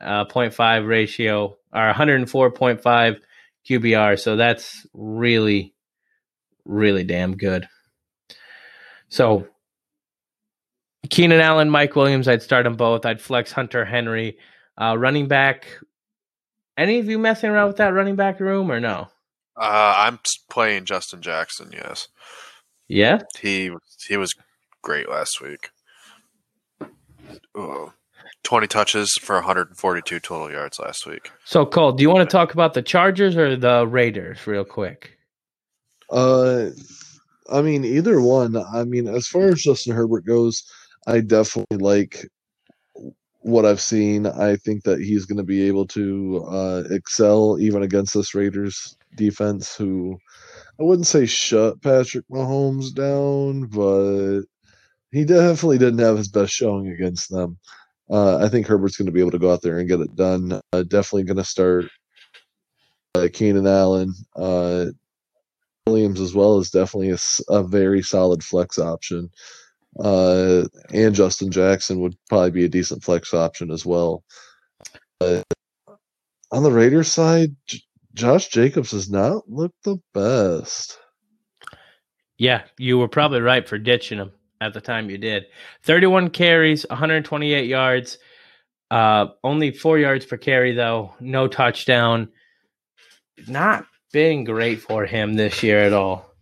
uh, 0.00 0.24
0.5 0.26 0.86
ratio, 0.86 1.56
or 1.72 1.92
104.5 1.92 3.20
QBR. 3.68 4.18
So 4.18 4.36
that's 4.36 4.86
really, 4.94 5.74
really 6.64 7.04
damn 7.04 7.36
good. 7.36 7.68
So 9.08 9.46
Keenan 11.10 11.40
Allen, 11.40 11.70
Mike 11.70 11.96
Williams, 11.96 12.28
I'd 12.28 12.42
start 12.42 12.64
them 12.64 12.76
both. 12.76 13.06
I'd 13.06 13.20
flex 13.20 13.52
Hunter 13.52 13.84
Henry. 13.84 14.38
Uh, 14.80 14.96
running 14.98 15.26
back, 15.28 15.66
any 16.76 16.98
of 16.98 17.08
you 17.08 17.18
messing 17.18 17.50
around 17.50 17.68
with 17.68 17.76
that 17.78 17.94
running 17.94 18.16
back 18.16 18.40
room 18.40 18.70
or 18.70 18.80
no? 18.80 19.08
Uh, 19.56 19.94
I'm 19.96 20.18
playing 20.50 20.84
Justin 20.84 21.22
Jackson, 21.22 21.70
yes. 21.72 22.08
Yeah. 22.88 23.20
He 23.40 23.70
he 24.06 24.16
was 24.16 24.34
great 24.82 25.08
last 25.08 25.40
week. 25.40 25.70
Oh. 27.54 27.92
20 28.46 28.68
touches 28.68 29.12
for 29.20 29.34
142 29.34 30.20
total 30.20 30.52
yards 30.52 30.78
last 30.78 31.04
week. 31.04 31.32
So, 31.44 31.66
Cole, 31.66 31.90
do 31.90 32.02
you 32.02 32.08
want 32.08 32.30
to 32.30 32.32
talk 32.32 32.54
about 32.54 32.74
the 32.74 32.82
Chargers 32.82 33.36
or 33.36 33.56
the 33.56 33.84
Raiders 33.88 34.46
real 34.46 34.64
quick? 34.64 35.18
Uh, 36.10 36.66
I 37.50 37.60
mean, 37.60 37.84
either 37.84 38.20
one. 38.20 38.56
I 38.56 38.84
mean, 38.84 39.08
as 39.08 39.26
far 39.26 39.48
as 39.48 39.62
Justin 39.62 39.96
Herbert 39.96 40.24
goes, 40.24 40.62
I 41.08 41.22
definitely 41.22 41.78
like 41.78 42.24
what 43.40 43.66
I've 43.66 43.80
seen. 43.80 44.26
I 44.26 44.54
think 44.54 44.84
that 44.84 45.00
he's 45.00 45.26
going 45.26 45.38
to 45.38 45.44
be 45.44 45.66
able 45.66 45.86
to 45.88 46.46
uh, 46.48 46.84
excel 46.90 47.58
even 47.58 47.82
against 47.82 48.14
this 48.14 48.32
Raiders 48.32 48.96
defense, 49.16 49.74
who 49.74 50.16
I 50.78 50.84
wouldn't 50.84 51.08
say 51.08 51.26
shut 51.26 51.82
Patrick 51.82 52.24
Mahomes 52.30 52.94
down, 52.94 53.66
but 53.66 54.42
he 55.10 55.24
definitely 55.24 55.78
didn't 55.78 55.98
have 55.98 56.18
his 56.18 56.28
best 56.28 56.52
showing 56.52 56.86
against 56.86 57.28
them. 57.28 57.58
Uh, 58.10 58.38
I 58.38 58.48
think 58.48 58.66
Herbert's 58.66 58.96
going 58.96 59.06
to 59.06 59.12
be 59.12 59.20
able 59.20 59.32
to 59.32 59.38
go 59.38 59.52
out 59.52 59.62
there 59.62 59.78
and 59.78 59.88
get 59.88 60.00
it 60.00 60.14
done. 60.14 60.60
Uh, 60.72 60.82
definitely 60.82 61.24
going 61.24 61.36
to 61.38 61.44
start 61.44 61.86
uh, 63.14 63.28
Keenan 63.32 63.66
Allen. 63.66 64.12
Uh, 64.36 64.86
Williams 65.86 66.20
as 66.20 66.34
well 66.34 66.58
is 66.58 66.70
definitely 66.70 67.10
a, 67.10 67.18
a 67.48 67.62
very 67.62 68.02
solid 68.02 68.42
flex 68.42 68.78
option. 68.78 69.30
Uh, 69.98 70.64
and 70.92 71.14
Justin 71.14 71.50
Jackson 71.50 72.00
would 72.00 72.16
probably 72.28 72.50
be 72.50 72.64
a 72.64 72.68
decent 72.68 73.02
flex 73.02 73.32
option 73.32 73.70
as 73.70 73.86
well. 73.86 74.22
On 75.20 76.62
the 76.62 76.70
Raiders 76.70 77.10
side, 77.10 77.56
J- 77.66 77.80
Josh 78.14 78.48
Jacobs 78.48 78.92
has 78.92 79.10
not 79.10 79.48
looked 79.48 79.82
the 79.84 79.98
best. 80.12 80.98
Yeah, 82.38 82.62
you 82.78 82.98
were 82.98 83.08
probably 83.08 83.40
right 83.40 83.66
for 83.66 83.78
ditching 83.78 84.18
him 84.18 84.32
at 84.60 84.74
the 84.74 84.80
time 84.80 85.10
you 85.10 85.18
did. 85.18 85.46
31 85.84 86.30
carries, 86.30 86.86
128 86.88 87.66
yards, 87.66 88.18
uh, 88.90 89.26
only 89.42 89.72
four 89.72 89.98
yards 89.98 90.24
per 90.24 90.36
carry, 90.36 90.72
though. 90.72 91.14
No 91.20 91.48
touchdown. 91.48 92.28
Not 93.48 93.86
been 94.12 94.44
great 94.44 94.80
for 94.80 95.04
him 95.04 95.34
this 95.34 95.62
year 95.62 95.80
at 95.80 95.92
all. 95.92 96.34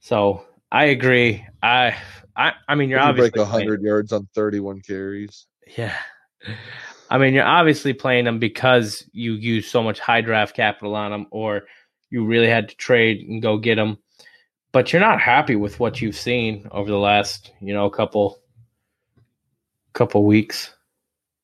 So 0.00 0.44
I 0.70 0.86
agree. 0.86 1.44
I 1.62 1.96
I, 2.36 2.52
I 2.68 2.74
mean, 2.74 2.88
you're 2.88 3.00
He 3.00 3.06
obviously 3.06 3.30
break 3.30 3.46
hundred 3.46 3.82
yards 3.82 4.12
on 4.12 4.28
thirty-one 4.34 4.80
carries. 4.80 5.46
Yeah. 5.76 5.96
I 7.10 7.18
mean, 7.18 7.34
you're 7.34 7.44
obviously 7.44 7.92
playing 7.92 8.26
him 8.26 8.38
because 8.38 9.04
you 9.12 9.32
use 9.32 9.68
so 9.68 9.82
much 9.82 9.98
high 9.98 10.20
draft 10.20 10.54
capital 10.54 10.94
on 10.94 11.12
him, 11.12 11.26
or 11.30 11.62
you 12.08 12.24
really 12.24 12.48
had 12.48 12.68
to 12.68 12.76
trade 12.76 13.26
and 13.28 13.42
go 13.42 13.58
get 13.58 13.78
him. 13.78 13.98
But 14.72 14.92
you're 14.92 15.00
not 15.00 15.20
happy 15.20 15.56
with 15.56 15.80
what 15.80 16.00
you've 16.00 16.16
seen 16.16 16.68
over 16.70 16.90
the 16.90 16.98
last, 16.98 17.52
you 17.60 17.74
know, 17.74 17.90
couple 17.90 18.40
couple 19.92 20.24
weeks. 20.24 20.72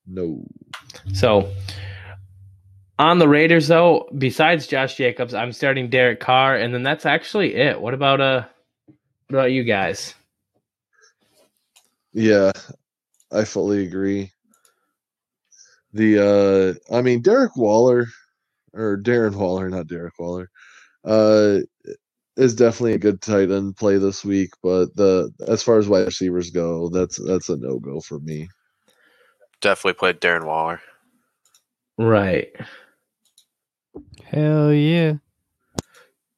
No, 0.07 0.45
So 1.13 1.53
on 2.99 3.19
the 3.19 3.29
Raiders, 3.29 3.69
though, 3.69 4.09
besides 4.17 4.67
Josh 4.67 4.97
Jacobs, 4.97 5.35
I'm 5.35 5.53
starting 5.53 5.91
Derek 5.91 6.21
Carr, 6.21 6.57
and 6.57 6.73
then 6.73 6.83
that's 6.85 7.05
actually 7.05 7.57
it. 7.57 7.81
What 7.81 7.95
about 7.95 8.21
uh, 8.21 8.45
what 9.29 9.39
about 9.39 9.53
you 9.53 9.65
guys? 9.65 10.15
yeah, 12.13 12.51
I 13.31 13.45
fully 13.45 13.87
agree. 13.87 14.33
The 15.93 16.79
uh, 16.91 16.97
I 16.97 17.03
mean, 17.03 17.21
Derek 17.21 17.57
Waller 17.57 18.07
or 18.73 18.97
Darren 18.97 19.35
Waller, 19.35 19.69
not 19.69 19.87
Derek 19.87 20.19
Waller, 20.19 20.51
uh, 21.05 21.59
is 22.37 22.55
definitely 22.55 22.95
a 22.95 22.99
good 22.99 23.21
tight 23.21 23.51
end 23.51 23.77
play 23.77 23.99
this 23.99 24.25
week. 24.25 24.51
But 24.63 24.95
the 24.97 25.33
as 25.49 25.63
far 25.63 25.79
as 25.79 25.89
wide 25.89 26.07
receivers 26.07 26.51
go, 26.51 26.89
that's 26.89 27.17
that's 27.27 27.49
a 27.49 27.57
no 27.57 27.79
go 27.79 28.01
for 28.01 28.21
me. 28.21 28.49
Definitely 29.61 29.95
played 29.95 30.21
Darren 30.21 30.45
Waller. 30.45 30.81
Right. 31.99 32.49
Hell 34.25 34.73
yeah. 34.73 35.15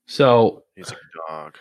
So 0.06 0.62
He's 0.76 0.92
a 0.92 0.96
dog. 1.28 1.56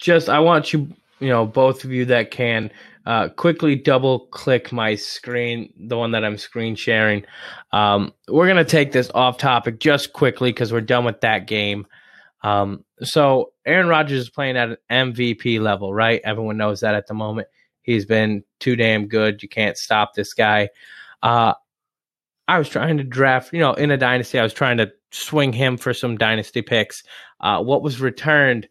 just 0.00 0.28
I 0.28 0.40
want 0.40 0.72
you, 0.72 0.88
you 1.20 1.28
know, 1.28 1.46
both 1.46 1.84
of 1.84 1.92
you 1.92 2.04
that 2.06 2.30
can 2.30 2.70
uh, 3.06 3.28
quickly 3.28 3.76
double 3.76 4.20
click 4.26 4.72
my 4.72 4.96
screen, 4.96 5.72
the 5.78 5.96
one 5.96 6.10
that 6.10 6.24
I'm 6.24 6.36
screen 6.36 6.74
sharing. 6.74 7.24
Um, 7.72 8.12
we're 8.28 8.48
gonna 8.48 8.64
take 8.64 8.90
this 8.90 9.10
off 9.14 9.38
topic 9.38 9.78
just 9.78 10.12
quickly 10.12 10.50
because 10.50 10.72
we're 10.72 10.80
done 10.80 11.04
with 11.04 11.20
that 11.20 11.46
game. 11.46 11.86
Um, 12.42 12.84
so 13.02 13.52
Aaron 13.64 13.88
Rodgers 13.88 14.20
is 14.20 14.30
playing 14.30 14.56
at 14.56 14.70
an 14.70 14.76
MVP 14.90 15.60
level, 15.60 15.92
right? 15.92 16.20
Everyone 16.24 16.56
knows 16.56 16.80
that 16.80 16.94
at 16.94 17.06
the 17.06 17.14
moment. 17.14 17.48
He's 17.82 18.04
been 18.04 18.44
too 18.60 18.76
damn 18.76 19.06
good. 19.06 19.42
You 19.42 19.48
can't 19.48 19.76
stop 19.76 20.14
this 20.14 20.34
guy. 20.34 20.70
Uh, 21.22 21.54
I 22.48 22.58
was 22.58 22.68
trying 22.68 22.98
to 22.98 23.04
draft, 23.04 23.52
you 23.52 23.60
know, 23.60 23.74
in 23.74 23.90
a 23.90 23.96
dynasty. 23.96 24.38
I 24.38 24.42
was 24.42 24.52
trying 24.52 24.76
to 24.78 24.92
swing 25.10 25.52
him 25.52 25.76
for 25.76 25.94
some 25.94 26.16
dynasty 26.16 26.62
picks. 26.62 27.02
Uh, 27.40 27.62
what 27.62 27.82
was 27.82 28.00
returned? 28.00 28.68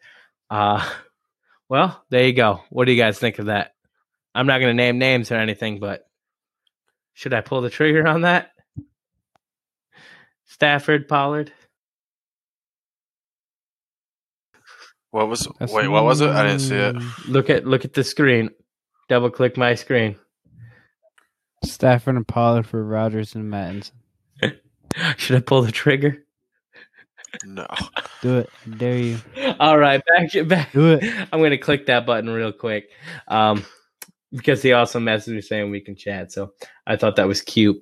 Uh, 0.49 0.88
well, 1.70 2.03
there 2.09 2.26
you 2.26 2.34
go. 2.34 2.61
What 2.70 2.86
do 2.86 2.91
you 2.91 3.01
guys 3.01 3.20
think 3.20 3.39
of 3.39 3.47
that? 3.47 3.74
I'm 4.34 4.47
not 4.47 4.59
going 4.59 4.76
to 4.76 4.84
name 4.84 4.97
names 4.99 5.32
or 5.32 5.36
anything, 5.36 5.80
but 5.80 6.07
should 7.13 7.34
I 7.34 7.41
pull 7.41 7.61
the 7.61 7.70
trigger 7.70 8.05
on 8.05 8.22
that? 8.22 8.51
Stafford, 10.45 11.07
Pollard. 11.07 11.51
What 15.16 15.30
was 15.30 15.47
That's- 15.59 15.72
wait? 15.72 15.88
What 15.88 16.03
was 16.03 16.20
it? 16.20 16.30
I 16.30 16.43
didn't 16.45 16.59
see 16.59 16.76
it. 16.76 16.95
Look 17.30 17.49
at 17.49 17.66
look 17.66 17.86
at 17.86 17.93
the 17.93 18.03
screen. 18.03 18.49
Double 19.07 19.30
click 19.30 19.55
my 19.55 19.74
screen. 19.76 20.18
Stafford 21.63 22.18
and 22.18 22.28
Pollard 22.28 22.68
for 22.68 22.84
Rodgers 22.84 23.34
and 23.34 23.49
Mattison. 23.49 23.95
Should 25.16 25.38
I 25.38 25.39
pull 25.39 25.61
the 25.61 25.72
trigger? 25.72 26.26
No. 27.45 27.66
Do 28.22 28.39
it. 28.39 28.49
I 28.66 28.76
dare 28.76 28.97
you. 28.97 29.18
All 29.61 29.78
right, 29.78 30.01
back 30.05 30.47
back. 30.49 30.74
Do 30.74 30.95
it. 30.95 31.05
I'm 31.32 31.39
going 31.39 31.51
to 31.51 31.57
click 31.57 31.86
that 31.86 32.05
button 32.05 32.30
real 32.30 32.51
quick, 32.51 32.89
um, 33.30 33.66
because 34.34 34.61
he 34.61 34.74
also 34.74 34.99
messaged 34.99 35.34
me 35.34 35.39
saying 35.39 35.72
we 35.72 35.80
can 35.80 35.95
chat. 35.95 36.34
So 36.34 36.51
I 36.86 36.97
thought 36.97 37.16
that 37.16 37.28
was 37.30 37.41
cute. 37.41 37.82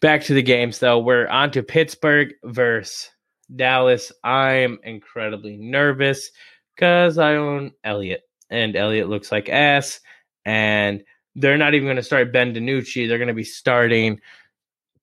Back 0.00 0.24
to 0.24 0.34
the 0.34 0.42
games, 0.42 0.80
though. 0.80 0.98
We're 0.98 1.28
on 1.28 1.52
to 1.52 1.62
Pittsburgh 1.62 2.34
versus 2.42 3.10
Dallas. 3.54 4.12
I'm 4.22 4.78
incredibly 4.82 5.56
nervous 5.56 6.30
because 6.74 7.18
I 7.18 7.34
own 7.34 7.72
Elliott, 7.84 8.22
and 8.50 8.76
Elliott 8.76 9.08
looks 9.08 9.32
like 9.32 9.48
ass. 9.48 10.00
And 10.44 11.02
they're 11.34 11.58
not 11.58 11.74
even 11.74 11.86
going 11.86 11.96
to 11.96 12.02
start 12.02 12.32
Ben 12.32 12.54
DiNucci. 12.54 13.06
They're 13.06 13.18
going 13.18 13.28
to 13.28 13.34
be 13.34 13.44
starting 13.44 14.20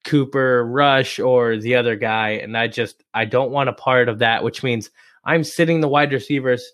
Cooper 0.04 0.66
Rush 0.66 1.20
or 1.20 1.58
the 1.58 1.76
other 1.76 1.96
guy. 1.96 2.32
And 2.32 2.58
I 2.58 2.68
just, 2.68 3.04
I 3.14 3.26
don't 3.26 3.52
want 3.52 3.70
a 3.70 3.74
part 3.74 4.10
of 4.10 4.20
that, 4.20 4.44
which 4.44 4.64
means 4.64 4.90
I'm 5.24 5.44
sitting 5.44 5.82
the 5.82 5.88
wide 5.88 6.14
receivers 6.14 6.66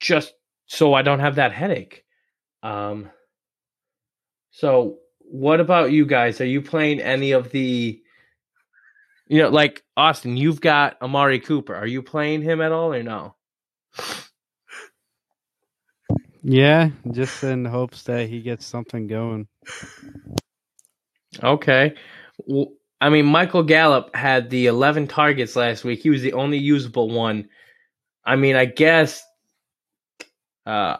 just 0.00 0.34
so 0.66 0.94
I 0.94 1.02
don't 1.02 1.20
have 1.20 1.36
that 1.36 1.52
headache. 1.52 2.04
Um, 2.62 3.10
so 4.50 4.98
what 5.18 5.60
about 5.60 5.92
you 5.92 6.06
guys? 6.06 6.40
Are 6.40 6.46
you 6.46 6.62
playing 6.62 7.00
any 7.00 7.32
of 7.32 7.50
the, 7.50 8.00
you 9.26 9.42
know, 9.42 9.48
like 9.48 9.82
Austin? 9.96 10.36
You've 10.36 10.60
got 10.60 11.00
Amari 11.00 11.40
Cooper. 11.40 11.74
Are 11.74 11.86
you 11.86 12.02
playing 12.02 12.42
him 12.42 12.60
at 12.60 12.72
all 12.72 12.92
or 12.92 13.02
no? 13.02 13.34
Yeah, 16.42 16.90
just 17.12 17.42
in 17.42 17.64
hopes 17.64 18.02
that 18.02 18.28
he 18.28 18.42
gets 18.42 18.66
something 18.66 19.06
going. 19.06 19.48
Okay. 21.42 21.94
Well, 22.46 22.68
I 23.00 23.08
mean, 23.08 23.26
Michael 23.26 23.62
Gallup 23.62 24.14
had 24.14 24.50
the 24.50 24.66
11 24.66 25.08
targets 25.08 25.56
last 25.56 25.84
week. 25.84 26.00
He 26.00 26.10
was 26.10 26.22
the 26.22 26.34
only 26.34 26.58
usable 26.58 27.10
one. 27.10 27.48
I 28.24 28.36
mean, 28.36 28.56
I 28.56 28.66
guess, 28.66 29.22
uh, 30.66 30.96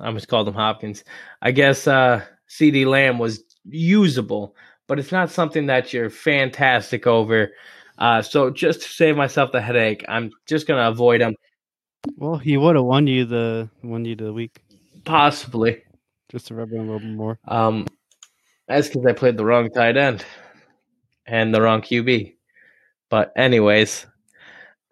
I 0.00 0.06
almost 0.06 0.28
called 0.28 0.48
him 0.48 0.54
Hopkins. 0.54 1.04
I 1.42 1.50
guess 1.50 1.86
uh, 1.86 2.24
CeeDee 2.48 2.86
Lamb 2.86 3.18
was 3.18 3.42
usable, 3.64 4.54
but 4.86 4.98
it's 4.98 5.12
not 5.12 5.30
something 5.30 5.66
that 5.66 5.92
you're 5.92 6.10
fantastic 6.10 7.06
over. 7.06 7.52
Uh, 7.98 8.22
so 8.22 8.50
just 8.50 8.82
to 8.82 8.88
save 8.88 9.16
myself 9.16 9.52
the 9.52 9.60
headache, 9.60 10.04
I'm 10.08 10.30
just 10.46 10.66
going 10.66 10.78
to 10.82 10.88
avoid 10.88 11.20
him, 11.22 11.34
Well, 12.16 12.36
he 12.36 12.56
would 12.56 12.76
have 12.76 12.84
won 12.84 13.06
you 13.06 13.24
the 13.24 13.70
won 13.82 14.04
you 14.04 14.14
the 14.16 14.32
week 14.32 14.60
possibly. 15.04 15.82
just 16.30 16.48
to 16.48 16.54
rub 16.54 16.72
it 16.72 16.76
a 16.78 16.82
little 16.82 16.98
bit 16.98 17.08
more. 17.14 17.38
Um, 17.48 17.86
that's 18.68 18.88
because 18.88 19.06
I 19.06 19.12
played 19.12 19.36
the 19.36 19.44
wrong 19.44 19.70
tight 19.70 19.96
end 19.96 20.24
and 21.26 21.54
the 21.54 21.62
wrong 21.62 21.80
QB. 21.80 22.34
But 23.08 23.32
anyways, 23.36 24.04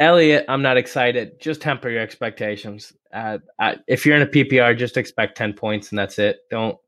Elliott, 0.01 0.45
I'm 0.49 0.62
not 0.62 0.76
excited. 0.76 1.40
Just 1.40 1.61
temper 1.61 1.90
your 1.90 2.01
expectations. 2.01 2.92
Uh, 3.12 3.38
I, 3.59 3.76
if 3.88 4.07
you're 4.07 4.16
in 4.16 4.22
a 4.22 4.26
PPR, 4.26 4.76
just 4.78 4.97
expect 4.97 5.36
ten 5.36 5.53
points 5.53 5.90
and 5.90 5.99
that's 5.99 6.18
it. 6.18 6.38
Don't 6.51 6.78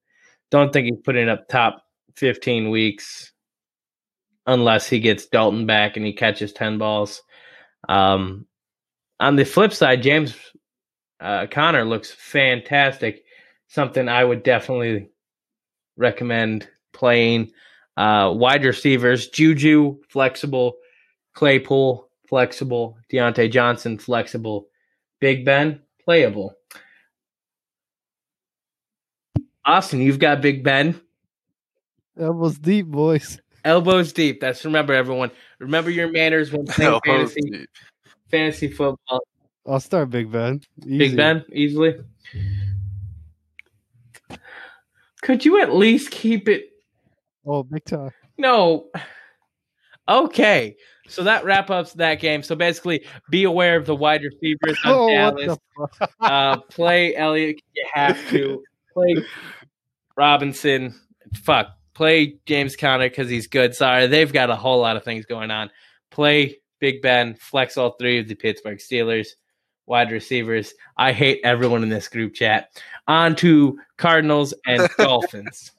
don't 0.51 0.73
think 0.73 0.87
he's 0.87 1.03
putting 1.05 1.29
up 1.29 1.49
top 1.49 1.83
15 2.17 2.71
weeks 2.71 3.33
unless 4.47 4.89
he 4.89 5.01
gets 5.01 5.27
Dalton 5.27 5.67
back 5.67 5.97
and 5.97 6.07
he 6.07 6.13
catches 6.13 6.53
10 6.53 6.79
balls. 6.79 7.23
Um, 7.89 8.47
on 9.21 9.37
the 9.37 9.45
flip 9.45 9.73
side, 9.73 10.03
James 10.03 10.35
uh, 11.21 11.47
Conner 11.51 11.85
looks 11.85 12.11
fantastic. 12.11 13.25
Something 13.69 14.09
I 14.09 14.25
would 14.25 14.43
definitely 14.43 15.11
recommend 15.97 16.69
playing. 16.93 17.51
Uh, 17.97 18.33
wide 18.35 18.65
receivers, 18.65 19.29
Juju, 19.29 19.99
flexible. 20.09 20.77
Claypool, 21.35 22.09
flexible. 22.29 22.99
Diontae 23.11 23.51
Johnson, 23.51 23.99
flexible. 23.99 24.69
Big 25.21 25.45
Ben, 25.45 25.81
playable. 26.05 26.55
Austin, 29.65 30.01
you've 30.01 30.19
got 30.19 30.43
Big 30.43 30.63
Ben. 30.63 31.01
Elbows 32.19 32.59
deep, 32.59 32.87
boys. 32.87 33.41
Elbows 33.65 34.13
deep. 34.13 34.41
That's 34.41 34.65
remember, 34.65 34.95
everyone. 34.95 35.31
Remember 35.59 35.91
your 35.91 36.11
manners 36.11 36.53
when 36.53 36.67
playing 36.67 36.93
Elbows 36.93 37.33
fantasy, 37.35 37.41
deep. 37.43 37.69
fantasy 38.31 38.69
football. 38.69 39.21
I'll 39.67 39.81
start 39.81 40.11
Big 40.11 40.31
Ben. 40.31 40.61
Easy. 40.85 40.99
Big 40.99 41.17
Ben, 41.17 41.45
easily. 41.53 41.97
Could 45.23 45.45
you 45.45 45.61
at 45.61 45.75
least 45.75 46.11
keep 46.13 46.49
it 46.49 46.71
Oh, 47.47 47.63
big 47.63 47.85
time. 47.85 48.11
No. 48.39 48.89
Okay. 50.09 50.77
So 51.09 51.23
that 51.23 51.45
wrap 51.45 51.71
ups 51.71 51.93
that 51.95 52.17
game. 52.21 52.43
So 52.43 52.57
basically, 52.57 53.05
be 53.31 53.45
aware 53.45 53.77
of 53.77 53.87
the 53.87 53.95
wide 53.95 54.23
receivers 54.23 54.77
on 54.85 54.93
Oh, 54.95 55.09
Dallas. 55.09 55.59
Uh, 56.21 56.57
play 56.63 57.15
Elliott. 57.15 57.61
You 57.75 57.87
have 57.95 58.19
to 58.31 58.63
play 58.93 59.17
Robinson. 60.17 60.95
Fuck. 61.45 61.69
Play 61.97 62.37
James 62.45 62.77
Conner 62.77 63.09
because 63.09 63.31
he's 63.31 63.47
good. 63.47 63.75
Sorry, 63.75 64.07
they've 64.07 64.31
got 64.31 64.51
a 64.51 64.57
whole 64.57 64.81
lot 64.81 64.99
of 64.99 65.03
things 65.03 65.25
going 65.25 65.51
on. 65.51 65.71
Play 66.11 66.59
Big 66.79 67.01
Ben. 67.01 67.37
Flex 67.37 67.79
all 67.79 67.93
three 67.93 68.19
of 68.19 68.29
the 68.29 68.35
Pittsburgh 68.35 68.77
Steelers 68.77 69.29
wide 69.87 70.13
receivers. 70.13 70.75
I 70.99 71.13
hate 71.13 71.41
everyone 71.43 71.83
in 71.83 71.89
this 71.89 72.09
group 72.09 72.35
chat. 72.35 72.69
On 73.09 73.35
to 73.37 73.79
Cardinals 73.97 74.53
and 74.67 74.87
Dolphins. 74.99 75.73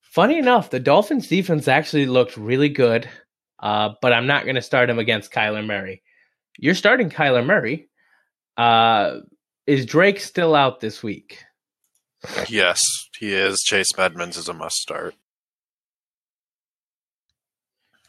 Funny 0.00 0.38
enough, 0.38 0.70
the 0.70 0.80
Dolphins 0.80 1.28
defense 1.28 1.68
actually 1.68 2.06
looked 2.06 2.36
really 2.36 2.70
good, 2.70 3.08
uh, 3.60 3.90
but 4.02 4.12
I'm 4.12 4.26
not 4.26 4.42
going 4.42 4.56
to 4.56 4.62
start 4.62 4.90
him 4.90 4.98
against 4.98 5.30
Kyler 5.30 5.64
Murray. 5.64 6.02
You're 6.58 6.74
starting 6.74 7.10
Kyler 7.10 7.46
Murray. 7.46 7.88
Uh, 8.56 9.20
is 9.68 9.86
Drake 9.86 10.18
still 10.18 10.56
out 10.56 10.80
this 10.80 11.00
week? 11.00 11.44
Yes, 12.48 12.80
he 13.18 13.34
is. 13.34 13.60
Chase 13.62 13.88
Edmonds 13.98 14.36
is 14.36 14.48
a 14.48 14.54
must 14.54 14.76
start. 14.76 15.14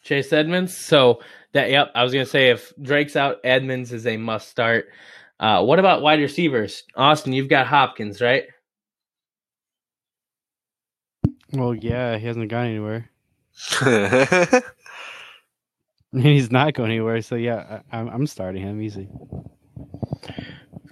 Chase 0.03 0.32
Edmonds. 0.32 0.76
So 0.76 1.22
that 1.53 1.70
yep, 1.70 1.91
I 1.95 2.03
was 2.03 2.14
gonna 2.14 2.26
say 2.26 2.49
if 2.49 2.74
Drake's 2.82 3.16
out, 3.16 3.38
Edmonds 3.43 3.91
is 3.91 4.08
a 4.08 4.18
must 4.18 4.49
start. 4.49 4.89
Uh, 5.39 5.64
what 5.64 5.80
about 5.80 6.01
wide 6.01 6.20
receivers? 6.20 6.84
Austin, 6.95 7.34
you've 7.34 7.49
got 7.49 7.68
Hopkins, 7.68 8.22
right? 8.22 8.45
Well, 11.51 11.76
yeah, 11.76 12.18
he 12.18 12.26
hasn't 12.26 12.49
gone 12.49 12.66
anywhere. 12.66 13.10
yeah, 13.86 14.60
He's 16.14 16.51
not 16.51 16.74
going 16.74 16.91
anywhere. 16.91 17.22
So 17.22 17.36
yeah, 17.36 17.82
I, 17.91 17.97
I'm 17.97 18.10
I'm 18.10 18.28
starting 18.28 18.64
him 18.64 18.82
easy. 18.82 19.08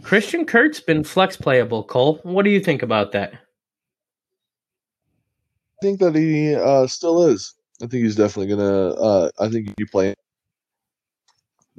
Christian 0.03 0.45
Kirk's 0.45 0.80
been 0.80 1.03
flex 1.03 1.36
playable. 1.36 1.84
Cole, 1.84 2.20
what 2.24 2.43
do 2.43 2.51
you 2.51 2.59
think 2.59 2.84
about 2.84 3.11
that? 3.13 3.34
I 5.86 5.88
think 5.88 5.99
that 5.99 6.15
he 6.15 6.55
uh, 6.55 6.88
still 6.88 7.27
is. 7.27 7.53
I 7.79 7.86
think 7.86 8.03
he's 8.03 8.15
definitely 8.15 8.55
gonna. 8.55 8.89
Uh, 8.93 9.29
I 9.39 9.49
think 9.49 9.71
you 9.77 9.86
play, 9.86 10.15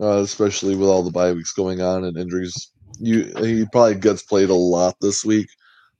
uh, 0.01 0.19
especially 0.19 0.77
with 0.77 0.89
all 0.89 1.03
the 1.03 1.11
bye 1.11 1.33
weeks 1.33 1.53
going 1.53 1.81
on 1.81 2.05
and 2.05 2.17
injuries. 2.17 2.71
You 3.01 3.35
he 3.41 3.67
probably 3.73 3.97
gets 3.97 4.23
played 4.23 4.49
a 4.49 4.55
lot 4.55 4.95
this 5.01 5.25
week. 5.25 5.49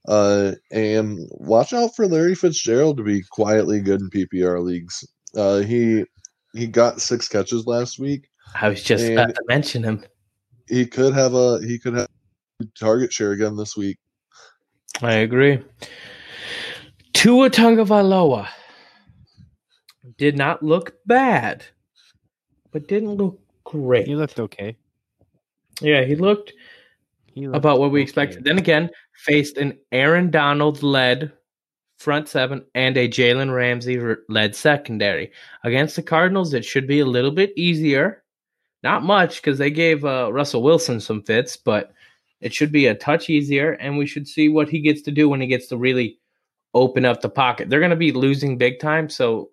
Uh, 0.07 0.53
and 0.71 1.19
watch 1.31 1.73
out 1.73 1.97
for 1.97 2.07
Larry 2.07 2.33
Fitzgerald 2.33 2.95
to 2.95 3.03
be 3.03 3.23
quietly 3.29 3.81
good 3.81 3.99
in 3.99 4.09
PPR 4.09 4.63
leagues. 4.63 5.05
Uh, 5.35 5.57
he 5.57 6.05
he 6.53 6.65
got 6.65 7.01
six 7.01 7.27
catches 7.27 7.67
last 7.67 7.99
week. 7.99 8.29
I 8.55 8.69
was 8.69 8.81
just 8.81 9.11
about 9.11 9.35
to 9.35 9.43
mention 9.49 9.83
him. 9.83 10.05
He 10.69 10.85
could 10.85 11.13
have 11.13 11.33
a 11.33 11.59
he 11.59 11.77
could 11.77 11.95
have 11.95 12.07
target 12.79 13.11
share 13.11 13.33
again 13.33 13.57
this 13.57 13.75
week. 13.75 13.97
I 15.01 15.15
agree. 15.15 15.61
Tua 17.17 17.49
Tagovailoa 17.49 18.47
did 20.19 20.37
not 20.37 20.61
look 20.61 20.93
bad, 21.07 21.65
but 22.71 22.87
didn't 22.87 23.15
look 23.15 23.39
great. 23.63 24.05
He 24.05 24.15
looked 24.15 24.39
okay. 24.39 24.77
yeah, 25.81 26.03
he 26.03 26.15
looked 26.15 26.53
He 27.33 27.47
looked 27.47 27.57
about 27.57 27.79
what 27.79 27.91
we 27.91 28.01
okay. 28.01 28.03
expected. 28.03 28.43
Then 28.43 28.59
again, 28.59 28.91
faced 29.15 29.57
an 29.57 29.79
Aaron 29.91 30.29
Donald 30.29 30.83
led 30.83 31.31
front 31.97 32.29
seven 32.29 32.63
and 32.75 32.95
a 32.95 33.09
Jalen 33.09 33.51
Ramsey 33.51 33.99
led 34.29 34.55
secondary. 34.55 35.31
Against 35.63 35.95
the 35.95 36.03
Cardinals, 36.03 36.53
it 36.53 36.63
should 36.63 36.85
be 36.85 36.99
a 36.99 37.05
little 37.05 37.31
bit 37.31 37.51
easier. 37.57 38.23
Not 38.83 39.01
much 39.01 39.41
because 39.41 39.57
they 39.57 39.71
gave 39.71 40.05
uh, 40.05 40.31
Russell 40.31 40.61
Wilson 40.61 40.99
some 40.99 41.23
fits, 41.23 41.57
but 41.57 41.93
it 42.41 42.53
should 42.53 42.71
be 42.71 42.85
a 42.85 42.93
touch 42.93 43.27
easier, 43.27 43.71
and 43.71 43.97
we 43.97 44.05
should 44.05 44.27
see 44.27 44.49
what 44.49 44.69
he 44.69 44.81
gets 44.81 45.01
to 45.01 45.11
do 45.11 45.27
when 45.27 45.41
he 45.41 45.47
gets 45.47 45.65
to 45.69 45.77
really 45.77 46.19
open 46.77 47.05
up 47.05 47.21
the 47.21 47.29
pocket. 47.29 47.69
They're 47.69 47.79
going 47.79 47.89
to 47.89 47.95
be 47.95 48.11
losing 48.11 48.57
big 48.57 48.79
time, 48.79 49.09
so 49.09 49.49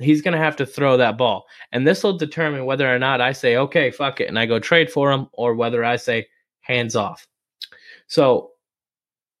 he's 0.00 0.22
going 0.22 0.32
to 0.32 0.38
have 0.38 0.56
to 0.56 0.66
throw 0.66 0.96
that 0.96 1.18
ball. 1.18 1.44
And 1.72 1.86
this 1.86 2.02
will 2.02 2.16
determine 2.16 2.64
whether 2.64 2.92
or 2.92 2.98
not 2.98 3.20
I 3.20 3.32
say, 3.32 3.56
okay, 3.56 3.90
fuck 3.90 4.20
it, 4.20 4.28
and 4.28 4.38
I 4.38 4.46
go 4.46 4.58
trade 4.58 4.90
for 4.90 5.10
him, 5.12 5.28
or 5.32 5.54
whether 5.54 5.84
I 5.84 5.96
say, 5.96 6.26
hands 6.60 6.96
off. 6.96 7.26
So, 8.06 8.50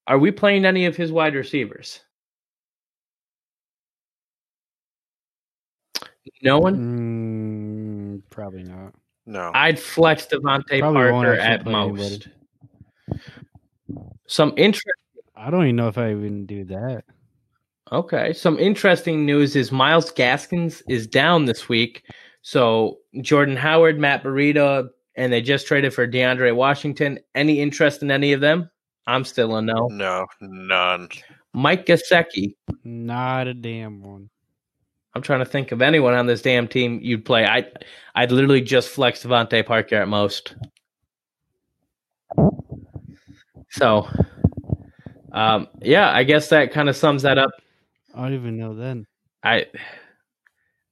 are 0.06 0.18
we 0.18 0.30
playing 0.30 0.64
any 0.64 0.86
of 0.86 0.96
his 0.96 1.12
wide 1.12 1.34
receivers? 1.34 2.00
No 6.42 6.58
one. 6.58 8.20
Mm, 8.20 8.22
probably 8.30 8.62
not. 8.64 8.94
no. 9.26 9.50
I'd 9.54 9.78
flex 9.78 10.26
DeVante 10.26 10.80
Probably 10.80 11.10
won't 11.10 11.26
Parker 11.26 11.34
at 11.34 11.64
most. 11.66 12.26
anybody. 13.10 13.22
Some 14.26 14.54
interest. 14.56 14.86
I 15.36 15.50
don't 15.50 15.64
even 15.64 15.76
know 15.76 15.88
if 15.88 15.98
I 15.98 16.10
even 16.12 16.46
do 16.46 16.64
that. 16.66 17.04
Okay, 17.92 18.32
some 18.32 18.58
interesting 18.58 19.26
news 19.26 19.54
is 19.54 19.70
Myles 19.70 20.10
Gaskins 20.10 20.82
is 20.88 21.06
down 21.06 21.44
this 21.44 21.68
week. 21.68 22.02
So 22.40 22.98
Jordan 23.20 23.54
Howard, 23.54 23.98
Matt 23.98 24.24
Breida, 24.24 24.88
and 25.14 25.30
they 25.30 25.42
just 25.42 25.66
traded 25.66 25.92
for 25.92 26.08
DeAndre 26.08 26.56
Washington. 26.56 27.18
Any 27.34 27.60
interest 27.60 28.02
in 28.02 28.10
any 28.10 28.32
of 28.32 28.40
them? 28.40 28.70
I'm 29.06 29.24
still 29.24 29.56
a 29.56 29.60
no. 29.60 29.88
no, 29.90 30.26
none. 30.40 31.08
Mike 31.52 31.84
Gesicki. 31.84 32.54
Not 32.82 33.46
a 33.46 33.52
damn 33.52 34.02
one. 34.02 34.30
I'm 35.14 35.20
trying 35.20 35.40
to 35.40 35.44
think 35.44 35.70
of 35.70 35.82
anyone 35.82 36.14
on 36.14 36.26
this 36.26 36.40
damn 36.40 36.66
team 36.66 36.98
you'd 37.02 37.26
play. 37.26 37.44
I 37.44 37.66
I'd 38.14 38.32
literally 38.32 38.62
just 38.62 38.88
flex 38.88 39.22
DeVante 39.22 39.66
Parker 39.66 39.96
at 39.96 40.08
most. 40.08 40.54
So, 43.68 44.08
um, 45.32 45.68
yeah, 45.82 46.10
I 46.10 46.24
guess 46.24 46.48
that 46.48 46.72
kind 46.72 46.88
of 46.88 46.96
sums 46.96 47.20
that 47.22 47.36
up. 47.36 47.50
I 48.14 48.22
don't 48.22 48.34
even 48.34 48.58
know 48.58 48.74
then. 48.74 49.06
I 49.42 49.66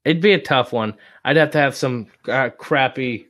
it'd 0.05 0.23
be 0.23 0.33
a 0.33 0.41
tough 0.41 0.73
one. 0.73 0.95
I'd 1.25 1.37
have 1.37 1.51
to 1.53 1.59
have 1.59 1.77
some 1.77 2.09
uh, 2.29 2.51
crappy, 2.51 3.29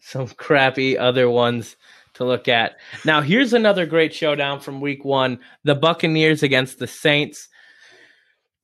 some 0.00 0.28
crappy 0.28 0.98
other 0.98 1.28
ones 1.28 1.76
to 2.14 2.24
look 2.24 2.48
at. 2.48 2.76
Now, 3.04 3.20
here's 3.20 3.52
another 3.52 3.86
great 3.86 4.14
showdown 4.14 4.60
from 4.60 4.80
Week 4.80 5.04
One: 5.04 5.40
the 5.64 5.74
Buccaneers 5.74 6.42
against 6.42 6.78
the 6.78 6.86
Saints. 6.86 7.48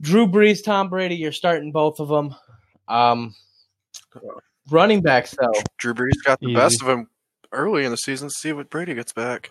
Drew 0.03 0.27
Brees, 0.27 0.62
Tom 0.62 0.89
Brady. 0.89 1.16
You're 1.16 1.33
starting 1.33 1.72
both 1.72 2.01
of 2.01 2.09
them. 2.09 2.35
Um, 2.89 3.35
running 4.70 5.01
backs 5.01 5.35
though. 5.41 5.53
Drew 5.79 5.95
Brees 5.95 6.22
got 6.25 6.41
the 6.41 6.49
Easy. 6.49 6.55
best 6.57 6.83
of 6.83 6.89
him 6.89 7.09
early 7.53 7.85
in 7.85 7.91
the 7.91 7.97
season. 7.97 8.29
See 8.29 8.53
what 8.53 8.70
Brady 8.70 8.95
gets 8.95 9.12
back. 9.12 9.51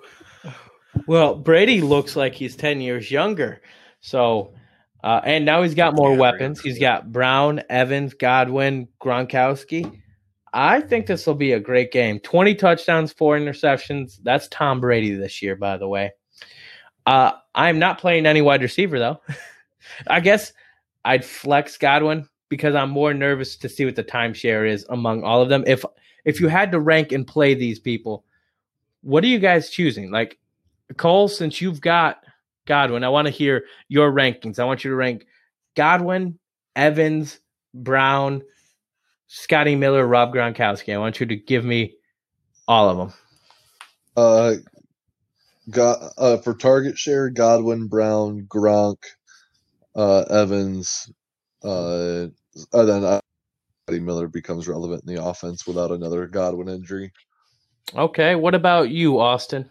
Well, 1.08 1.36
Brady 1.36 1.82
looks 1.82 2.16
like 2.16 2.34
he's 2.34 2.56
10 2.56 2.82
years 2.82 3.12
younger. 3.12 3.62
So, 4.02 4.54
uh, 5.04 5.22
and 5.24 5.46
now 5.46 5.64
he's 5.64 5.76
got 5.76 5.96
more 5.96 6.14
Yeah, 6.14 6.20
weapons. 6.20 6.62
He's 6.62 6.80
got 6.80 7.12
Brown, 7.12 7.62
Evans, 7.70 8.14
Godwin, 8.14 8.88
Gronkowski. 9.02 10.00
I 10.54 10.82
think 10.82 11.08
this 11.08 11.26
will 11.26 11.36
be 11.36 11.54
a 11.54 11.60
great 11.60 11.91
game. 11.91 12.20
20 12.20 12.56
touchdowns, 12.56 13.12
four 13.12 13.38
interceptions. 13.38 14.20
That's 14.22 14.48
Tom 14.50 14.80
Brady 14.80 15.14
this 15.16 15.41
year, 15.41 15.56
by 15.56 15.78
the 15.78 15.88
way. 15.88 16.12
Uh, 17.06 17.32
I'm 17.56 17.80
not 17.80 18.00
playing 18.00 18.26
any 18.26 18.41
wide 18.41 18.62
receiver, 18.62 19.00
though. 19.00 19.20
I 20.08 20.20
guess 20.20 20.54
I'd 21.04 21.26
flex 21.26 21.78
Godwin 21.78 22.30
because 22.50 22.76
I'm 22.76 22.91
more 22.91 23.14
nervous 23.14 23.56
to 23.58 23.70
see 23.70 23.84
what 23.84 23.96
the 23.96 24.04
timeshare 24.04 24.70
is 24.70 24.86
among 24.89 25.24
all 25.24 25.41
of 25.41 25.50
them. 25.50 25.64
If 25.66 25.84
if 26.24 26.39
you 26.39 26.48
had 26.48 26.72
to 26.72 26.80
rank 26.80 27.12
and 27.12 27.28
play 27.28 27.54
these 27.54 27.80
people, 27.80 28.24
what 29.02 29.24
are 29.24 29.28
you 29.28 29.39
guys 29.39 29.70
choosing? 29.70 30.12
Like 30.12 30.38
Cole, 30.97 31.27
since 31.27 31.61
you've 31.61 31.81
got 31.81 32.17
Godwin, 32.65 33.03
I 33.03 33.09
want 33.09 33.27
to 33.27 33.31
hear 33.31 33.63
your 33.88 34.11
rankings. 34.11 34.59
I 34.59 34.65
want 34.65 34.84
you 34.84 34.91
to 34.91 34.95
rank 34.95 35.25
Godwin, 35.75 36.39
Evans, 36.75 37.39
Brown, 37.73 38.43
Scotty 39.27 39.75
Miller, 39.75 40.05
Rob 40.05 40.34
Gronkowski. 40.34 40.93
I 40.93 40.97
want 40.97 41.19
you 41.19 41.25
to 41.25 41.36
give 41.36 41.65
me 41.65 41.95
all 42.67 42.89
of 42.89 42.97
them. 42.97 43.13
Uh, 44.15 44.53
got 45.69 45.99
uh, 46.17 46.38
for 46.38 46.53
target 46.53 46.97
share, 46.97 47.29
Godwin, 47.29 47.88
Brown, 47.88 48.45
Gronk, 48.47 48.97
uh, 49.95 50.21
Evans, 50.29 51.11
uh, 51.63 52.27
and 52.73 52.89
then 52.89 53.03
uh, 53.03 53.19
Eddie 53.88 53.99
Miller 53.99 54.27
becomes 54.27 54.67
relevant 54.67 55.03
in 55.07 55.15
the 55.15 55.23
offense 55.23 55.65
without 55.65 55.91
another 55.91 56.27
Godwin 56.27 56.69
injury. 56.69 57.11
Okay. 57.95 58.36
What 58.36 58.55
about 58.55 58.89
you, 58.89 59.19
Austin? 59.19 59.67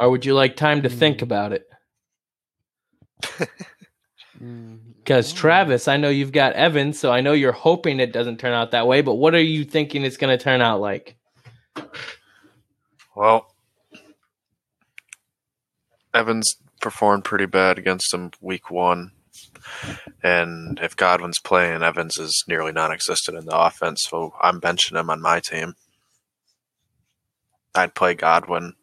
Or 0.00 0.10
would 0.10 0.26
you 0.26 0.34
like 0.34 0.56
time 0.56 0.82
to 0.82 0.90
think 0.90 1.20
Hmm. 1.20 1.24
about 1.24 1.52
it? 1.54 1.68
Mm, 4.42 4.80
Because. 4.96 5.32
Travis, 5.32 5.88
I 5.88 5.98
know 5.98 6.08
you've 6.08 6.32
got 6.32 6.54
Evans, 6.54 6.98
so 6.98 7.12
I 7.12 7.20
know 7.20 7.32
you're 7.34 7.52
hoping 7.52 8.00
it 8.00 8.12
doesn't 8.12 8.38
turn 8.40 8.54
out 8.54 8.70
that 8.72 8.86
way. 8.86 9.02
But 9.02 9.16
what 9.16 9.34
are 9.34 9.42
you 9.42 9.64
thinking 9.64 10.04
it's 10.04 10.16
going 10.16 10.36
to 10.36 10.42
turn 10.42 10.62
out 10.62 10.80
like? 10.80 11.16
Well, 13.14 13.54
Evans 16.14 16.56
performed 16.80 17.24
pretty 17.24 17.46
bad 17.46 17.78
against 17.78 18.14
him 18.14 18.30
week 18.40 18.70
one. 18.70 19.12
And 20.22 20.78
if 20.80 20.96
Godwin's 20.96 21.40
playing, 21.40 21.82
Evans 21.82 22.18
is 22.18 22.44
nearly 22.48 22.72
non 22.72 22.92
existent 22.92 23.36
in 23.38 23.44
the 23.46 23.58
offense, 23.58 24.04
so 24.08 24.34
I'm 24.40 24.60
benching 24.60 24.98
him 24.98 25.10
on 25.10 25.20
my 25.20 25.40
team. 25.40 25.74
I'd 27.74 27.94
play 27.94 28.14
Godwin 28.14 28.74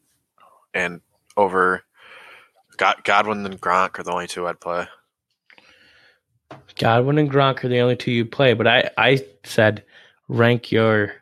and 0.74 1.02
over 1.38 1.84
God, 2.78 2.98
Godwin 3.04 3.46
and 3.46 3.62
Gronk 3.62 3.98
are 4.00 4.04
the 4.04 4.12
only 4.12 4.28
two 4.28 4.48
I'd 4.48 4.60
play. 4.60 4.88
Godwin 6.78 7.18
and 7.18 7.32
Gronk 7.32 7.64
are 7.64 7.70
the 7.70 7.80
only 7.80 7.96
two 7.96 8.12
you 8.12 8.26
play, 8.26 8.54
but 8.54 8.68
I 8.68 8.90
I 8.98 9.26
said 9.44 9.84
rank 10.28 10.72
your 10.72 11.14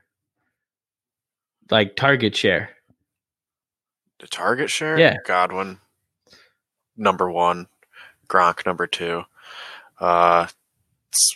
like 1.69 1.95
target 1.95 2.35
share. 2.35 2.71
The 4.19 4.27
target 4.27 4.69
share? 4.69 4.99
Yeah. 4.99 5.17
Godwin, 5.25 5.79
number 6.97 7.29
one. 7.29 7.67
Gronk, 8.27 8.65
number 8.65 8.87
two. 8.87 9.23
Uh, 9.99 10.47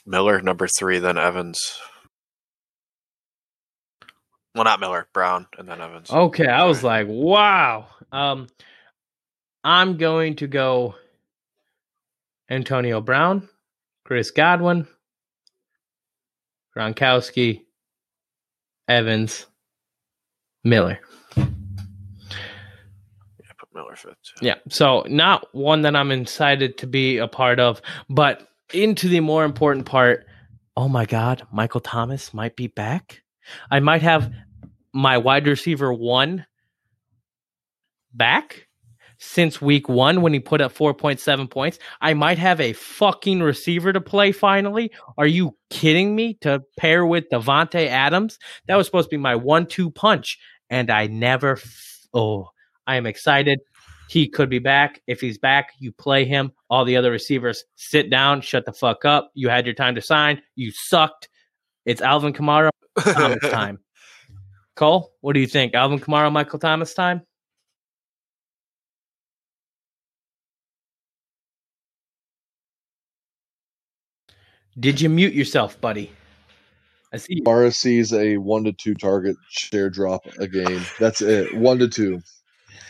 Miller, 0.06 0.42
number 0.42 0.68
three, 0.68 1.00
then 1.00 1.18
Evans. 1.18 1.80
Well, 4.56 4.64
not 4.64 4.80
Miller, 4.80 5.08
Brown, 5.14 5.48
and 5.58 5.70
then 5.70 5.80
Evans. 5.80 6.10
Okay, 6.10 6.48
I 6.48 6.66
was 6.66 6.84
like, 6.84 7.08
wow. 7.08 7.88
Um, 8.12 8.48
I'm 9.64 9.98
going 9.98 10.38
to 10.38 10.48
go 10.48 10.96
Antonio 12.50 13.02
Brown, 13.02 13.50
Chris 14.06 14.32
Godwin, 14.32 14.88
Gronkowski, 16.76 17.62
Evans, 18.88 19.46
Miller. 20.64 21.00
Yeah, 21.36 21.46
put 23.58 23.70
Miller 23.74 23.96
fifth. 23.96 24.16
Yeah. 24.42 24.56
So 24.70 25.04
not 25.08 25.48
one 25.54 25.82
that 25.82 25.96
I'm 25.96 26.12
excited 26.12 26.78
to 26.80 26.88
be 26.88 27.18
a 27.18 27.28
part 27.28 27.60
of, 27.60 27.82
but 28.10 28.48
into 28.74 29.10
the 29.10 29.20
more 29.20 29.44
important 29.44 29.86
part. 29.86 30.26
Oh 30.78 30.88
my 30.88 31.06
God, 31.06 31.46
Michael 31.52 31.82
Thomas 31.82 32.34
might 32.34 32.56
be 32.56 32.68
back. 32.68 33.22
I 33.70 33.80
might 33.80 34.02
have 34.02 34.32
my 34.94 35.18
wide 35.18 35.48
receiver 35.48 35.94
one 35.94 36.46
back 38.14 38.69
since 39.20 39.62
week 39.62 39.88
one 39.88 40.22
when 40.22 40.34
he 40.34 40.40
put 40.40 40.62
up 40.62 40.74
4.7 40.74 41.50
points. 41.50 41.78
I 42.02 42.14
might 42.14 42.38
have 42.40 42.60
a 42.60 42.74
fucking 42.74 43.42
receiver 43.42 43.94
to 43.94 44.02
play 44.02 44.32
finally. 44.32 44.92
Are 45.18 45.28
you 45.28 45.56
kidding 45.70 46.16
me? 46.16 46.36
To 46.42 46.64
pair 46.78 47.06
with 47.06 47.30
Davante 47.30 47.88
Adams? 47.88 48.40
That 48.68 48.76
was 48.76 48.88
supposed 48.88 49.10
to 49.10 49.18
be 49.18 49.22
my 49.22 49.36
one 49.36 49.68
two 49.68 49.92
punch, 49.92 50.40
and 50.70 50.90
I 50.90 51.08
never. 51.08 51.54
F- 51.54 52.08
oh, 52.14 52.50
I 52.88 52.96
am 52.96 53.06
excited. 53.06 53.60
He 54.10 54.28
could 54.28 54.50
be 54.50 54.60
back. 54.60 55.02
If 55.06 55.22
he's 55.22 55.38
back, 55.38 55.74
you 55.78 55.92
play 55.92 56.26
him. 56.26 56.52
All 56.70 56.84
the 56.84 56.98
other 56.98 57.12
receivers 57.12 57.64
sit 57.76 58.10
down, 58.10 58.42
shut 58.42 58.66
the 58.66 58.74
fuck 58.74 59.06
up. 59.06 59.30
You 59.36 59.50
had 59.50 59.68
your 59.68 59.76
time 59.76 59.94
to 59.96 60.02
sign. 60.02 60.42
You 60.56 60.72
sucked. 60.72 61.30
It's 61.86 62.02
Alvin 62.02 62.34
Kamara 62.34 62.70
Thomas 63.00 63.40
time. 63.52 63.80
Cole, 64.76 65.12
what 65.22 65.34
do 65.34 65.40
you 65.40 65.48
think? 65.48 65.76
Alvin 65.76 66.00
Kamara, 66.00 66.32
Michael 66.32 66.58
Thomas 66.58 66.94
time? 66.94 67.22
Did 74.78 75.00
you 75.00 75.10
mute 75.10 75.34
yourself, 75.34 75.80
buddy? 75.80 76.12
I 77.14 77.18
see. 77.18 77.36
You. 77.36 77.44
Mara 77.44 77.72
sees 77.72 78.14
a 78.14 78.38
one 78.38 78.64
to 78.66 78.74
two 78.74 78.94
target 78.94 79.36
share 79.50 79.90
drop 79.90 80.26
a 80.38 80.48
game. 80.48 80.82
That's 81.00 81.22
it. 81.22 81.56
One 81.56 81.80
to 81.80 81.88
two. 81.88 82.22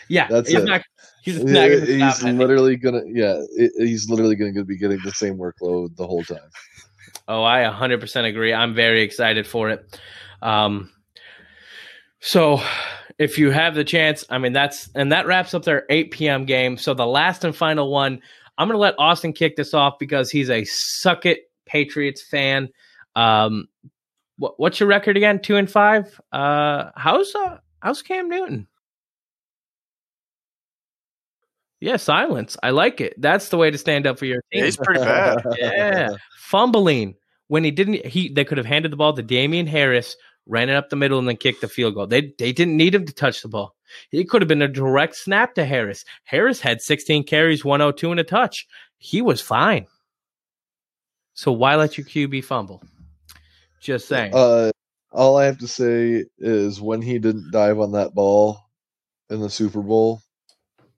Yeah, 0.08 0.28
That's 0.28 0.50
he's 0.50 0.60
it. 0.60 0.66
not. 0.66 0.82
He's 1.22 1.44
not 1.44 1.68
to 1.68 1.86
he's 1.86 2.16
stop. 2.16 2.34
Literally 2.34 2.76
gonna 2.76 3.02
yeah. 3.06 3.42
he's 3.78 4.10
literally 4.10 4.36
gonna 4.36 4.64
be 4.64 4.78
getting 4.78 5.00
the 5.04 5.12
same 5.12 5.38
workload 5.38 5.96
the 5.96 6.08
whole 6.08 6.24
time. 6.24 6.40
Oh, 7.28 7.44
I 7.44 7.60
100% 7.62 8.28
agree. 8.28 8.54
I'm 8.54 8.74
very 8.74 9.02
excited 9.04 9.46
for 9.46 9.70
it. 9.70 10.00
Um, 10.42 10.90
so, 12.20 12.60
if 13.20 13.38
you 13.38 13.52
have 13.52 13.76
the 13.76 13.84
chance, 13.84 14.26
I 14.32 14.40
mean, 14.40 14.52
that's 14.52 14.90
and 14.96 15.12
that 15.12 15.28
wraps 15.28 15.54
up 15.54 15.64
their 15.64 15.86
8 15.92 16.10
p.m. 16.10 16.46
game. 16.46 16.76
So, 16.76 16.96
the 16.96 17.06
last 17.06 17.44
and 17.44 17.56
final 17.56 17.92
one, 17.92 18.22
I'm 18.58 18.68
going 18.68 18.76
to 18.76 18.82
let 18.82 18.96
Austin 18.98 19.34
kick 19.34 19.56
this 19.56 19.76
off 19.76 20.00
because 20.00 20.32
he's 20.32 20.50
a 20.50 20.66
suck 20.66 21.28
it 21.28 21.49
Patriots 21.70 22.22
fan. 22.22 22.70
Um, 23.16 23.68
what, 24.38 24.60
what's 24.60 24.80
your 24.80 24.90
record 24.90 25.18
again? 25.18 25.40
Two 25.40 25.56
and 25.56 25.70
five. 25.70 26.20
Uh, 26.32 26.90
how's 26.96 27.34
uh, 27.36 27.58
how's 27.82 28.02
Cam 28.02 28.28
Newton? 28.28 28.68
Yeah, 31.82 31.98
silence. 31.98 32.58
I 32.62 32.72
like 32.72 33.00
it. 33.00 33.14
That's 33.22 33.50
the 33.50 33.58
way 33.58 33.72
to 33.72 33.78
stand 33.78 34.06
up 34.06 34.20
for 34.20 34.26
your 34.26 34.42
team. 34.52 34.66
He's 34.66 34.76
pretty 34.78 35.00
bad. 35.00 35.42
Yeah, 35.58 36.16
fumbling 36.38 37.16
when 37.48 37.64
he 37.64 37.72
didn't. 37.72 38.06
He 38.06 38.30
they 38.30 38.44
could 38.44 38.58
have 38.58 38.68
handed 38.68 38.92
the 38.92 38.98
ball 38.98 39.14
to 39.14 39.22
Damien 39.22 39.68
Harris, 39.68 40.16
ran 40.46 40.70
it 40.70 40.76
up 40.76 40.90
the 40.90 40.96
middle, 40.96 41.20
and 41.20 41.28
then 41.28 41.38
kicked 41.38 41.62
the 41.62 41.70
field 41.70 41.96
goal. 41.96 42.08
They 42.08 42.34
they 42.38 42.52
didn't 42.52 42.76
need 42.76 42.96
him 42.96 43.06
to 43.06 43.14
touch 43.14 43.42
the 43.42 43.48
ball. 43.48 43.76
It 44.12 44.30
could 44.30 44.42
have 44.42 44.50
been 44.50 44.62
a 44.62 44.68
direct 44.68 45.16
snap 45.16 45.56
to 45.56 45.66
Harris. 45.66 46.06
Harris 46.24 46.60
had 46.60 46.82
16 46.82 47.24
carries, 47.24 47.66
102 47.66 48.12
and 48.12 48.20
a 48.20 48.24
touch. 48.24 48.68
He 49.00 49.22
was 49.22 49.42
fine. 49.42 49.88
So 51.40 51.54
why 51.54 51.76
let 51.76 51.98
your 51.98 52.06
QB 52.06 52.44
fumble? 52.44 52.84
Just 53.80 54.10
saying. 54.10 54.34
Uh, 54.36 54.72
all 55.14 55.38
I 55.38 55.46
have 55.46 55.58
to 55.60 55.70
say 55.70 56.26
is 56.38 56.82
when 56.82 57.02
he 57.02 57.18
didn't 57.18 57.52
dive 57.52 57.80
on 57.80 57.94
that 57.94 58.14
ball 58.14 58.60
in 59.30 59.40
the 59.40 59.50
Super 59.50 59.82
Bowl, 59.82 60.20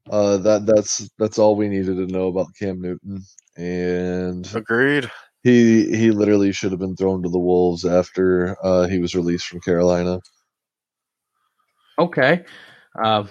uh, 0.10 0.38
that 0.38 0.66
that's 0.66 1.08
that's 1.20 1.38
all 1.38 1.56
we 1.56 1.70
needed 1.70 1.96
to 1.98 2.08
know 2.08 2.28
about 2.28 2.56
Cam 2.58 2.82
Newton, 2.82 3.22
and 3.56 4.52
Agreed. 4.56 5.12
he 5.44 5.96
he 5.96 6.10
literally 6.10 6.52
should 6.52 6.72
have 6.72 6.80
been 6.80 6.96
thrown 6.96 7.22
to 7.22 7.30
the 7.30 7.38
wolves 7.38 7.86
after 7.86 8.58
uh, 8.64 8.88
he 8.88 8.98
was 8.98 9.14
released 9.14 9.46
from 9.46 9.62
Carolina. 9.62 10.20
okay. 12.00 12.44
Um, 13.04 13.30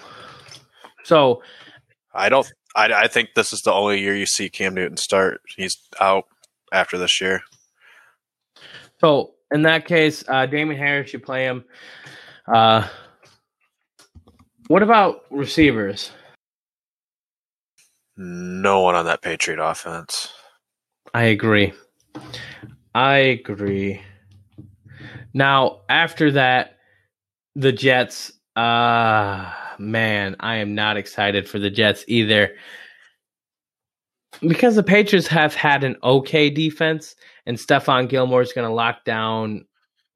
so 1.03 1.43
I 2.13 2.29
don't. 2.29 2.49
I, 2.73 2.93
I 2.93 3.07
think 3.09 3.31
this 3.35 3.51
is 3.51 3.63
the 3.63 3.73
only 3.73 3.99
year 3.99 4.15
you 4.15 4.25
see 4.25 4.49
Cam 4.49 4.75
Newton 4.75 4.95
start. 4.95 5.41
He's 5.57 5.77
out 5.99 6.23
after 6.71 6.97
this 6.97 7.19
year. 7.21 7.41
So 8.99 9.33
in 9.51 9.63
that 9.63 9.85
case, 9.85 10.23
uh, 10.27 10.45
Damon 10.45 10.77
Harris, 10.77 11.13
you 11.13 11.19
play 11.19 11.45
him. 11.45 11.63
Uh, 12.47 12.87
what 14.67 14.83
about 14.83 15.23
receivers? 15.29 16.11
No 18.17 18.81
one 18.81 18.95
on 18.95 19.05
that 19.05 19.21
Patriot 19.21 19.59
offense. 19.59 20.31
I 21.13 21.23
agree. 21.23 21.73
I 22.93 23.17
agree. 23.17 24.01
Now 25.33 25.81
after 25.89 26.31
that, 26.31 26.77
the 27.55 27.71
Jets. 27.71 28.31
Uh 28.55 29.51
man, 29.81 30.35
I 30.39 30.57
am 30.57 30.75
not 30.75 30.97
excited 30.97 31.49
for 31.49 31.59
the 31.59 31.69
Jets 31.69 32.05
either. 32.07 32.55
Because 34.47 34.75
the 34.75 34.83
Patriots 34.83 35.27
have 35.27 35.53
had 35.53 35.83
an 35.83 35.95
okay 36.03 36.49
defense, 36.49 37.15
and 37.45 37.57
Stephon 37.57 38.09
Gilmore 38.09 38.41
is 38.41 38.53
going 38.53 38.67
to 38.67 38.73
lock 38.73 39.05
down 39.05 39.65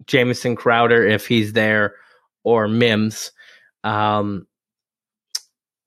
Jamison 0.08 0.56
Crowder 0.56 1.06
if 1.06 1.28
he's 1.28 1.54
there, 1.54 1.96
or 2.44 2.68
Mims. 2.68 3.32
Um, 3.84 4.48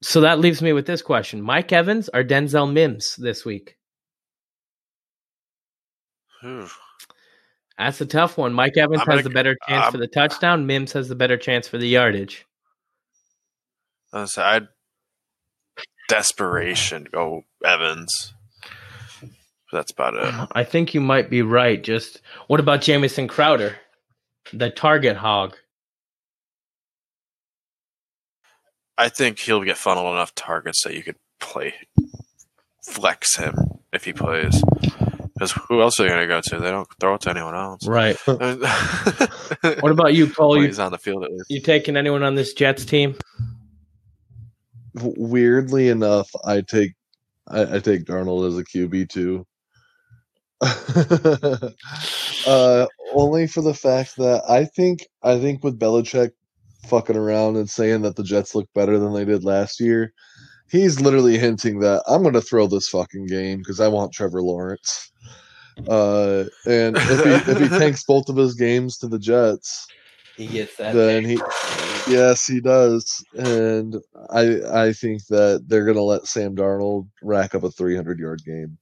so 0.02 0.20
that 0.20 0.38
leaves 0.38 0.62
me 0.62 0.72
with 0.72 0.86
this 0.86 1.02
question: 1.02 1.42
Mike 1.42 1.72
Evans 1.72 2.08
or 2.14 2.22
Denzel 2.22 2.72
Mims 2.72 3.16
this 3.16 3.44
week? 3.44 3.76
Whew. 6.40 6.68
That's 7.76 8.00
a 8.00 8.06
tough 8.06 8.38
one. 8.38 8.52
Mike 8.52 8.76
Evans 8.76 9.02
has 9.06 9.24
the 9.24 9.30
better 9.30 9.56
chance 9.68 9.82
I'm- 9.84 9.92
for 9.92 9.98
the 9.98 10.08
touchdown. 10.08 10.66
Mims 10.66 10.92
has 10.92 11.08
the 11.08 11.14
better 11.14 11.36
chance 11.36 11.68
for 11.68 11.78
the 11.78 11.88
yardage. 11.88 12.44
I'd 14.12 14.68
desperation 16.08 17.06
oh 17.14 17.42
Evans. 17.64 18.34
That's 19.70 19.92
about 19.92 20.14
it. 20.14 20.48
I 20.52 20.64
think 20.64 20.94
you 20.94 21.00
might 21.00 21.28
be 21.28 21.42
right. 21.42 21.82
Just 21.82 22.22
what 22.46 22.58
about 22.58 22.80
Jamison 22.80 23.28
Crowder, 23.28 23.76
the 24.52 24.70
target 24.70 25.16
hog? 25.16 25.56
I 28.96 29.10
think 29.10 29.38
he'll 29.38 29.62
get 29.62 29.76
funneled 29.76 30.14
enough 30.14 30.34
targets 30.34 30.82
that 30.84 30.94
you 30.94 31.02
could 31.02 31.16
play 31.38 31.74
flex 32.82 33.36
him 33.36 33.54
if 33.92 34.04
he 34.04 34.12
plays. 34.12 34.62
Because 35.34 35.52
who 35.68 35.80
else 35.82 36.00
are 36.00 36.04
they 36.04 36.08
going 36.08 36.20
to 36.20 36.26
go 36.26 36.40
to? 36.40 36.58
They 36.58 36.70
don't 36.70 36.88
throw 36.98 37.14
it 37.14 37.20
to 37.22 37.30
anyone 37.30 37.54
else. 37.54 37.86
Right. 37.86 38.16
what 38.26 39.92
about 39.92 40.14
you, 40.14 40.28
Cole? 40.28 40.60
He's 40.60 40.80
on 40.80 40.90
the 40.90 40.98
field 40.98 41.22
at 41.22 41.30
least. 41.30 41.44
You 41.48 41.60
taking 41.60 41.96
anyone 41.96 42.24
on 42.24 42.34
this 42.34 42.54
Jets 42.54 42.84
team? 42.84 43.14
Weirdly 45.02 45.88
enough, 45.88 46.30
I 46.44 46.60
take 46.60 46.92
I, 47.48 47.76
I 47.76 47.78
take 47.80 48.04
Darnold 48.04 48.46
as 48.48 48.58
a 48.58 48.64
QB 48.64 49.08
too. 49.08 49.46
uh, 52.46 52.86
only 53.12 53.46
for 53.46 53.62
the 53.62 53.74
fact 53.74 54.16
that 54.16 54.42
I 54.48 54.64
think 54.64 55.06
I 55.22 55.38
think 55.38 55.62
with 55.62 55.78
Belichick 55.78 56.32
fucking 56.86 57.16
around 57.16 57.56
and 57.56 57.68
saying 57.68 58.02
that 58.02 58.16
the 58.16 58.24
Jets 58.24 58.54
look 58.54 58.68
better 58.74 58.98
than 58.98 59.12
they 59.14 59.24
did 59.24 59.44
last 59.44 59.78
year, 59.80 60.12
he's 60.70 61.00
literally 61.00 61.38
hinting 61.38 61.80
that 61.80 62.02
I'm 62.06 62.22
going 62.22 62.34
to 62.34 62.40
throw 62.40 62.66
this 62.66 62.88
fucking 62.88 63.26
game 63.26 63.58
because 63.58 63.80
I 63.80 63.88
want 63.88 64.12
Trevor 64.12 64.42
Lawrence. 64.42 65.12
Uh, 65.88 66.44
and 66.66 66.96
if 66.96 67.24
he 67.24 67.52
if 67.52 67.58
he 67.60 67.68
tanks 67.78 68.02
both 68.04 68.28
of 68.28 68.36
his 68.36 68.54
games 68.54 68.98
to 68.98 69.06
the 69.06 69.18
Jets, 69.18 69.86
He 70.36 70.46
gets 70.48 70.76
that. 70.76 70.94
then 70.94 71.24
he 71.24 71.36
yes 72.08 72.46
he 72.46 72.60
does 72.60 73.24
and 73.34 73.96
i 74.30 74.60
i 74.72 74.92
think 74.92 75.24
that 75.26 75.62
they're 75.66 75.84
gonna 75.84 76.00
let 76.00 76.26
sam 76.26 76.54
darnold 76.54 77.08
rack 77.22 77.54
up 77.54 77.64
a 77.64 77.70
300 77.70 78.18
yard 78.18 78.42
game 78.44 78.78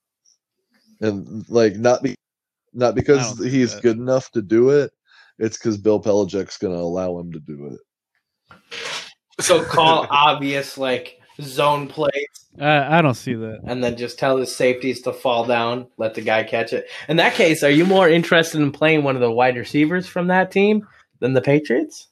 and 1.00 1.48
like 1.48 1.76
not 1.76 2.02
be 2.02 2.14
not 2.72 2.94
because 2.94 3.38
he's 3.38 3.74
that. 3.74 3.82
good 3.82 3.96
enough 3.96 4.30
to 4.30 4.42
do 4.42 4.70
it 4.70 4.92
it's 5.38 5.58
because 5.58 5.76
bill 5.76 6.00
Belichick's 6.00 6.58
gonna 6.58 6.74
allow 6.74 7.18
him 7.18 7.32
to 7.32 7.40
do 7.40 7.66
it 7.72 8.60
so 9.40 9.64
call 9.64 10.06
obvious 10.10 10.78
like 10.78 11.18
zone 11.40 11.88
plays 11.88 12.46
I, 12.60 12.98
I 12.98 13.02
don't 13.02 13.14
see 13.14 13.34
that. 13.34 13.60
and 13.64 13.82
then 13.82 13.96
just 13.96 14.18
tell 14.18 14.38
his 14.38 14.54
safeties 14.54 15.02
to 15.02 15.12
fall 15.12 15.44
down, 15.44 15.88
let 15.98 16.14
the 16.14 16.22
guy 16.22 16.42
catch 16.42 16.72
it. 16.72 16.88
In 17.08 17.18
that 17.18 17.34
case, 17.34 17.62
are 17.62 17.70
you 17.70 17.84
more 17.84 18.08
interested 18.08 18.60
in 18.60 18.72
playing 18.72 19.02
one 19.02 19.14
of 19.14 19.20
the 19.20 19.30
wide 19.30 19.56
receivers 19.56 20.06
from 20.06 20.28
that 20.28 20.50
team 20.50 20.86
than 21.20 21.34
the 21.34 21.42
Patriots? 21.42 22.08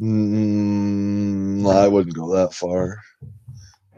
Mm, 0.00 1.70
i 1.70 1.86
wouldn't 1.86 2.14
go 2.14 2.34
that 2.34 2.54
far 2.54 2.98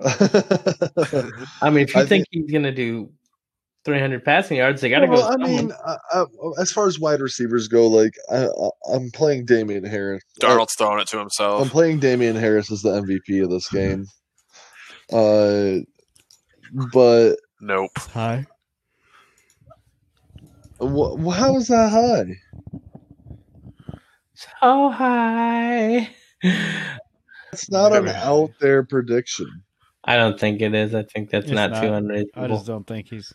I 1.62 1.70
mean, 1.70 1.84
if 1.84 1.94
you 1.94 2.00
I 2.00 2.06
think, 2.06 2.26
he's 2.30 2.50
going 2.50 2.64
to 2.64 2.72
do 2.72 3.08
300 3.84 4.24
passing 4.24 4.56
yards, 4.56 4.80
they 4.80 4.88
got 4.88 5.00
to 5.00 5.06
well, 5.06 5.28
go. 5.28 5.34
I 5.34 5.36
mean, 5.46 5.72
I, 5.86 5.96
I, 6.12 6.24
as 6.60 6.72
far 6.72 6.86
as 6.86 6.98
wide 6.98 7.20
receivers 7.20 7.68
go, 7.68 7.86
like 7.86 8.14
I, 8.30 8.46
I, 8.46 8.70
I'm 8.92 9.10
playing 9.10 9.46
Damien 9.46 9.84
Harris. 9.84 10.22
Darnold's 10.40 10.74
throwing 10.76 11.00
it 11.00 11.08
to 11.08 11.18
himself. 11.18 11.62
I'm 11.62 11.68
playing 11.68 12.00
Damien 12.00 12.36
Harris 12.36 12.70
as 12.72 12.82
the 12.82 12.90
MVP 12.90 13.42
of 13.44 13.50
this 13.50 13.68
game. 13.68 14.06
Uh, 15.12 15.80
but 16.92 17.36
Nope. 17.60 17.90
Hi. 18.12 18.46
wh- 20.80 21.34
how 21.34 21.56
is 21.56 21.68
that 21.68 21.90
high? 21.90 22.36
So 24.62 24.90
hi. 24.90 26.08
It's 27.52 27.68
not 27.68 27.94
an 27.96 28.08
out 28.08 28.52
there 28.60 28.84
prediction. 28.84 29.64
I 30.04 30.16
don't 30.16 30.38
think 30.38 30.60
it 30.60 30.72
is. 30.72 30.94
I 30.94 31.02
think 31.02 31.30
that's 31.30 31.50
not, 31.50 31.72
not. 31.72 31.82
too 31.82 32.26
I 32.36 32.46
just 32.46 32.66
don't 32.66 32.86
think 32.86 33.08
he's. 33.08 33.32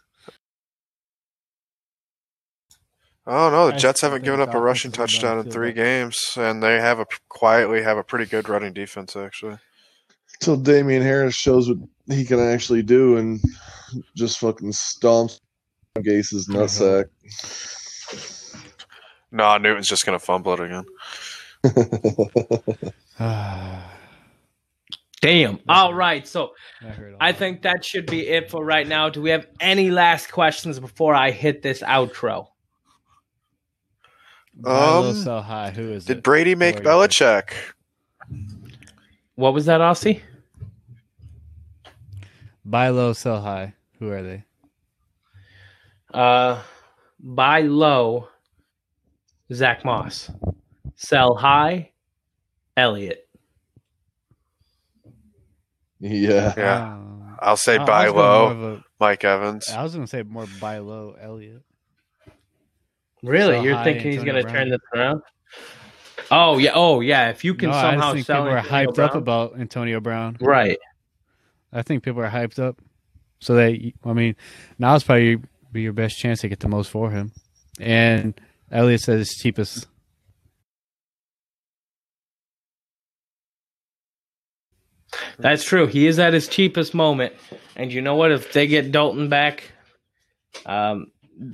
Oh 3.25 3.49
no, 3.49 3.67
the 3.67 3.75
I 3.75 3.77
Jets 3.77 3.99
haven't 4.01 4.23
given 4.23 4.39
up 4.39 4.53
a 4.53 4.59
rushing 4.59 4.93
touchdown 4.93 5.39
in 5.39 5.51
three 5.51 5.71
too, 5.71 5.75
games, 5.75 6.17
and 6.37 6.63
they 6.63 6.79
have 6.79 6.99
a 6.99 7.05
quietly 7.27 7.83
have 7.83 7.97
a 7.97 8.03
pretty 8.03 8.25
good 8.25 8.47
running 8.47 8.71
defense 8.71 9.17
actually. 9.17 9.57
Till 10.39 10.55
Damien 10.55 11.01
Harris 11.01 11.35
shows 11.35 11.67
what 11.67 11.77
he 12.07 12.23
can 12.23 12.39
actually 12.39 12.83
do 12.83 13.17
and 13.17 13.41
just 14.15 14.39
fucking 14.39 14.71
stomps 14.71 15.41
Gase's 16.01 16.47
mm-hmm. 16.47 16.61
nutsack. 16.61 17.05
No, 19.31 19.57
Newton's 19.57 19.87
just 19.87 20.05
gonna 20.05 20.19
fumble 20.19 20.53
it 20.53 20.59
again. 20.59 20.85
I 23.19 23.83
Damn. 25.21 25.59
All 25.67 25.93
right. 25.93 26.27
So 26.27 26.51
heard 26.81 27.13
all 27.13 27.17
I 27.19 27.31
think 27.31 27.63
that 27.63 27.83
should 27.83 28.05
be 28.05 28.27
it 28.27 28.51
for 28.51 28.63
right 28.63 28.87
now. 28.87 29.09
Do 29.09 29.21
we 29.21 29.31
have 29.31 29.47
any 29.59 29.89
last 29.89 30.31
questions 30.31 30.79
before 30.79 31.15
I 31.15 31.31
hit 31.31 31.63
this 31.63 31.81
outro? 31.81 32.47
Buy 34.53 34.71
low, 34.71 35.09
Um, 35.09 35.15
sell 35.15 35.41
high. 35.41 35.71
Who 35.71 35.91
is 35.91 36.05
Did 36.05 36.17
it? 36.17 36.23
Brady 36.23 36.55
make 36.55 36.79
Who 36.79 36.87
are 36.89 37.07
Belichick? 37.07 37.49
What 39.35 39.53
was 39.53 39.65
that, 39.65 39.81
Aussie? 39.81 40.21
Buy 42.65 42.89
low, 42.89 43.13
sell 43.13 43.41
high. 43.41 43.73
Who 43.99 44.09
are 44.11 44.23
they? 44.23 44.43
Uh, 46.13 46.61
buy 47.19 47.61
low, 47.61 48.29
Zack 49.53 49.85
Moss. 49.85 50.29
Sell 50.95 51.35
high, 51.35 51.91
Elliott. 52.75 53.27
yeah. 55.99 56.53
Yeah, 56.57 56.93
Um, 56.93 57.37
I'll 57.39 57.57
say 57.57 57.77
I- 57.77 57.83
I 57.83 57.85
buy 57.85 58.05
was 58.09 58.15
low, 58.15 58.53
more 58.55 58.69
of 58.73 58.83
Mike 58.99 59.23
Evans. 59.23 59.69
I 59.69 59.83
was 59.83 59.93
going 59.93 60.05
to 60.05 60.09
say 60.09 60.23
more 60.23 60.45
buy 60.59 60.79
low, 60.79 61.15
Elliott. 61.19 61.63
Really? 63.23 63.55
Sell 63.55 63.63
You're 63.65 63.83
thinking 63.83 64.11
he's 64.11 64.23
going 64.23 64.43
to 64.43 64.49
turn 64.51 64.69
this 64.69 64.79
around? 64.95 65.21
Oh 66.29 66.57
yeah. 66.57 66.71
Oh 66.75 66.99
yeah. 66.99 67.29
If 67.29 67.43
you 67.45 67.53
can 67.55 67.69
no, 67.69 67.75
I 67.75 67.81
somehow 67.91 68.01
just 68.07 68.13
think 68.15 68.25
sell 68.27 68.43
people 68.43 68.53
are 68.53 68.57
Antonio 68.57 68.91
hyped 68.91 68.99
up 68.99 69.15
about 69.15 69.59
Antonio 69.59 69.99
Brown. 70.01 70.37
right. 70.41 70.77
I 71.71 71.81
think 71.83 72.03
people 72.03 72.21
are 72.21 72.29
hyped 72.29 72.59
up. 72.59 72.79
So 73.39 73.53
they, 73.55 73.93
I 74.03 74.13
mean, 74.13 74.35
now 74.79 74.95
is 74.95 75.03
probably 75.03 75.37
be 75.71 75.81
your 75.81 75.93
best 75.93 76.17
chance 76.17 76.41
to 76.41 76.49
get 76.49 76.59
the 76.59 76.67
most 76.67 76.89
for 76.89 77.11
him. 77.11 77.31
And 77.79 78.39
Elliott 78.71 79.01
says 79.01 79.21
it's 79.21 79.37
cheapest. 79.37 79.87
That's 85.39 85.63
true. 85.63 85.87
He 85.87 86.07
is 86.07 86.19
at 86.19 86.33
his 86.33 86.47
cheapest 86.47 86.93
moment, 86.93 87.33
and 87.75 87.91
you 87.91 88.01
know 88.01 88.15
what? 88.15 88.31
If 88.31 88.53
they 88.53 88.67
get 88.67 88.91
Dalton 88.91 89.29
back, 89.29 89.71
um, 90.65 91.07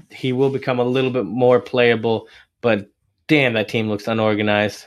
he 0.09 0.33
will 0.33 0.49
become 0.49 0.79
a 0.79 0.83
little 0.83 1.11
bit 1.11 1.25
more 1.25 1.59
playable. 1.59 2.27
But 2.61 2.89
damn, 3.27 3.53
that 3.53 3.69
team 3.69 3.89
looks 3.89 4.07
unorganized. 4.07 4.85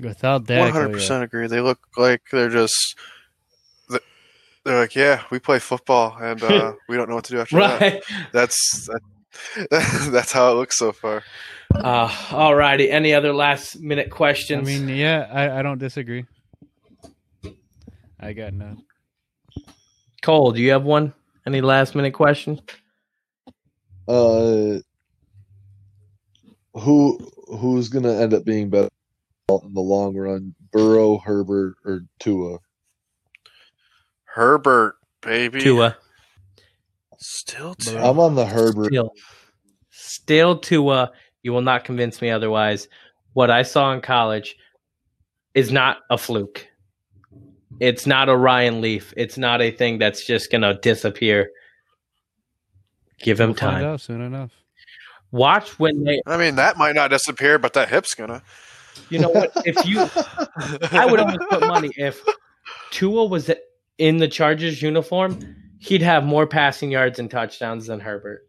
Without 0.00 0.40
One 0.40 0.44
Dak, 0.46 0.72
hundred 0.72 0.92
percent 0.92 1.24
agree. 1.24 1.46
They 1.46 1.60
look 1.60 1.80
like 1.96 2.22
they're 2.30 2.50
just. 2.50 2.96
They're 4.64 4.80
like, 4.80 4.94
yeah, 4.94 5.22
we 5.30 5.38
play 5.38 5.60
football, 5.60 6.16
and 6.20 6.42
uh, 6.42 6.74
we 6.88 6.96
don't 6.96 7.08
know 7.08 7.14
what 7.14 7.24
to 7.24 7.32
do 7.32 7.40
after 7.40 7.56
that. 7.56 7.80
Right. 7.80 8.02
That's 8.32 8.86
that, 8.86 9.00
that's 9.70 10.32
how 10.32 10.52
it 10.52 10.54
looks 10.54 10.76
so 10.76 10.92
far. 10.92 11.22
Uh, 11.74 12.14
all 12.32 12.54
righty. 12.54 12.90
Any 12.90 13.14
other 13.14 13.32
last 13.32 13.80
minute 13.80 14.10
questions? 14.10 14.68
I 14.68 14.72
mean, 14.72 14.88
yeah, 14.88 15.28
I, 15.30 15.58
I 15.58 15.62
don't 15.62 15.78
disagree. 15.78 16.24
I 18.20 18.32
got 18.32 18.52
none. 18.52 18.82
Cole, 20.22 20.52
do 20.52 20.60
you 20.60 20.72
have 20.72 20.84
one? 20.84 21.12
Any 21.46 21.60
last 21.60 21.94
minute 21.94 22.12
questions? 22.12 22.60
Uh, 24.06 24.78
who 26.74 27.18
who's 27.46 27.88
gonna 27.88 28.14
end 28.14 28.34
up 28.34 28.44
being 28.44 28.70
better 28.70 28.88
in 29.50 29.74
the 29.74 29.80
long 29.80 30.16
run? 30.16 30.54
Burrow, 30.72 31.18
Herbert, 31.18 31.76
or 31.84 32.04
Tua? 32.18 32.58
Herbert, 34.24 34.96
baby, 35.22 35.60
Tua. 35.60 35.96
Still 37.18 37.74
Bro. 37.78 37.92
two. 37.92 37.98
I'm 37.98 38.18
on 38.18 38.34
the 38.34 38.46
Herbert. 38.46 38.86
Still, 38.86 39.12
still 39.90 40.58
Tua. 40.58 40.94
Uh, 40.94 41.06
you 41.42 41.52
will 41.52 41.62
not 41.62 41.84
convince 41.84 42.20
me 42.20 42.30
otherwise. 42.30 42.88
What 43.34 43.50
I 43.50 43.62
saw 43.62 43.92
in 43.92 44.00
college 44.00 44.56
is 45.54 45.70
not 45.70 45.98
a 46.10 46.18
fluke. 46.18 46.66
It's 47.80 48.06
not 48.06 48.28
a 48.28 48.36
Ryan 48.36 48.80
Leaf. 48.80 49.14
It's 49.16 49.38
not 49.38 49.62
a 49.62 49.70
thing 49.70 49.98
that's 49.98 50.26
just 50.26 50.50
going 50.50 50.62
to 50.62 50.74
disappear. 50.74 51.50
Give 53.20 53.38
him 53.40 53.50
We'll 53.50 53.56
find 53.56 53.82
time. 53.82 53.84
out 53.84 54.00
soon 54.00 54.20
enough. 54.20 54.50
Watch 55.30 55.78
when 55.78 56.04
they. 56.04 56.20
I 56.26 56.36
mean, 56.38 56.56
that 56.56 56.76
might 56.78 56.94
not 56.94 57.10
disappear, 57.10 57.58
but 57.58 57.74
that 57.74 57.88
hip's 57.88 58.14
gonna. 58.14 58.42
You 59.10 59.18
know 59.20 59.28
what? 59.28 59.52
If 59.64 59.86
you, 59.86 60.00
I 60.98 61.06
would 61.06 61.20
almost 61.20 61.40
put 61.50 61.60
money 61.60 61.90
if 61.96 62.20
Tua 62.90 63.26
was 63.26 63.50
in 63.98 64.16
the 64.18 64.28
Chargers 64.28 64.80
uniform, 64.80 65.38
he'd 65.78 66.02
have 66.02 66.24
more 66.24 66.46
passing 66.46 66.90
yards 66.90 67.18
and 67.18 67.30
touchdowns 67.30 67.86
than 67.86 68.00
Herbert. 68.00 68.48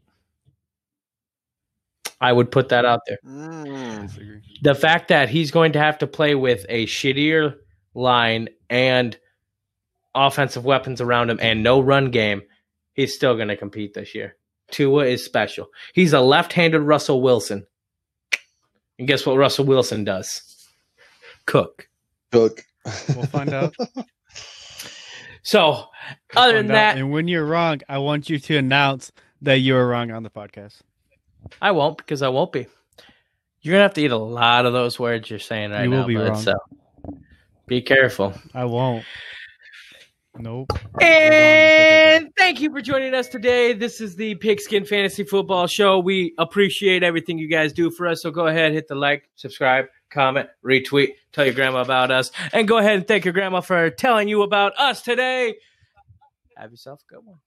I 2.21 2.33
would 2.33 2.51
put 2.51 2.69
that 2.69 2.85
out 2.85 3.01
there. 3.07 3.17
Mm. 3.25 4.41
The 4.61 4.75
fact 4.75 5.07
that 5.07 5.29
he's 5.29 5.51
going 5.51 5.73
to 5.73 5.79
have 5.79 5.99
to 5.99 6.07
play 6.07 6.35
with 6.35 6.65
a 6.67 6.85
shittier 6.85 7.55
line 7.93 8.49
and 8.69 9.17
offensive 10.13 10.65
weapons 10.65 10.99
around 10.99 11.29
him 11.29 11.39
and 11.41 11.63
no 11.63 11.79
run 11.79 12.11
game, 12.11 12.41
he's 12.93 13.15
still 13.15 13.35
going 13.35 13.47
to 13.47 13.55
compete 13.55 13.93
this 13.93 14.13
year. 14.13 14.35
Tua 14.71 15.05
is 15.05 15.23
special. 15.23 15.67
He's 15.93 16.13
a 16.13 16.19
left-handed 16.19 16.81
Russell 16.81 17.21
Wilson. 17.21 17.65
And 18.97 19.07
guess 19.07 19.25
what 19.25 19.37
Russell 19.37 19.65
Wilson 19.65 20.03
does? 20.03 20.67
Cook. 21.45 21.87
Cook. 22.31 22.63
We'll 23.15 23.25
find 23.27 23.53
out. 23.53 23.73
So, 25.43 25.85
other 26.35 26.53
than 26.53 26.67
that, 26.67 26.97
and 26.97 27.11
when 27.11 27.27
you're 27.27 27.45
wrong, 27.45 27.81
I 27.87 27.97
want 27.99 28.29
you 28.29 28.39
to 28.39 28.57
announce 28.57 29.11
that 29.41 29.55
you 29.59 29.73
were 29.73 29.87
wrong 29.87 30.11
on 30.11 30.23
the 30.23 30.29
podcast. 30.29 30.79
I 31.61 31.71
won't 31.71 31.97
because 31.97 32.21
I 32.21 32.29
won't 32.29 32.51
be. 32.51 32.67
You're 33.61 33.73
gonna 33.73 33.83
have 33.83 33.93
to 33.95 34.01
eat 34.01 34.11
a 34.11 34.17
lot 34.17 34.65
of 34.65 34.73
those 34.73 34.99
words 34.99 35.29
you're 35.29 35.39
saying 35.39 35.71
right 35.71 35.83
You 35.83 35.89
now. 35.89 35.99
will 35.99 36.07
be 36.07 36.15
bud, 36.15 36.29
wrong. 36.29 36.41
So 36.41 36.55
be 37.67 37.81
careful. 37.81 38.33
I 38.53 38.65
won't. 38.65 39.05
Nope. 40.37 40.71
And 41.01 42.29
thank 42.37 42.61
you 42.61 42.71
for 42.71 42.81
joining 42.81 43.13
us 43.13 43.27
today. 43.27 43.73
This 43.73 43.99
is 43.99 44.15
the 44.15 44.35
Pigskin 44.35 44.85
Fantasy 44.85 45.23
Football 45.23 45.67
Show. 45.67 45.99
We 45.99 46.33
appreciate 46.37 47.03
everything 47.03 47.37
you 47.37 47.49
guys 47.49 47.73
do 47.73 47.91
for 47.91 48.07
us. 48.07 48.21
So 48.21 48.31
go 48.31 48.47
ahead, 48.47 48.71
hit 48.71 48.87
the 48.87 48.95
like, 48.95 49.29
subscribe, 49.35 49.85
comment, 50.09 50.49
retweet, 50.65 51.13
tell 51.31 51.45
your 51.45 51.53
grandma 51.53 51.81
about 51.81 52.11
us, 52.11 52.31
and 52.53 52.67
go 52.67 52.77
ahead 52.77 52.95
and 52.95 53.07
thank 53.07 53.25
your 53.25 53.33
grandma 53.33 53.61
for 53.61 53.89
telling 53.89 54.27
you 54.27 54.41
about 54.41 54.73
us 54.77 55.01
today. 55.01 55.55
Have 56.57 56.71
yourself 56.71 57.01
a 57.09 57.13
good 57.13 57.25
one. 57.25 57.37